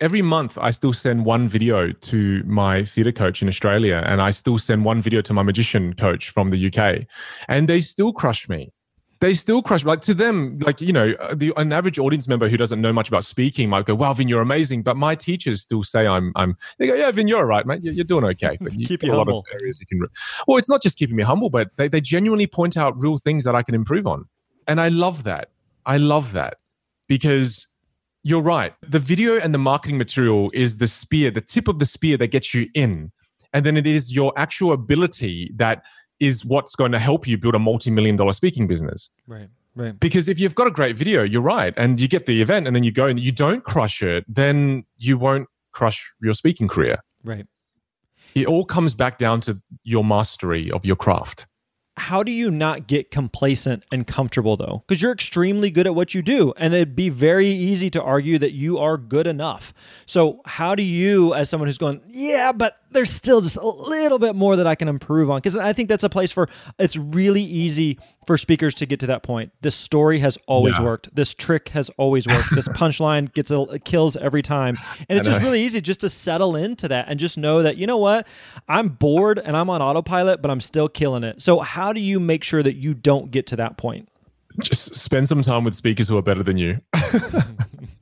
every 0.00 0.22
month 0.22 0.56
I 0.58 0.70
still 0.70 0.92
send 0.92 1.24
one 1.24 1.48
video 1.48 1.90
to 1.90 2.42
my 2.44 2.84
theater 2.84 3.10
coach 3.10 3.42
in 3.42 3.48
Australia, 3.48 4.02
and 4.06 4.22
I 4.22 4.30
still 4.30 4.58
send 4.58 4.84
one 4.84 5.02
video 5.02 5.20
to 5.22 5.32
my 5.32 5.42
magician 5.42 5.94
coach 5.94 6.30
from 6.30 6.50
the 6.50 6.72
UK, 6.72 7.06
and 7.48 7.68
they 7.68 7.80
still 7.80 8.12
crush 8.12 8.48
me 8.48 8.70
they 9.20 9.34
still 9.34 9.62
crush 9.62 9.84
like 9.84 10.00
to 10.00 10.14
them 10.14 10.58
like 10.60 10.80
you 10.80 10.92
know 10.92 11.14
uh, 11.20 11.34
the 11.34 11.52
an 11.56 11.72
average 11.72 11.98
audience 11.98 12.26
member 12.26 12.48
who 12.48 12.56
doesn't 12.56 12.80
know 12.80 12.92
much 12.92 13.08
about 13.08 13.24
speaking 13.24 13.68
might 13.68 13.84
go 13.84 13.94
wow 13.94 14.12
vinh 14.12 14.28
you're 14.28 14.40
amazing. 14.40 14.82
But 14.82 14.96
my 14.96 15.14
teachers 15.14 15.62
still 15.62 15.82
say 15.82 16.06
i'm 16.06 16.32
i'm 16.36 16.56
they 16.78 16.86
go 16.86 16.94
yeah 16.94 17.10
vinh 17.12 17.28
you're 17.28 17.38
all 17.38 17.44
right 17.44 17.66
mate. 17.66 17.82
You're, 17.82 17.94
you're 17.94 18.04
doing 18.04 18.24
okay. 18.24 18.56
But 18.60 18.74
you 18.74 18.86
keep 18.86 19.02
you 19.02 19.12
a 19.12 19.16
humble. 19.16 19.36
lot 19.36 19.44
of 19.46 19.60
areas 19.60 19.78
you 19.80 19.86
can 19.86 20.06
well 20.46 20.56
it's 20.56 20.68
not 20.68 20.82
just 20.82 20.98
keeping 20.98 21.16
me 21.16 21.22
humble 21.22 21.50
but 21.50 21.70
they, 21.76 21.88
they 21.88 22.00
genuinely 22.00 22.46
point 22.46 22.76
out 22.76 23.00
real 23.00 23.18
things 23.18 23.44
that 23.44 23.54
i 23.54 23.62
can 23.62 23.74
improve 23.74 24.06
on. 24.06 24.26
And 24.66 24.80
i 24.80 24.88
love 24.88 25.24
that. 25.24 25.50
I 25.86 25.98
love 25.98 26.32
that. 26.32 26.58
Because 27.08 27.66
you're 28.22 28.42
right. 28.42 28.74
The 28.86 28.98
video 29.00 29.38
and 29.38 29.52
the 29.52 29.58
marketing 29.58 29.98
material 29.98 30.50
is 30.54 30.78
the 30.78 30.86
spear 30.86 31.30
the 31.30 31.40
tip 31.40 31.68
of 31.68 31.78
the 31.78 31.86
spear 31.86 32.16
that 32.16 32.28
gets 32.28 32.54
you 32.54 32.68
in. 32.74 33.12
And 33.52 33.66
then 33.66 33.76
it 33.76 33.86
is 33.86 34.14
your 34.14 34.32
actual 34.36 34.72
ability 34.72 35.52
that 35.56 35.84
is 36.20 36.44
what's 36.44 36.76
going 36.76 36.92
to 36.92 36.98
help 36.98 37.26
you 37.26 37.36
build 37.36 37.54
a 37.54 37.58
multi-million 37.58 38.16
dollar 38.16 38.32
speaking 38.32 38.66
business. 38.66 39.10
Right. 39.26 39.48
Right. 39.74 39.98
Because 39.98 40.28
if 40.28 40.40
you've 40.40 40.54
got 40.54 40.66
a 40.66 40.70
great 40.70 40.98
video, 40.98 41.22
you're 41.22 41.40
right, 41.40 41.72
and 41.76 42.00
you 42.00 42.08
get 42.08 42.26
the 42.26 42.42
event 42.42 42.66
and 42.66 42.74
then 42.74 42.82
you 42.82 42.90
go 42.90 43.06
and 43.06 43.20
you 43.20 43.30
don't 43.30 43.62
crush 43.62 44.02
it, 44.02 44.24
then 44.28 44.84
you 44.98 45.16
won't 45.16 45.48
crush 45.72 46.12
your 46.20 46.34
speaking 46.34 46.66
career. 46.66 46.98
Right. 47.24 47.46
It 48.34 48.46
all 48.46 48.64
comes 48.64 48.94
back 48.94 49.16
down 49.16 49.40
to 49.42 49.60
your 49.84 50.04
mastery 50.04 50.70
of 50.70 50.84
your 50.84 50.96
craft 50.96 51.46
how 52.00 52.22
do 52.22 52.32
you 52.32 52.50
not 52.50 52.86
get 52.86 53.10
complacent 53.10 53.84
and 53.92 54.06
comfortable 54.06 54.56
though? 54.56 54.82
Because 54.86 55.02
you're 55.02 55.12
extremely 55.12 55.70
good 55.70 55.86
at 55.86 55.94
what 55.94 56.14
you 56.14 56.22
do, 56.22 56.52
and 56.56 56.74
it'd 56.74 56.96
be 56.96 57.10
very 57.10 57.48
easy 57.48 57.90
to 57.90 58.02
argue 58.02 58.38
that 58.38 58.52
you 58.52 58.78
are 58.78 58.96
good 58.96 59.26
enough. 59.26 59.74
So, 60.06 60.40
how 60.46 60.74
do 60.74 60.82
you, 60.82 61.34
as 61.34 61.50
someone 61.50 61.68
who's 61.68 61.78
going, 61.78 62.00
yeah, 62.08 62.52
but 62.52 62.79
there's 62.90 63.10
still 63.10 63.40
just 63.40 63.56
a 63.56 63.66
little 63.66 64.18
bit 64.18 64.34
more 64.34 64.56
that 64.56 64.66
I 64.66 64.74
can 64.74 64.88
improve 64.88 65.30
on? 65.30 65.38
Because 65.38 65.56
I 65.56 65.72
think 65.72 65.88
that's 65.88 66.04
a 66.04 66.08
place 66.08 66.32
for 66.32 66.48
it's 66.78 66.96
really 66.96 67.42
easy 67.42 67.98
for 68.26 68.36
speakers 68.36 68.74
to 68.76 68.86
get 68.86 69.00
to 69.00 69.06
that 69.06 69.22
point. 69.22 69.52
This 69.60 69.74
story 69.74 70.18
has 70.20 70.38
always 70.46 70.76
yeah. 70.78 70.84
worked. 70.84 71.14
This 71.14 71.34
trick 71.34 71.70
has 71.70 71.90
always 71.96 72.26
worked. 72.26 72.54
this 72.54 72.68
punchline 72.80 73.32
gets 73.32 73.50
a, 73.50 73.78
kills 73.84 74.16
every 74.16 74.42
time, 74.42 74.78
and 75.08 75.18
it's 75.18 75.28
just 75.28 75.40
really 75.40 75.62
easy 75.62 75.80
just 75.80 76.00
to 76.00 76.08
settle 76.08 76.56
into 76.56 76.88
that 76.88 77.06
and 77.08 77.18
just 77.18 77.38
know 77.38 77.62
that 77.62 77.76
you 77.76 77.86
know 77.86 77.98
what, 77.98 78.26
I'm 78.68 78.88
bored 78.88 79.38
and 79.38 79.56
I'm 79.56 79.70
on 79.70 79.82
autopilot, 79.82 80.42
but 80.42 80.50
I'm 80.50 80.60
still 80.60 80.88
killing 80.88 81.24
it. 81.24 81.40
So, 81.42 81.60
how 81.60 81.92
do 81.92 82.00
you 82.00 82.20
make 82.20 82.44
sure 82.44 82.62
that 82.62 82.76
you 82.76 82.94
don't 82.94 83.30
get 83.30 83.46
to 83.48 83.56
that 83.56 83.76
point? 83.76 84.08
Just 84.62 84.96
spend 84.96 85.28
some 85.28 85.42
time 85.42 85.64
with 85.64 85.74
speakers 85.74 86.08
who 86.08 86.18
are 86.18 86.22
better 86.22 86.42
than 86.42 86.56
you. 86.56 86.80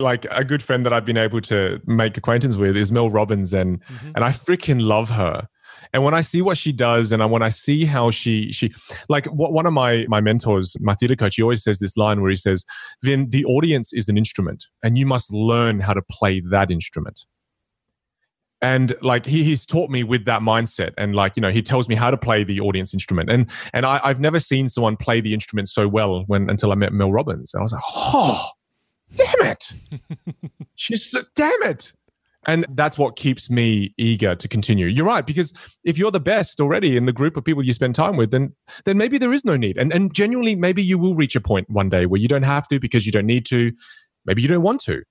like 0.00 0.26
a 0.30 0.44
good 0.44 0.62
friend 0.62 0.86
that 0.86 0.92
I've 0.92 1.04
been 1.04 1.16
able 1.16 1.40
to 1.42 1.80
make 1.86 2.16
acquaintance 2.16 2.56
with 2.56 2.76
is 2.76 2.92
Mel 2.92 3.10
Robbins, 3.10 3.52
and 3.52 3.84
mm-hmm. 3.84 4.12
and 4.14 4.24
I 4.24 4.30
freaking 4.30 4.80
love 4.80 5.10
her. 5.10 5.48
And 5.92 6.04
when 6.04 6.14
I 6.14 6.20
see 6.20 6.42
what 6.42 6.58
she 6.58 6.72
does, 6.72 7.12
and 7.12 7.30
when 7.30 7.42
I 7.42 7.48
see 7.48 7.84
how 7.84 8.10
she 8.10 8.52
she 8.52 8.72
like 9.08 9.26
one 9.26 9.66
of 9.66 9.72
my 9.72 10.06
my 10.08 10.20
mentors, 10.20 10.76
my 10.80 10.94
theater 10.94 11.16
coach, 11.16 11.36
he 11.36 11.42
always 11.42 11.62
says 11.62 11.78
this 11.78 11.96
line 11.96 12.20
where 12.20 12.30
he 12.30 12.36
says, 12.36 12.64
"Then 13.02 13.30
the 13.30 13.44
audience 13.44 13.92
is 13.92 14.08
an 14.08 14.16
instrument, 14.16 14.66
and 14.82 14.96
you 14.96 15.06
must 15.06 15.32
learn 15.32 15.80
how 15.80 15.94
to 15.94 16.02
play 16.02 16.40
that 16.50 16.70
instrument." 16.70 17.24
and 18.60 18.96
like 19.02 19.24
he, 19.24 19.44
he's 19.44 19.64
taught 19.64 19.88
me 19.88 20.02
with 20.02 20.24
that 20.24 20.40
mindset 20.40 20.92
and 20.98 21.14
like 21.14 21.36
you 21.36 21.40
know 21.40 21.50
he 21.50 21.62
tells 21.62 21.88
me 21.88 21.94
how 21.94 22.10
to 22.10 22.16
play 22.16 22.42
the 22.42 22.60
audience 22.60 22.92
instrument 22.92 23.30
and 23.30 23.48
and 23.72 23.86
I, 23.86 24.00
i've 24.02 24.18
never 24.18 24.40
seen 24.40 24.68
someone 24.68 24.96
play 24.96 25.20
the 25.20 25.32
instrument 25.32 25.68
so 25.68 25.86
well 25.86 26.24
when 26.26 26.50
until 26.50 26.72
i 26.72 26.74
met 26.74 26.92
mel 26.92 27.12
robbins 27.12 27.54
and 27.54 27.60
i 27.60 27.62
was 27.62 27.72
like 27.72 27.82
oh 27.88 28.44
damn 29.14 29.46
it. 29.46 29.72
She's 30.76 31.14
damn 31.34 31.62
it. 31.62 31.92
And 32.46 32.64
that's 32.70 32.96
what 32.96 33.16
keeps 33.16 33.50
me 33.50 33.92
eager 33.98 34.34
to 34.34 34.48
continue. 34.48 34.86
You're 34.86 35.04
right 35.04 35.26
because 35.26 35.52
if 35.84 35.98
you're 35.98 36.10
the 36.10 36.20
best 36.20 36.60
already 36.60 36.96
in 36.96 37.04
the 37.04 37.12
group 37.12 37.36
of 37.36 37.44
people 37.44 37.62
you 37.62 37.72
spend 37.72 37.94
time 37.94 38.16
with 38.16 38.30
then 38.30 38.54
then 38.84 38.96
maybe 38.96 39.18
there 39.18 39.32
is 39.32 39.44
no 39.44 39.56
need. 39.56 39.76
And 39.76 39.92
and 39.92 40.14
genuinely 40.14 40.54
maybe 40.54 40.82
you 40.82 40.98
will 40.98 41.14
reach 41.14 41.36
a 41.36 41.40
point 41.40 41.68
one 41.68 41.88
day 41.88 42.06
where 42.06 42.20
you 42.20 42.28
don't 42.28 42.44
have 42.44 42.66
to 42.68 42.80
because 42.80 43.04
you 43.04 43.12
don't 43.12 43.26
need 43.26 43.44
to. 43.46 43.72
Maybe 44.24 44.40
you 44.42 44.48
don't 44.48 44.62
want 44.62 44.80
to. 44.84 45.02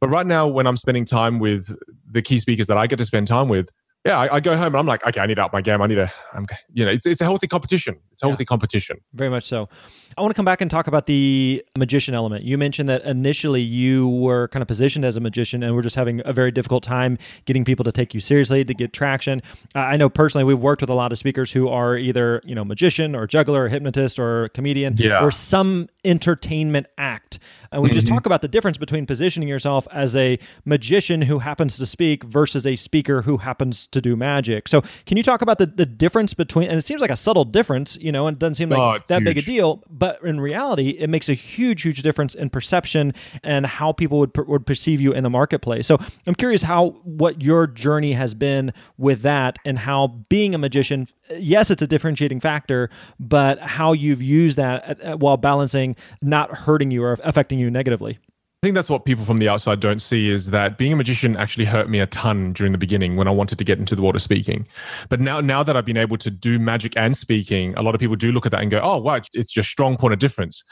But 0.00 0.08
right 0.08 0.26
now 0.26 0.48
when 0.48 0.66
i'm 0.66 0.76
spending 0.76 1.04
time 1.04 1.38
with 1.38 1.76
the 2.10 2.22
key 2.22 2.40
speakers 2.40 2.66
that 2.66 2.76
i 2.76 2.88
get 2.88 2.98
to 2.98 3.04
spend 3.04 3.28
time 3.28 3.48
with 3.48 3.68
yeah, 4.04 4.18
I, 4.18 4.36
I, 4.36 4.40
go 4.40 4.56
home 4.56 4.68
and 4.68 4.76
I'm 4.76 4.86
like, 4.86 5.06
okay, 5.06 5.20
I 5.20 5.26
need 5.26 5.34
to 5.34 5.44
up 5.44 5.52
my 5.52 5.60
game. 5.60 5.82
I 5.82 5.86
need 5.86 5.96
to, 5.96 6.10
I'm, 6.32 6.46
you 6.72 6.86
know, 6.86 6.90
it's, 6.90 7.04
it's 7.04 7.20
a 7.20 7.24
healthy 7.24 7.46
competition. 7.46 7.98
It's 8.12 8.22
a 8.22 8.26
healthy 8.26 8.44
yeah. 8.44 8.46
competition. 8.46 8.96
Very 9.12 9.28
much 9.28 9.44
so. 9.44 9.68
I 10.16 10.22
want 10.22 10.30
to 10.30 10.34
come 10.34 10.46
back 10.46 10.62
and 10.62 10.70
talk 10.70 10.86
about 10.86 11.04
the 11.04 11.62
magician 11.76 12.14
element. 12.14 12.44
You 12.44 12.56
mentioned 12.56 12.88
that 12.88 13.04
initially 13.04 13.60
you 13.60 14.08
were 14.08 14.48
kind 14.48 14.62
of 14.62 14.68
positioned 14.68 15.04
as 15.04 15.16
a 15.16 15.20
magician 15.20 15.62
and 15.62 15.74
we're 15.74 15.82
just 15.82 15.96
having 15.96 16.22
a 16.24 16.32
very 16.32 16.50
difficult 16.50 16.82
time 16.82 17.18
getting 17.44 17.62
people 17.62 17.84
to 17.84 17.92
take 17.92 18.14
you 18.14 18.20
seriously, 18.20 18.64
to 18.64 18.72
get 18.72 18.94
traction. 18.94 19.42
Uh, 19.74 19.80
I 19.80 19.98
know 19.98 20.08
personally 20.08 20.44
we've 20.44 20.58
worked 20.58 20.80
with 20.80 20.90
a 20.90 20.94
lot 20.94 21.12
of 21.12 21.18
speakers 21.18 21.52
who 21.52 21.68
are 21.68 21.96
either, 21.96 22.40
you 22.44 22.54
know, 22.54 22.64
magician 22.64 23.14
or 23.14 23.26
juggler 23.26 23.64
or 23.64 23.68
hypnotist 23.68 24.18
or 24.18 24.48
comedian 24.50 24.94
yeah. 24.96 25.22
or 25.22 25.30
some 25.30 25.88
entertainment 26.04 26.86
act. 26.96 27.38
And 27.72 27.82
we 27.82 27.88
mm-hmm. 27.88 27.94
just 27.94 28.06
talk 28.06 28.26
about 28.26 28.42
the 28.42 28.48
difference 28.48 28.76
between 28.78 29.06
positioning 29.06 29.48
yourself 29.48 29.86
as 29.92 30.16
a 30.16 30.38
magician 30.64 31.22
who 31.22 31.38
happens 31.38 31.76
to 31.76 31.86
speak 31.86 32.24
versus 32.24 32.66
a 32.66 32.76
speaker 32.76 33.22
who 33.22 33.38
happens 33.38 33.86
to 33.88 34.00
do 34.00 34.16
magic. 34.16 34.66
So, 34.68 34.82
can 35.06 35.16
you 35.16 35.22
talk 35.22 35.42
about 35.42 35.58
the, 35.58 35.66
the 35.66 35.86
difference 35.86 36.34
between, 36.34 36.68
and 36.68 36.78
it 36.78 36.84
seems 36.84 37.00
like 37.00 37.10
a 37.10 37.16
subtle 37.16 37.44
difference, 37.44 37.96
you 38.00 38.10
know, 38.10 38.26
and 38.26 38.36
it 38.36 38.38
doesn't 38.38 38.56
seem 38.56 38.70
like 38.70 38.80
Oh, 38.80 39.04
that 39.08 39.24
big 39.24 39.38
a 39.38 39.42
deal. 39.42 39.84
But 39.88 40.22
in 40.24 40.40
reality, 40.40 40.90
it 40.90 41.08
makes 41.08 41.28
a 41.28 41.34
huge, 41.34 41.82
huge 41.82 42.02
difference 42.02 42.34
in 42.34 42.50
perception 42.50 43.14
and 43.42 43.66
how 43.66 43.92
people 43.92 44.18
would 44.18 44.36
would 44.48 44.66
perceive 44.66 45.00
you 45.00 45.12
in 45.12 45.22
the 45.22 45.30
marketplace. 45.30 45.86
So 45.86 45.98
I'm 46.26 46.34
curious 46.34 46.62
how 46.62 46.90
what 47.04 47.42
your 47.42 47.66
journey 47.66 48.14
has 48.14 48.34
been 48.34 48.72
with 48.98 49.22
that, 49.22 49.58
and 49.64 49.78
how 49.78 50.08
being 50.28 50.54
a 50.54 50.58
magician, 50.58 51.06
yes, 51.38 51.70
it's 51.70 51.82
a 51.82 51.86
differentiating 51.86 52.40
factor, 52.40 52.90
but 53.20 53.60
how 53.60 53.92
you've 53.92 54.22
used 54.22 54.56
that 54.56 54.84
at- 54.84 55.00
at- 55.00 55.20
while 55.20 55.36
balancing 55.36 55.94
not 56.20 56.50
hurting 56.50 56.90
you 56.90 57.04
or 57.04 57.16
affecting 57.22 57.59
you 57.60 57.70
negatively. 57.70 58.18
I 58.62 58.66
think 58.66 58.74
that's 58.74 58.90
what 58.90 59.06
people 59.06 59.24
from 59.24 59.38
the 59.38 59.48
outside 59.48 59.80
don't 59.80 60.02
see 60.02 60.28
is 60.28 60.50
that 60.50 60.76
being 60.76 60.92
a 60.92 60.96
magician 60.96 61.34
actually 61.34 61.64
hurt 61.64 61.88
me 61.88 61.98
a 61.98 62.06
ton 62.06 62.52
during 62.52 62.72
the 62.72 62.78
beginning 62.78 63.16
when 63.16 63.26
I 63.26 63.30
wanted 63.30 63.56
to 63.56 63.64
get 63.64 63.78
into 63.78 63.96
the 63.96 64.02
water 64.02 64.18
speaking. 64.18 64.66
But 65.08 65.18
now, 65.18 65.40
now 65.40 65.62
that 65.62 65.78
I've 65.78 65.86
been 65.86 65.96
able 65.96 66.18
to 66.18 66.30
do 66.30 66.58
magic 66.58 66.94
and 66.94 67.16
speaking, 67.16 67.74
a 67.78 67.82
lot 67.82 67.94
of 67.94 68.00
people 68.00 68.16
do 68.16 68.32
look 68.32 68.44
at 68.44 68.52
that 68.52 68.60
and 68.60 68.70
go, 68.70 68.78
"Oh, 68.82 68.98
wow, 68.98 69.14
it's- 69.14 69.30
it's 69.32 69.56
your 69.56 69.62
strong 69.62 69.96
point 69.96 70.12
of 70.12 70.18
difference." 70.18 70.62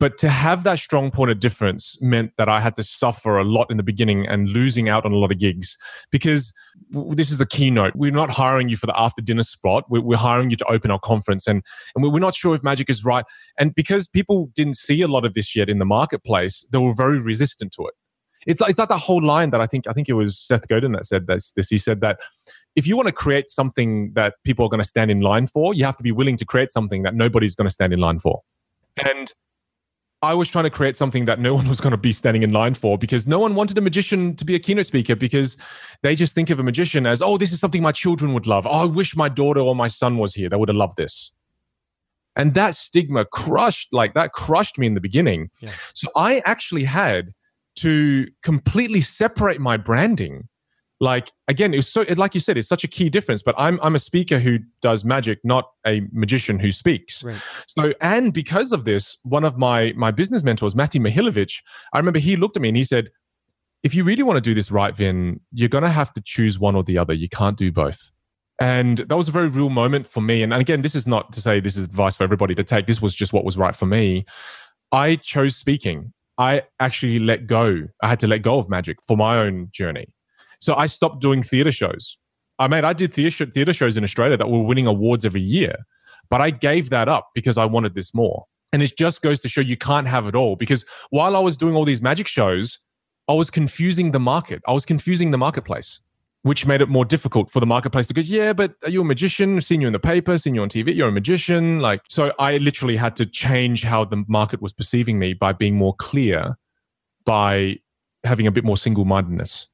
But 0.00 0.18
to 0.18 0.28
have 0.28 0.64
that 0.64 0.80
strong 0.80 1.10
point 1.10 1.30
of 1.30 1.38
difference 1.38 1.96
meant 2.00 2.32
that 2.36 2.48
I 2.48 2.60
had 2.60 2.74
to 2.76 2.82
suffer 2.82 3.38
a 3.38 3.44
lot 3.44 3.70
in 3.70 3.76
the 3.76 3.82
beginning 3.82 4.26
and 4.26 4.50
losing 4.50 4.88
out 4.88 5.04
on 5.04 5.12
a 5.12 5.16
lot 5.16 5.30
of 5.30 5.38
gigs 5.38 5.78
because 6.10 6.52
this 6.90 7.30
is 7.30 7.40
a 7.40 7.46
keynote. 7.46 7.94
We're 7.94 8.10
not 8.10 8.28
hiring 8.28 8.68
you 8.68 8.76
for 8.76 8.86
the 8.86 9.00
after 9.00 9.22
dinner 9.22 9.44
spot. 9.44 9.84
We're, 9.88 10.16
hiring 10.16 10.50
you 10.50 10.56
to 10.56 10.64
open 10.70 10.90
our 10.90 10.98
conference, 10.98 11.46
and 11.46 11.62
and 11.94 12.02
we- 12.02 12.08
we're 12.08 12.18
not 12.18 12.34
sure 12.34 12.54
if 12.54 12.62
magic 12.62 12.90
is 12.90 13.04
right. 13.04 13.24
And 13.58 13.74
because 13.74 14.08
people 14.08 14.50
didn't 14.54 14.74
see 14.74 15.00
a 15.02 15.08
lot 15.08 15.24
of 15.24 15.34
this 15.34 15.54
yet 15.54 15.68
in 15.68 15.78
the 15.78 15.84
marketplace, 15.84 16.66
they 16.72 16.78
were 16.78 16.94
very 16.94 17.18
resistant 17.20 17.72
to 17.74 17.86
it. 17.86 17.94
It's 18.46 18.60
like, 18.60 18.70
it's 18.70 18.78
like 18.78 18.88
that 18.88 18.98
whole 18.98 19.22
line 19.22 19.50
that 19.50 19.60
I 19.60 19.66
think 19.66 19.86
I 19.88 19.92
think 19.92 20.08
it 20.08 20.14
was 20.14 20.38
Seth 20.38 20.68
Godin 20.68 20.92
that 20.92 21.06
said 21.06 21.26
this. 21.26 21.52
this. 21.52 21.68
He 21.68 21.78
said 21.78 22.00
that 22.00 22.18
if 22.76 22.86
you 22.86 22.96
want 22.96 23.06
to 23.06 23.12
create 23.12 23.48
something 23.48 24.12
that 24.14 24.34
people 24.44 24.66
are 24.66 24.68
going 24.68 24.82
to 24.82 24.88
stand 24.88 25.10
in 25.10 25.20
line 25.20 25.46
for, 25.46 25.74
you 25.74 25.84
have 25.84 25.96
to 25.96 26.02
be 26.02 26.12
willing 26.12 26.36
to 26.38 26.44
create 26.44 26.72
something 26.72 27.02
that 27.04 27.14
nobody's 27.14 27.54
going 27.54 27.66
to 27.66 27.72
stand 27.72 27.92
in 27.92 28.00
line 28.00 28.18
for. 28.18 28.42
And 29.04 29.32
I 30.24 30.34
was 30.34 30.48
trying 30.48 30.64
to 30.64 30.70
create 30.70 30.96
something 30.96 31.24
that 31.26 31.38
no 31.38 31.54
one 31.54 31.68
was 31.68 31.80
going 31.80 31.92
to 31.92 31.96
be 31.96 32.12
standing 32.12 32.42
in 32.42 32.52
line 32.52 32.74
for 32.74 32.98
because 32.98 33.26
no 33.26 33.38
one 33.38 33.54
wanted 33.54 33.78
a 33.78 33.80
magician 33.80 34.34
to 34.36 34.44
be 34.44 34.54
a 34.54 34.58
keynote 34.58 34.86
speaker 34.86 35.14
because 35.14 35.56
they 36.02 36.14
just 36.14 36.34
think 36.34 36.50
of 36.50 36.58
a 36.58 36.62
magician 36.62 37.06
as, 37.06 37.22
oh, 37.22 37.36
this 37.36 37.52
is 37.52 37.60
something 37.60 37.82
my 37.82 37.92
children 37.92 38.32
would 38.34 38.46
love. 38.46 38.66
Oh, 38.66 38.70
I 38.70 38.84
wish 38.84 39.16
my 39.16 39.28
daughter 39.28 39.60
or 39.60 39.74
my 39.74 39.88
son 39.88 40.18
was 40.18 40.34
here. 40.34 40.48
They 40.48 40.56
would 40.56 40.68
have 40.68 40.76
loved 40.76 40.96
this. 40.96 41.32
And 42.36 42.54
that 42.54 42.74
stigma 42.74 43.24
crushed, 43.24 43.92
like 43.92 44.14
that 44.14 44.32
crushed 44.32 44.78
me 44.78 44.86
in 44.86 44.94
the 44.94 45.00
beginning. 45.00 45.50
Yeah. 45.60 45.70
So 45.94 46.08
I 46.16 46.42
actually 46.44 46.84
had 46.84 47.32
to 47.76 48.26
completely 48.42 49.00
separate 49.00 49.60
my 49.60 49.76
branding. 49.76 50.48
Like 51.00 51.32
again, 51.48 51.74
it's 51.74 51.94
was 51.94 52.08
so 52.08 52.14
like 52.16 52.34
you 52.34 52.40
said, 52.40 52.56
it's 52.56 52.68
such 52.68 52.84
a 52.84 52.88
key 52.88 53.10
difference. 53.10 53.42
But 53.42 53.54
I'm 53.58 53.80
I'm 53.82 53.94
a 53.94 53.98
speaker 53.98 54.38
who 54.38 54.58
does 54.80 55.04
magic, 55.04 55.40
not 55.44 55.70
a 55.86 56.02
magician 56.12 56.58
who 56.58 56.72
speaks. 56.72 57.22
Right. 57.22 57.40
So, 57.66 57.92
and 58.00 58.32
because 58.32 58.72
of 58.72 58.84
this, 58.84 59.18
one 59.22 59.44
of 59.44 59.58
my 59.58 59.92
my 59.96 60.10
business 60.10 60.42
mentors, 60.42 60.74
Matthew 60.74 61.00
Michalewicz, 61.00 61.62
I 61.92 61.98
remember 61.98 62.20
he 62.20 62.36
looked 62.36 62.56
at 62.56 62.62
me 62.62 62.68
and 62.68 62.76
he 62.76 62.84
said, 62.84 63.10
"If 63.82 63.94
you 63.94 64.04
really 64.04 64.22
want 64.22 64.36
to 64.36 64.40
do 64.40 64.54
this 64.54 64.70
right, 64.70 64.94
Vinh, 64.94 65.40
you're 65.52 65.68
going 65.68 65.84
to 65.84 65.90
have 65.90 66.12
to 66.14 66.22
choose 66.24 66.58
one 66.58 66.76
or 66.76 66.84
the 66.84 66.96
other. 66.96 67.12
You 67.12 67.28
can't 67.28 67.58
do 67.58 67.72
both." 67.72 68.12
And 68.60 68.98
that 68.98 69.16
was 69.16 69.28
a 69.28 69.32
very 69.32 69.48
real 69.48 69.70
moment 69.70 70.06
for 70.06 70.20
me. 70.20 70.42
And, 70.42 70.52
and 70.52 70.62
again, 70.62 70.82
this 70.82 70.94
is 70.94 71.08
not 71.08 71.32
to 71.32 71.40
say 71.40 71.58
this 71.58 71.76
is 71.76 71.82
advice 71.82 72.16
for 72.16 72.22
everybody 72.22 72.54
to 72.54 72.62
take. 72.62 72.86
This 72.86 73.02
was 73.02 73.14
just 73.14 73.32
what 73.32 73.44
was 73.44 73.56
right 73.56 73.74
for 73.74 73.86
me. 73.86 74.26
I 74.92 75.16
chose 75.16 75.56
speaking. 75.56 76.12
I 76.38 76.62
actually 76.78 77.18
let 77.18 77.46
go. 77.46 77.88
I 78.00 78.08
had 78.08 78.20
to 78.20 78.28
let 78.28 78.42
go 78.42 78.58
of 78.58 78.68
magic 78.68 78.98
for 79.06 79.16
my 79.16 79.38
own 79.38 79.68
journey. 79.72 80.13
So 80.60 80.74
I 80.74 80.86
stopped 80.86 81.20
doing 81.20 81.42
theater 81.42 81.72
shows. 81.72 82.16
I 82.58 82.68
mean, 82.68 82.84
I 82.84 82.92
did 82.92 83.12
theater, 83.12 83.46
theater 83.46 83.72
shows 83.72 83.96
in 83.96 84.04
Australia 84.04 84.36
that 84.36 84.48
were 84.48 84.62
winning 84.62 84.86
awards 84.86 85.24
every 85.24 85.40
year, 85.40 85.86
but 86.30 86.40
I 86.40 86.50
gave 86.50 86.90
that 86.90 87.08
up 87.08 87.30
because 87.34 87.58
I 87.58 87.64
wanted 87.64 87.94
this 87.94 88.14
more. 88.14 88.46
And 88.72 88.82
it 88.82 88.96
just 88.96 89.22
goes 89.22 89.40
to 89.40 89.48
show 89.48 89.60
you 89.60 89.76
can't 89.76 90.08
have 90.08 90.26
it 90.26 90.34
all. 90.34 90.56
Because 90.56 90.84
while 91.10 91.36
I 91.36 91.40
was 91.40 91.56
doing 91.56 91.74
all 91.74 91.84
these 91.84 92.02
magic 92.02 92.26
shows, 92.26 92.78
I 93.28 93.32
was 93.32 93.50
confusing 93.50 94.12
the 94.12 94.20
market. 94.20 94.62
I 94.66 94.72
was 94.72 94.84
confusing 94.84 95.30
the 95.30 95.38
marketplace, 95.38 96.00
which 96.42 96.66
made 96.66 96.80
it 96.80 96.88
more 96.88 97.04
difficult 97.04 97.50
for 97.50 97.60
the 97.60 97.66
marketplace 97.66 98.06
to 98.08 98.14
go, 98.14 98.20
yeah, 98.20 98.52
but 98.52 98.74
are 98.82 98.90
you 98.90 99.00
a 99.00 99.04
magician? 99.04 99.60
Seen 99.60 99.80
you 99.80 99.86
in 99.86 99.92
the 99.92 100.00
paper, 100.00 100.36
seen 100.38 100.54
you 100.54 100.62
on 100.62 100.68
TV, 100.68 100.94
you're 100.94 101.08
a 101.08 101.12
magician. 101.12 101.80
Like, 101.80 102.02
so 102.08 102.32
I 102.38 102.58
literally 102.58 102.96
had 102.96 103.16
to 103.16 103.26
change 103.26 103.84
how 103.84 104.04
the 104.04 104.24
market 104.28 104.60
was 104.60 104.72
perceiving 104.72 105.18
me 105.18 105.34
by 105.34 105.52
being 105.52 105.76
more 105.76 105.94
clear, 105.94 106.56
by 107.24 107.78
having 108.24 108.46
a 108.46 108.52
bit 108.52 108.64
more 108.64 108.76
single 108.76 109.04
mindedness. 109.04 109.68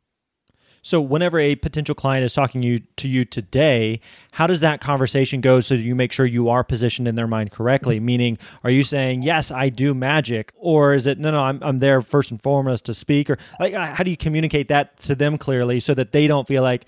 So 0.82 1.00
whenever 1.00 1.38
a 1.38 1.56
potential 1.56 1.94
client 1.94 2.24
is 2.24 2.32
talking 2.32 2.62
you 2.62 2.80
to 2.96 3.08
you 3.08 3.24
today, 3.24 4.00
how 4.32 4.46
does 4.46 4.60
that 4.60 4.80
conversation 4.80 5.40
go 5.40 5.60
so 5.60 5.76
that 5.76 5.82
you 5.82 5.94
make 5.94 6.12
sure 6.12 6.24
you 6.26 6.48
are 6.48 6.64
positioned 6.64 7.06
in 7.06 7.14
their 7.14 7.26
mind 7.26 7.50
correctly? 7.50 8.00
Meaning, 8.00 8.38
are 8.64 8.70
you 8.70 8.82
saying, 8.82 9.22
yes, 9.22 9.50
I 9.50 9.68
do 9.68 9.94
magic? 9.94 10.52
Or 10.56 10.94
is 10.94 11.06
it, 11.06 11.18
no, 11.18 11.30
no, 11.30 11.40
I'm, 11.40 11.62
I'm 11.62 11.78
there 11.78 12.00
first 12.00 12.30
and 12.30 12.40
foremost 12.40 12.86
to 12.86 12.94
speak? 12.94 13.28
Or 13.28 13.38
like, 13.58 13.74
uh, 13.74 13.86
how 13.94 14.04
do 14.04 14.10
you 14.10 14.16
communicate 14.16 14.68
that 14.68 14.98
to 15.00 15.14
them 15.14 15.36
clearly 15.36 15.80
so 15.80 15.94
that 15.94 16.12
they 16.12 16.26
don't 16.26 16.48
feel 16.48 16.62
like, 16.62 16.86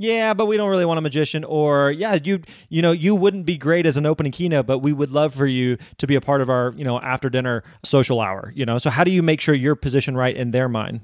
yeah, 0.00 0.32
but 0.32 0.46
we 0.46 0.56
don't 0.56 0.70
really 0.70 0.84
want 0.84 0.98
a 0.98 1.00
magician, 1.00 1.42
or 1.42 1.90
yeah, 1.90 2.18
you 2.22 2.40
you 2.68 2.80
know 2.82 2.92
you 2.92 3.16
wouldn't 3.16 3.44
be 3.44 3.58
great 3.58 3.84
as 3.84 3.96
an 3.96 4.06
opening 4.06 4.30
keynote, 4.30 4.64
but 4.64 4.78
we 4.78 4.92
would 4.92 5.10
love 5.10 5.34
for 5.34 5.46
you 5.46 5.76
to 5.96 6.06
be 6.06 6.14
a 6.14 6.20
part 6.20 6.40
of 6.40 6.48
our 6.48 6.72
you 6.76 6.84
know 6.84 7.00
after 7.00 7.28
dinner 7.28 7.64
social 7.84 8.20
hour. 8.20 8.52
You 8.54 8.64
know, 8.64 8.78
so 8.78 8.90
how 8.90 9.02
do 9.02 9.10
you 9.10 9.24
make 9.24 9.40
sure 9.40 9.56
you're 9.56 9.74
positioned 9.74 10.16
right 10.16 10.36
in 10.36 10.52
their 10.52 10.68
mind? 10.68 11.00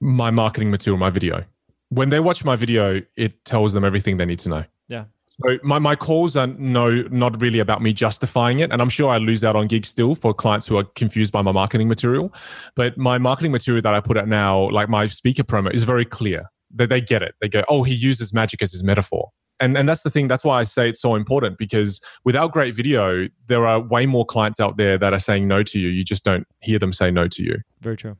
My 0.00 0.30
marketing 0.30 0.70
material, 0.70 0.98
my 0.98 1.08
video. 1.08 1.46
When 1.90 2.10
they 2.10 2.20
watch 2.20 2.44
my 2.44 2.56
video, 2.56 3.00
it 3.16 3.44
tells 3.44 3.72
them 3.72 3.84
everything 3.84 4.16
they 4.16 4.26
need 4.26 4.40
to 4.40 4.48
know. 4.48 4.64
Yeah. 4.88 5.04
So 5.42 5.58
my, 5.62 5.78
my 5.78 5.96
calls 5.96 6.36
are 6.36 6.46
no 6.46 7.02
not 7.10 7.40
really 7.42 7.58
about 7.58 7.82
me 7.82 7.92
justifying 7.92 8.60
it. 8.60 8.72
And 8.72 8.80
I'm 8.80 8.88
sure 8.88 9.10
I 9.10 9.18
lose 9.18 9.44
out 9.44 9.54
on 9.54 9.66
gigs 9.66 9.88
still 9.88 10.14
for 10.14 10.32
clients 10.32 10.66
who 10.66 10.78
are 10.78 10.84
confused 10.84 11.32
by 11.32 11.42
my 11.42 11.52
marketing 11.52 11.88
material. 11.88 12.32
But 12.74 12.96
my 12.96 13.18
marketing 13.18 13.52
material 13.52 13.82
that 13.82 13.94
I 13.94 14.00
put 14.00 14.16
out 14.16 14.28
now, 14.28 14.70
like 14.70 14.88
my 14.88 15.06
speaker 15.08 15.42
promo, 15.42 15.72
is 15.72 15.84
very 15.84 16.04
clear. 16.04 16.50
That 16.74 16.88
they 16.88 17.00
get 17.00 17.22
it. 17.22 17.34
They 17.40 17.48
go, 17.48 17.62
oh, 17.68 17.84
he 17.84 17.94
uses 17.94 18.32
magic 18.34 18.60
as 18.60 18.72
his 18.72 18.82
metaphor. 18.82 19.30
And 19.60 19.76
and 19.78 19.88
that's 19.88 20.02
the 20.02 20.10
thing, 20.10 20.28
that's 20.28 20.44
why 20.44 20.60
I 20.60 20.64
say 20.64 20.90
it's 20.90 21.00
so 21.00 21.14
important 21.14 21.56
because 21.56 22.00
without 22.24 22.52
great 22.52 22.74
video, 22.74 23.28
there 23.46 23.66
are 23.66 23.80
way 23.80 24.04
more 24.04 24.26
clients 24.26 24.60
out 24.60 24.76
there 24.76 24.98
that 24.98 25.14
are 25.14 25.18
saying 25.18 25.48
no 25.48 25.62
to 25.62 25.78
you. 25.78 25.88
You 25.88 26.04
just 26.04 26.24
don't 26.24 26.46
hear 26.60 26.78
them 26.78 26.92
say 26.92 27.10
no 27.10 27.28
to 27.28 27.42
you. 27.42 27.60
Very 27.80 27.96
true. 27.96 28.16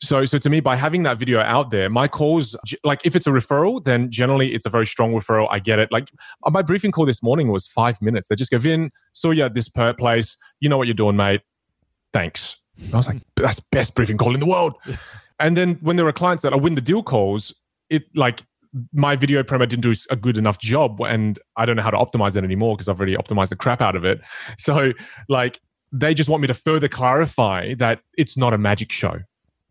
So, 0.00 0.24
so 0.24 0.38
to 0.38 0.50
me, 0.50 0.60
by 0.60 0.76
having 0.76 1.02
that 1.04 1.18
video 1.18 1.40
out 1.40 1.70
there, 1.70 1.88
my 1.88 2.08
calls, 2.08 2.56
like 2.82 3.00
if 3.04 3.16
it's 3.16 3.26
a 3.26 3.30
referral, 3.30 3.82
then 3.82 4.10
generally 4.10 4.52
it's 4.52 4.66
a 4.66 4.70
very 4.70 4.86
strong 4.86 5.12
referral. 5.12 5.46
I 5.50 5.58
get 5.58 5.78
it. 5.78 5.90
Like 5.90 6.10
uh, 6.44 6.50
my 6.50 6.62
briefing 6.62 6.92
call 6.92 7.06
this 7.06 7.22
morning 7.22 7.50
was 7.50 7.66
five 7.66 8.00
minutes. 8.02 8.28
They 8.28 8.34
just 8.34 8.50
go, 8.50 8.58
Vinh, 8.58 8.90
saw 9.12 9.30
you 9.30 9.44
at 9.44 9.54
this 9.54 9.68
per 9.68 9.94
place. 9.94 10.36
You 10.60 10.68
know 10.68 10.76
what 10.76 10.86
you're 10.86 10.94
doing, 10.94 11.16
mate. 11.16 11.42
Thanks. 12.12 12.60
I 12.92 12.96
was 12.96 13.06
like, 13.06 13.22
that's 13.36 13.60
best 13.60 13.94
briefing 13.94 14.18
call 14.18 14.34
in 14.34 14.40
the 14.40 14.46
world. 14.46 14.74
And 15.38 15.56
then 15.56 15.74
when 15.80 15.96
there 15.96 16.06
are 16.06 16.12
clients 16.12 16.42
that 16.42 16.52
I 16.52 16.56
win 16.56 16.74
the 16.74 16.80
deal 16.80 17.02
calls, 17.02 17.52
it 17.88 18.04
like 18.16 18.42
my 18.92 19.14
video 19.14 19.42
promo 19.42 19.68
didn't 19.68 19.82
do 19.82 19.94
a 20.10 20.16
good 20.16 20.36
enough 20.36 20.58
job 20.58 21.00
and 21.00 21.38
I 21.56 21.64
don't 21.64 21.76
know 21.76 21.82
how 21.82 21.90
to 21.90 21.96
optimize 21.96 22.36
it 22.36 22.42
anymore 22.42 22.74
because 22.74 22.88
I've 22.88 22.98
already 22.98 23.16
optimized 23.16 23.50
the 23.50 23.56
crap 23.56 23.80
out 23.80 23.94
of 23.94 24.04
it. 24.04 24.20
So 24.58 24.92
like 25.28 25.60
they 25.92 26.12
just 26.12 26.28
want 26.28 26.40
me 26.40 26.48
to 26.48 26.54
further 26.54 26.88
clarify 26.88 27.74
that 27.74 28.00
it's 28.18 28.36
not 28.36 28.52
a 28.52 28.58
magic 28.58 28.90
show. 28.90 29.20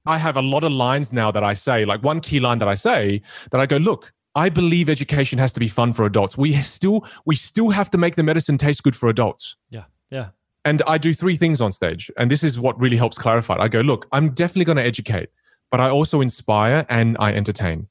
I 0.05 0.17
have 0.17 0.35
a 0.35 0.41
lot 0.41 0.63
of 0.63 0.71
lines 0.71 1.13
now 1.13 1.31
that 1.31 1.43
I 1.43 1.53
say, 1.53 1.85
like 1.85 2.03
one 2.03 2.19
key 2.19 2.39
line 2.39 2.57
that 2.59 2.67
I 2.67 2.75
say 2.75 3.21
that 3.51 3.59
I 3.59 3.65
go, 3.65 3.77
look, 3.77 4.13
I 4.35 4.49
believe 4.49 4.89
education 4.89 5.39
has 5.39 5.53
to 5.53 5.59
be 5.59 5.67
fun 5.67 5.93
for 5.93 6.05
adults. 6.05 6.37
We 6.37 6.53
still 6.61 7.05
we 7.25 7.35
still 7.35 7.69
have 7.69 7.91
to 7.91 7.97
make 7.97 8.15
the 8.15 8.23
medicine 8.23 8.57
taste 8.57 8.83
good 8.83 8.95
for 8.95 9.09
adults. 9.09 9.55
Yeah. 9.69 9.83
Yeah. 10.09 10.29
And 10.65 10.81
I 10.87 10.97
do 10.97 11.13
three 11.13 11.35
things 11.35 11.61
on 11.61 11.71
stage. 11.71 12.09
And 12.17 12.31
this 12.31 12.43
is 12.43 12.59
what 12.59 12.79
really 12.79 12.97
helps 12.97 13.17
clarify 13.17 13.55
it. 13.55 13.59
I 13.59 13.67
go, 13.67 13.81
look, 13.81 14.07
I'm 14.11 14.29
definitely 14.29 14.65
going 14.65 14.77
to 14.77 14.83
educate, 14.83 15.29
but 15.69 15.81
I 15.81 15.89
also 15.89 16.21
inspire 16.21 16.85
and 16.89 17.17
I 17.19 17.33
entertain. 17.33 17.87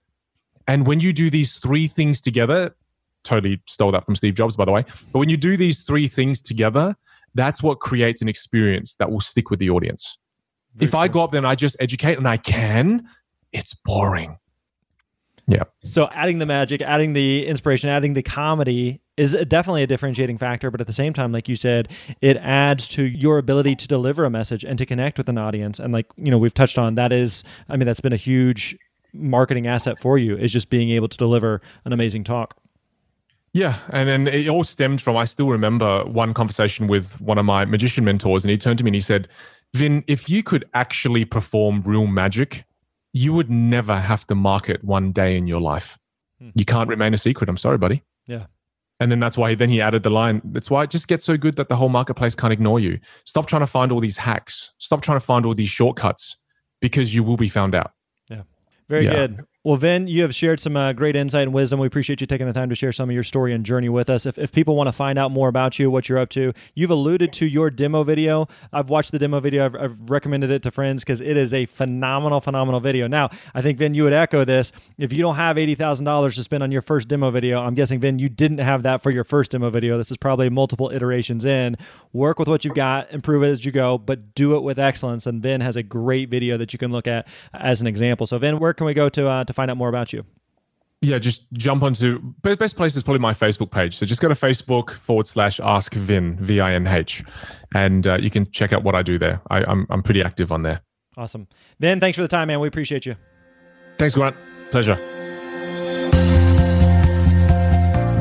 And 0.66 0.86
when 0.86 1.00
you 1.00 1.12
do 1.12 1.28
these 1.28 1.58
three 1.58 1.86
things 1.86 2.20
together, 2.20 2.74
totally 3.24 3.60
stole 3.66 3.92
that 3.92 4.04
from 4.04 4.16
Steve 4.16 4.34
Jobs, 4.34 4.56
by 4.56 4.64
the 4.64 4.72
way. 4.72 4.84
But 5.12 5.18
when 5.18 5.28
you 5.28 5.36
do 5.36 5.56
these 5.56 5.82
three 5.82 6.08
things 6.08 6.40
together, 6.40 6.96
that's 7.34 7.62
what 7.62 7.80
creates 7.80 8.22
an 8.22 8.28
experience 8.28 8.94
that 8.96 9.10
will 9.10 9.20
stick 9.20 9.50
with 9.50 9.58
the 9.58 9.70
audience. 9.70 10.18
Very 10.74 10.88
if 10.88 10.94
I 10.94 11.08
go 11.08 11.22
up 11.22 11.32
there 11.32 11.38
and 11.38 11.46
I 11.46 11.54
just 11.54 11.76
educate 11.80 12.18
and 12.18 12.26
I 12.26 12.36
can, 12.36 13.08
it's 13.52 13.74
boring. 13.74 14.38
Yeah. 15.46 15.64
So 15.82 16.08
adding 16.12 16.38
the 16.38 16.46
magic, 16.46 16.80
adding 16.80 17.12
the 17.12 17.46
inspiration, 17.46 17.88
adding 17.88 18.14
the 18.14 18.22
comedy 18.22 19.00
is 19.16 19.32
definitely 19.48 19.82
a 19.82 19.86
differentiating 19.86 20.38
factor. 20.38 20.70
But 20.70 20.80
at 20.80 20.86
the 20.86 20.92
same 20.92 21.12
time, 21.12 21.32
like 21.32 21.48
you 21.48 21.56
said, 21.56 21.88
it 22.20 22.36
adds 22.38 22.88
to 22.88 23.02
your 23.02 23.38
ability 23.38 23.76
to 23.76 23.88
deliver 23.88 24.24
a 24.24 24.30
message 24.30 24.64
and 24.64 24.78
to 24.78 24.86
connect 24.86 25.18
with 25.18 25.28
an 25.28 25.38
audience. 25.38 25.78
And 25.78 25.92
like 25.92 26.06
you 26.16 26.30
know, 26.30 26.38
we've 26.38 26.54
touched 26.54 26.78
on 26.78 26.94
that 26.94 27.12
is, 27.12 27.44
I 27.68 27.76
mean, 27.76 27.86
that's 27.86 28.00
been 28.00 28.12
a 28.12 28.16
huge 28.16 28.76
marketing 29.12 29.66
asset 29.66 30.00
for 30.00 30.16
you 30.16 30.36
is 30.36 30.52
just 30.52 30.70
being 30.70 30.90
able 30.90 31.08
to 31.08 31.16
deliver 31.16 31.60
an 31.84 31.92
amazing 31.92 32.24
talk. 32.24 32.56
Yeah, 33.52 33.76
and 33.90 34.08
then 34.08 34.28
it 34.28 34.48
all 34.48 34.64
stemmed 34.64 35.02
from 35.02 35.14
I 35.16 35.26
still 35.26 35.48
remember 35.48 36.04
one 36.06 36.32
conversation 36.32 36.86
with 36.86 37.20
one 37.20 37.36
of 37.36 37.44
my 37.44 37.66
magician 37.66 38.02
mentors, 38.02 38.44
and 38.44 38.50
he 38.50 38.56
turned 38.56 38.78
to 38.78 38.84
me 38.84 38.88
and 38.88 38.94
he 38.94 39.00
said, 39.02 39.28
"Vinh, 39.76 40.04
if 40.06 40.28
you 40.28 40.42
could 40.42 40.64
actually 40.74 41.24
perform 41.24 41.82
real 41.82 42.06
magic, 42.06 42.64
you 43.12 43.32
would 43.32 43.50
never 43.50 43.98
have 43.98 44.26
to 44.28 44.34
market 44.34 44.84
one 44.84 45.12
day 45.12 45.36
in 45.36 45.46
your 45.46 45.60
life. 45.60 45.98
Hmm. 46.40 46.50
You 46.54 46.64
can't 46.64 46.88
remain 46.88 47.14
a 47.14 47.18
secret. 47.18 47.48
I'm 47.48 47.56
sorry, 47.56 47.78
buddy." 47.78 48.02
Yeah. 48.26 48.46
And 49.00 49.10
then 49.10 49.18
that's 49.18 49.36
why 49.36 49.50
he, 49.50 49.56
then 49.56 49.68
he 49.68 49.80
added 49.80 50.04
the 50.04 50.10
line. 50.10 50.40
That's 50.44 50.70
why 50.70 50.84
it 50.84 50.90
just 50.90 51.08
gets 51.08 51.24
so 51.24 51.36
good 51.36 51.56
that 51.56 51.68
the 51.68 51.74
whole 51.74 51.88
marketplace 51.88 52.34
can't 52.36 52.52
ignore 52.52 52.78
you. 52.78 53.00
Stop 53.24 53.46
trying 53.46 53.60
to 53.62 53.66
find 53.66 53.90
all 53.90 54.00
these 54.00 54.16
hacks. 54.16 54.72
Stop 54.78 55.02
trying 55.02 55.16
to 55.16 55.24
find 55.24 55.44
all 55.44 55.54
these 55.54 55.70
shortcuts 55.70 56.36
because 56.80 57.14
you 57.14 57.24
will 57.24 57.36
be 57.36 57.48
found 57.48 57.74
out. 57.74 57.92
Yeah. 58.28 58.42
Very 58.88 59.06
yeah. 59.06 59.12
good. 59.12 59.44
Well, 59.64 59.78
Vinh, 59.78 60.08
you 60.08 60.22
have 60.22 60.34
shared 60.34 60.58
some 60.58 60.76
uh, 60.76 60.92
great 60.92 61.14
insight 61.14 61.44
and 61.44 61.54
wisdom. 61.54 61.78
We 61.78 61.86
appreciate 61.86 62.20
you 62.20 62.26
taking 62.26 62.48
the 62.48 62.52
time 62.52 62.68
to 62.70 62.74
share 62.74 62.90
some 62.90 63.08
of 63.08 63.14
your 63.14 63.22
story 63.22 63.54
and 63.54 63.64
journey 63.64 63.88
with 63.88 64.10
us. 64.10 64.26
If, 64.26 64.36
if 64.36 64.50
people 64.50 64.74
want 64.74 64.88
to 64.88 64.92
find 64.92 65.20
out 65.20 65.30
more 65.30 65.48
about 65.48 65.78
you, 65.78 65.88
what 65.88 66.08
you're 66.08 66.18
up 66.18 66.30
to, 66.30 66.52
you've 66.74 66.90
alluded 66.90 67.32
to 67.34 67.46
your 67.46 67.70
demo 67.70 68.02
video. 68.02 68.48
I've 68.72 68.88
watched 68.88 69.12
the 69.12 69.20
demo 69.20 69.38
video, 69.38 69.64
I've, 69.64 69.76
I've 69.76 70.10
recommended 70.10 70.50
it 70.50 70.64
to 70.64 70.72
friends 70.72 71.04
because 71.04 71.20
it 71.20 71.36
is 71.36 71.54
a 71.54 71.66
phenomenal, 71.66 72.40
phenomenal 72.40 72.80
video. 72.80 73.06
Now, 73.06 73.30
I 73.54 73.62
think, 73.62 73.78
Vinh, 73.78 73.94
you 73.94 74.02
would 74.02 74.12
echo 74.12 74.44
this. 74.44 74.72
If 74.98 75.12
you 75.12 75.22
don't 75.22 75.36
have 75.36 75.54
$80,000 75.54 76.34
to 76.34 76.42
spend 76.42 76.64
on 76.64 76.72
your 76.72 76.82
first 76.82 77.06
demo 77.06 77.30
video, 77.30 77.60
I'm 77.60 77.76
guessing, 77.76 78.00
Vinh, 78.00 78.18
you 78.18 78.28
didn't 78.28 78.58
have 78.58 78.82
that 78.82 79.00
for 79.00 79.12
your 79.12 79.22
first 79.22 79.52
demo 79.52 79.70
video. 79.70 79.96
This 79.96 80.10
is 80.10 80.16
probably 80.16 80.50
multiple 80.50 80.90
iterations 80.90 81.44
in. 81.44 81.76
Work 82.12 82.40
with 82.40 82.48
what 82.48 82.64
you've 82.64 82.74
got, 82.74 83.12
improve 83.12 83.44
it 83.44 83.50
as 83.50 83.64
you 83.64 83.70
go, 83.70 83.96
but 83.96 84.34
do 84.34 84.56
it 84.56 84.64
with 84.64 84.80
excellence. 84.80 85.24
And 85.24 85.40
Vinh 85.40 85.62
has 85.62 85.76
a 85.76 85.84
great 85.84 86.30
video 86.30 86.56
that 86.56 86.72
you 86.72 86.80
can 86.80 86.90
look 86.90 87.06
at 87.06 87.28
as 87.54 87.80
an 87.80 87.86
example. 87.86 88.26
So, 88.26 88.40
Vinh, 88.40 88.58
where 88.58 88.74
can 88.74 88.86
we 88.86 88.94
go 88.94 89.08
to, 89.08 89.28
uh, 89.28 89.44
to 89.44 89.51
find 89.52 89.70
out 89.70 89.76
more 89.76 89.88
about 89.88 90.12
you? 90.12 90.24
yeah, 91.02 91.18
just 91.18 91.52
jump 91.52 91.82
onto 91.82 92.20
best 92.42 92.76
place 92.76 92.94
is 92.94 93.02
probably 93.02 93.18
my 93.18 93.34
Facebook 93.34 93.70
page. 93.72 93.96
So 93.98 94.06
just 94.06 94.20
go 94.20 94.28
to 94.28 94.34
Facebook 94.34 94.92
forward 94.92 95.26
slash 95.26 95.58
Ask 95.60 95.94
Vinh 95.94 96.38
V 96.38 96.60
I 96.60 96.74
N 96.74 96.86
H, 96.86 97.24
and 97.74 98.06
uh, 98.06 98.18
you 98.18 98.30
can 98.30 98.50
check 98.50 98.72
out 98.72 98.84
what 98.84 98.94
I 98.94 99.02
do 99.02 99.18
there. 99.18 99.42
I, 99.50 99.64
I'm, 99.64 99.86
I'm 99.90 100.02
pretty 100.02 100.22
active 100.22 100.52
on 100.52 100.62
there. 100.62 100.80
Awesome, 101.16 101.48
Vinh. 101.80 102.00
Thanks 102.00 102.16
for 102.16 102.22
the 102.22 102.28
time, 102.28 102.48
man. 102.48 102.60
We 102.60 102.68
appreciate 102.68 103.04
you. 103.04 103.16
Thanks, 103.98 104.14
Grant. 104.14 104.36
Pleasure. 104.70 104.96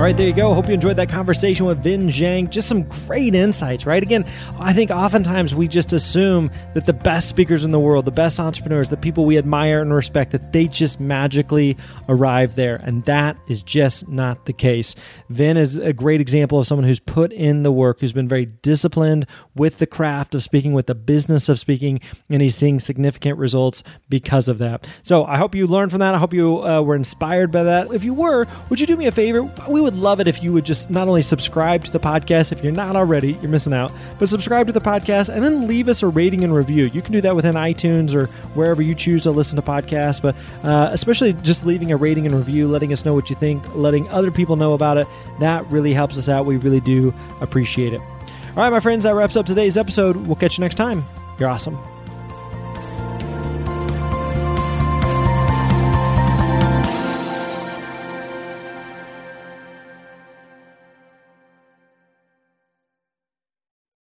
All 0.01 0.05
right, 0.05 0.17
there 0.17 0.27
you 0.27 0.33
go. 0.33 0.55
Hope 0.55 0.67
you 0.67 0.73
enjoyed 0.73 0.95
that 0.95 1.09
conversation 1.09 1.67
with 1.67 1.83
Vinh 1.83 2.05
Giang. 2.05 2.49
Just 2.49 2.67
some 2.67 2.81
great 3.05 3.35
insights, 3.35 3.85
right? 3.85 4.01
Again, 4.01 4.25
I 4.57 4.73
think 4.73 4.89
oftentimes 4.89 5.53
we 5.53 5.67
just 5.67 5.93
assume 5.93 6.49
that 6.73 6.87
the 6.87 6.93
best 6.93 7.29
speakers 7.29 7.63
in 7.63 7.69
the 7.69 7.79
world, 7.79 8.05
the 8.05 8.09
best 8.09 8.39
entrepreneurs, 8.39 8.89
the 8.89 8.97
people 8.97 9.25
we 9.25 9.37
admire 9.37 9.79
and 9.79 9.93
respect, 9.93 10.31
that 10.31 10.53
they 10.53 10.65
just 10.65 10.99
magically 10.99 11.77
arrive 12.09 12.55
there. 12.55 12.77
And 12.77 13.05
that 13.05 13.37
is 13.47 13.61
just 13.61 14.09
not 14.09 14.47
the 14.47 14.53
case. 14.53 14.95
Vinh 15.31 15.55
is 15.55 15.77
a 15.77 15.93
great 15.93 16.19
example 16.19 16.59
of 16.59 16.65
someone 16.65 16.87
who's 16.87 16.99
put 16.99 17.31
in 17.31 17.61
the 17.61 17.71
work, 17.71 17.99
who's 17.99 18.11
been 18.11 18.27
very 18.27 18.47
disciplined 18.47 19.27
with 19.53 19.77
the 19.77 19.85
craft 19.85 20.33
of 20.33 20.41
speaking, 20.41 20.73
with 20.73 20.87
the 20.87 20.95
business 20.95 21.47
of 21.47 21.59
speaking, 21.59 21.99
and 22.27 22.41
he's 22.41 22.55
seeing 22.55 22.79
significant 22.79 23.37
results 23.37 23.83
because 24.09 24.49
of 24.49 24.57
that. 24.57 24.87
So 25.03 25.25
I 25.25 25.37
hope 25.37 25.53
you 25.53 25.67
learned 25.67 25.91
from 25.91 25.99
that. 25.99 26.15
I 26.15 26.17
hope 26.17 26.33
you 26.33 26.65
uh, 26.65 26.81
were 26.81 26.95
inspired 26.95 27.51
by 27.51 27.61
that. 27.61 27.93
If 27.93 28.03
you 28.03 28.15
were, 28.15 28.47
would 28.69 28.79
you 28.79 28.87
do 28.87 28.97
me 28.97 29.05
a 29.05 29.11
favor? 29.11 29.43
We 29.69 29.79
would 29.79 29.90
would 29.91 29.99
love 29.99 30.19
it 30.19 30.27
if 30.27 30.41
you 30.41 30.53
would 30.53 30.63
just 30.63 30.89
not 30.89 31.07
only 31.07 31.21
subscribe 31.21 31.83
to 31.83 31.91
the 31.91 31.99
podcast, 31.99 32.51
if 32.51 32.63
you're 32.63 32.71
not 32.71 32.95
already, 32.95 33.33
you're 33.33 33.51
missing 33.51 33.73
out, 33.73 33.91
but 34.19 34.29
subscribe 34.29 34.67
to 34.67 34.73
the 34.73 34.81
podcast 34.81 35.29
and 35.29 35.43
then 35.43 35.67
leave 35.67 35.87
us 35.89 36.01
a 36.01 36.07
rating 36.07 36.43
and 36.43 36.55
review. 36.55 36.85
You 36.85 37.01
can 37.01 37.11
do 37.11 37.21
that 37.21 37.35
within 37.35 37.55
iTunes 37.55 38.15
or 38.15 38.27
wherever 38.55 38.81
you 38.81 38.95
choose 38.95 39.23
to 39.23 39.31
listen 39.31 39.57
to 39.57 39.61
podcasts, 39.61 40.21
but 40.21 40.35
uh, 40.63 40.89
especially 40.91 41.33
just 41.33 41.65
leaving 41.65 41.91
a 41.91 41.97
rating 41.97 42.25
and 42.25 42.33
review, 42.33 42.67
letting 42.67 42.93
us 42.93 43.05
know 43.05 43.13
what 43.13 43.29
you 43.29 43.35
think, 43.35 43.75
letting 43.75 44.07
other 44.09 44.31
people 44.31 44.55
know 44.55 44.73
about 44.73 44.97
it. 44.97 45.07
That 45.39 45.65
really 45.67 45.93
helps 45.93 46.17
us 46.17 46.29
out. 46.29 46.45
We 46.45 46.57
really 46.57 46.81
do 46.81 47.13
appreciate 47.41 47.93
it. 47.93 48.01
All 48.01 48.63
right, 48.63 48.69
my 48.69 48.79
friends, 48.79 49.03
that 49.03 49.15
wraps 49.15 49.35
up 49.35 49.45
today's 49.45 49.77
episode. 49.77 50.15
We'll 50.15 50.35
catch 50.35 50.57
you 50.57 50.61
next 50.61 50.75
time. 50.75 51.03
You're 51.39 51.49
awesome. 51.49 51.77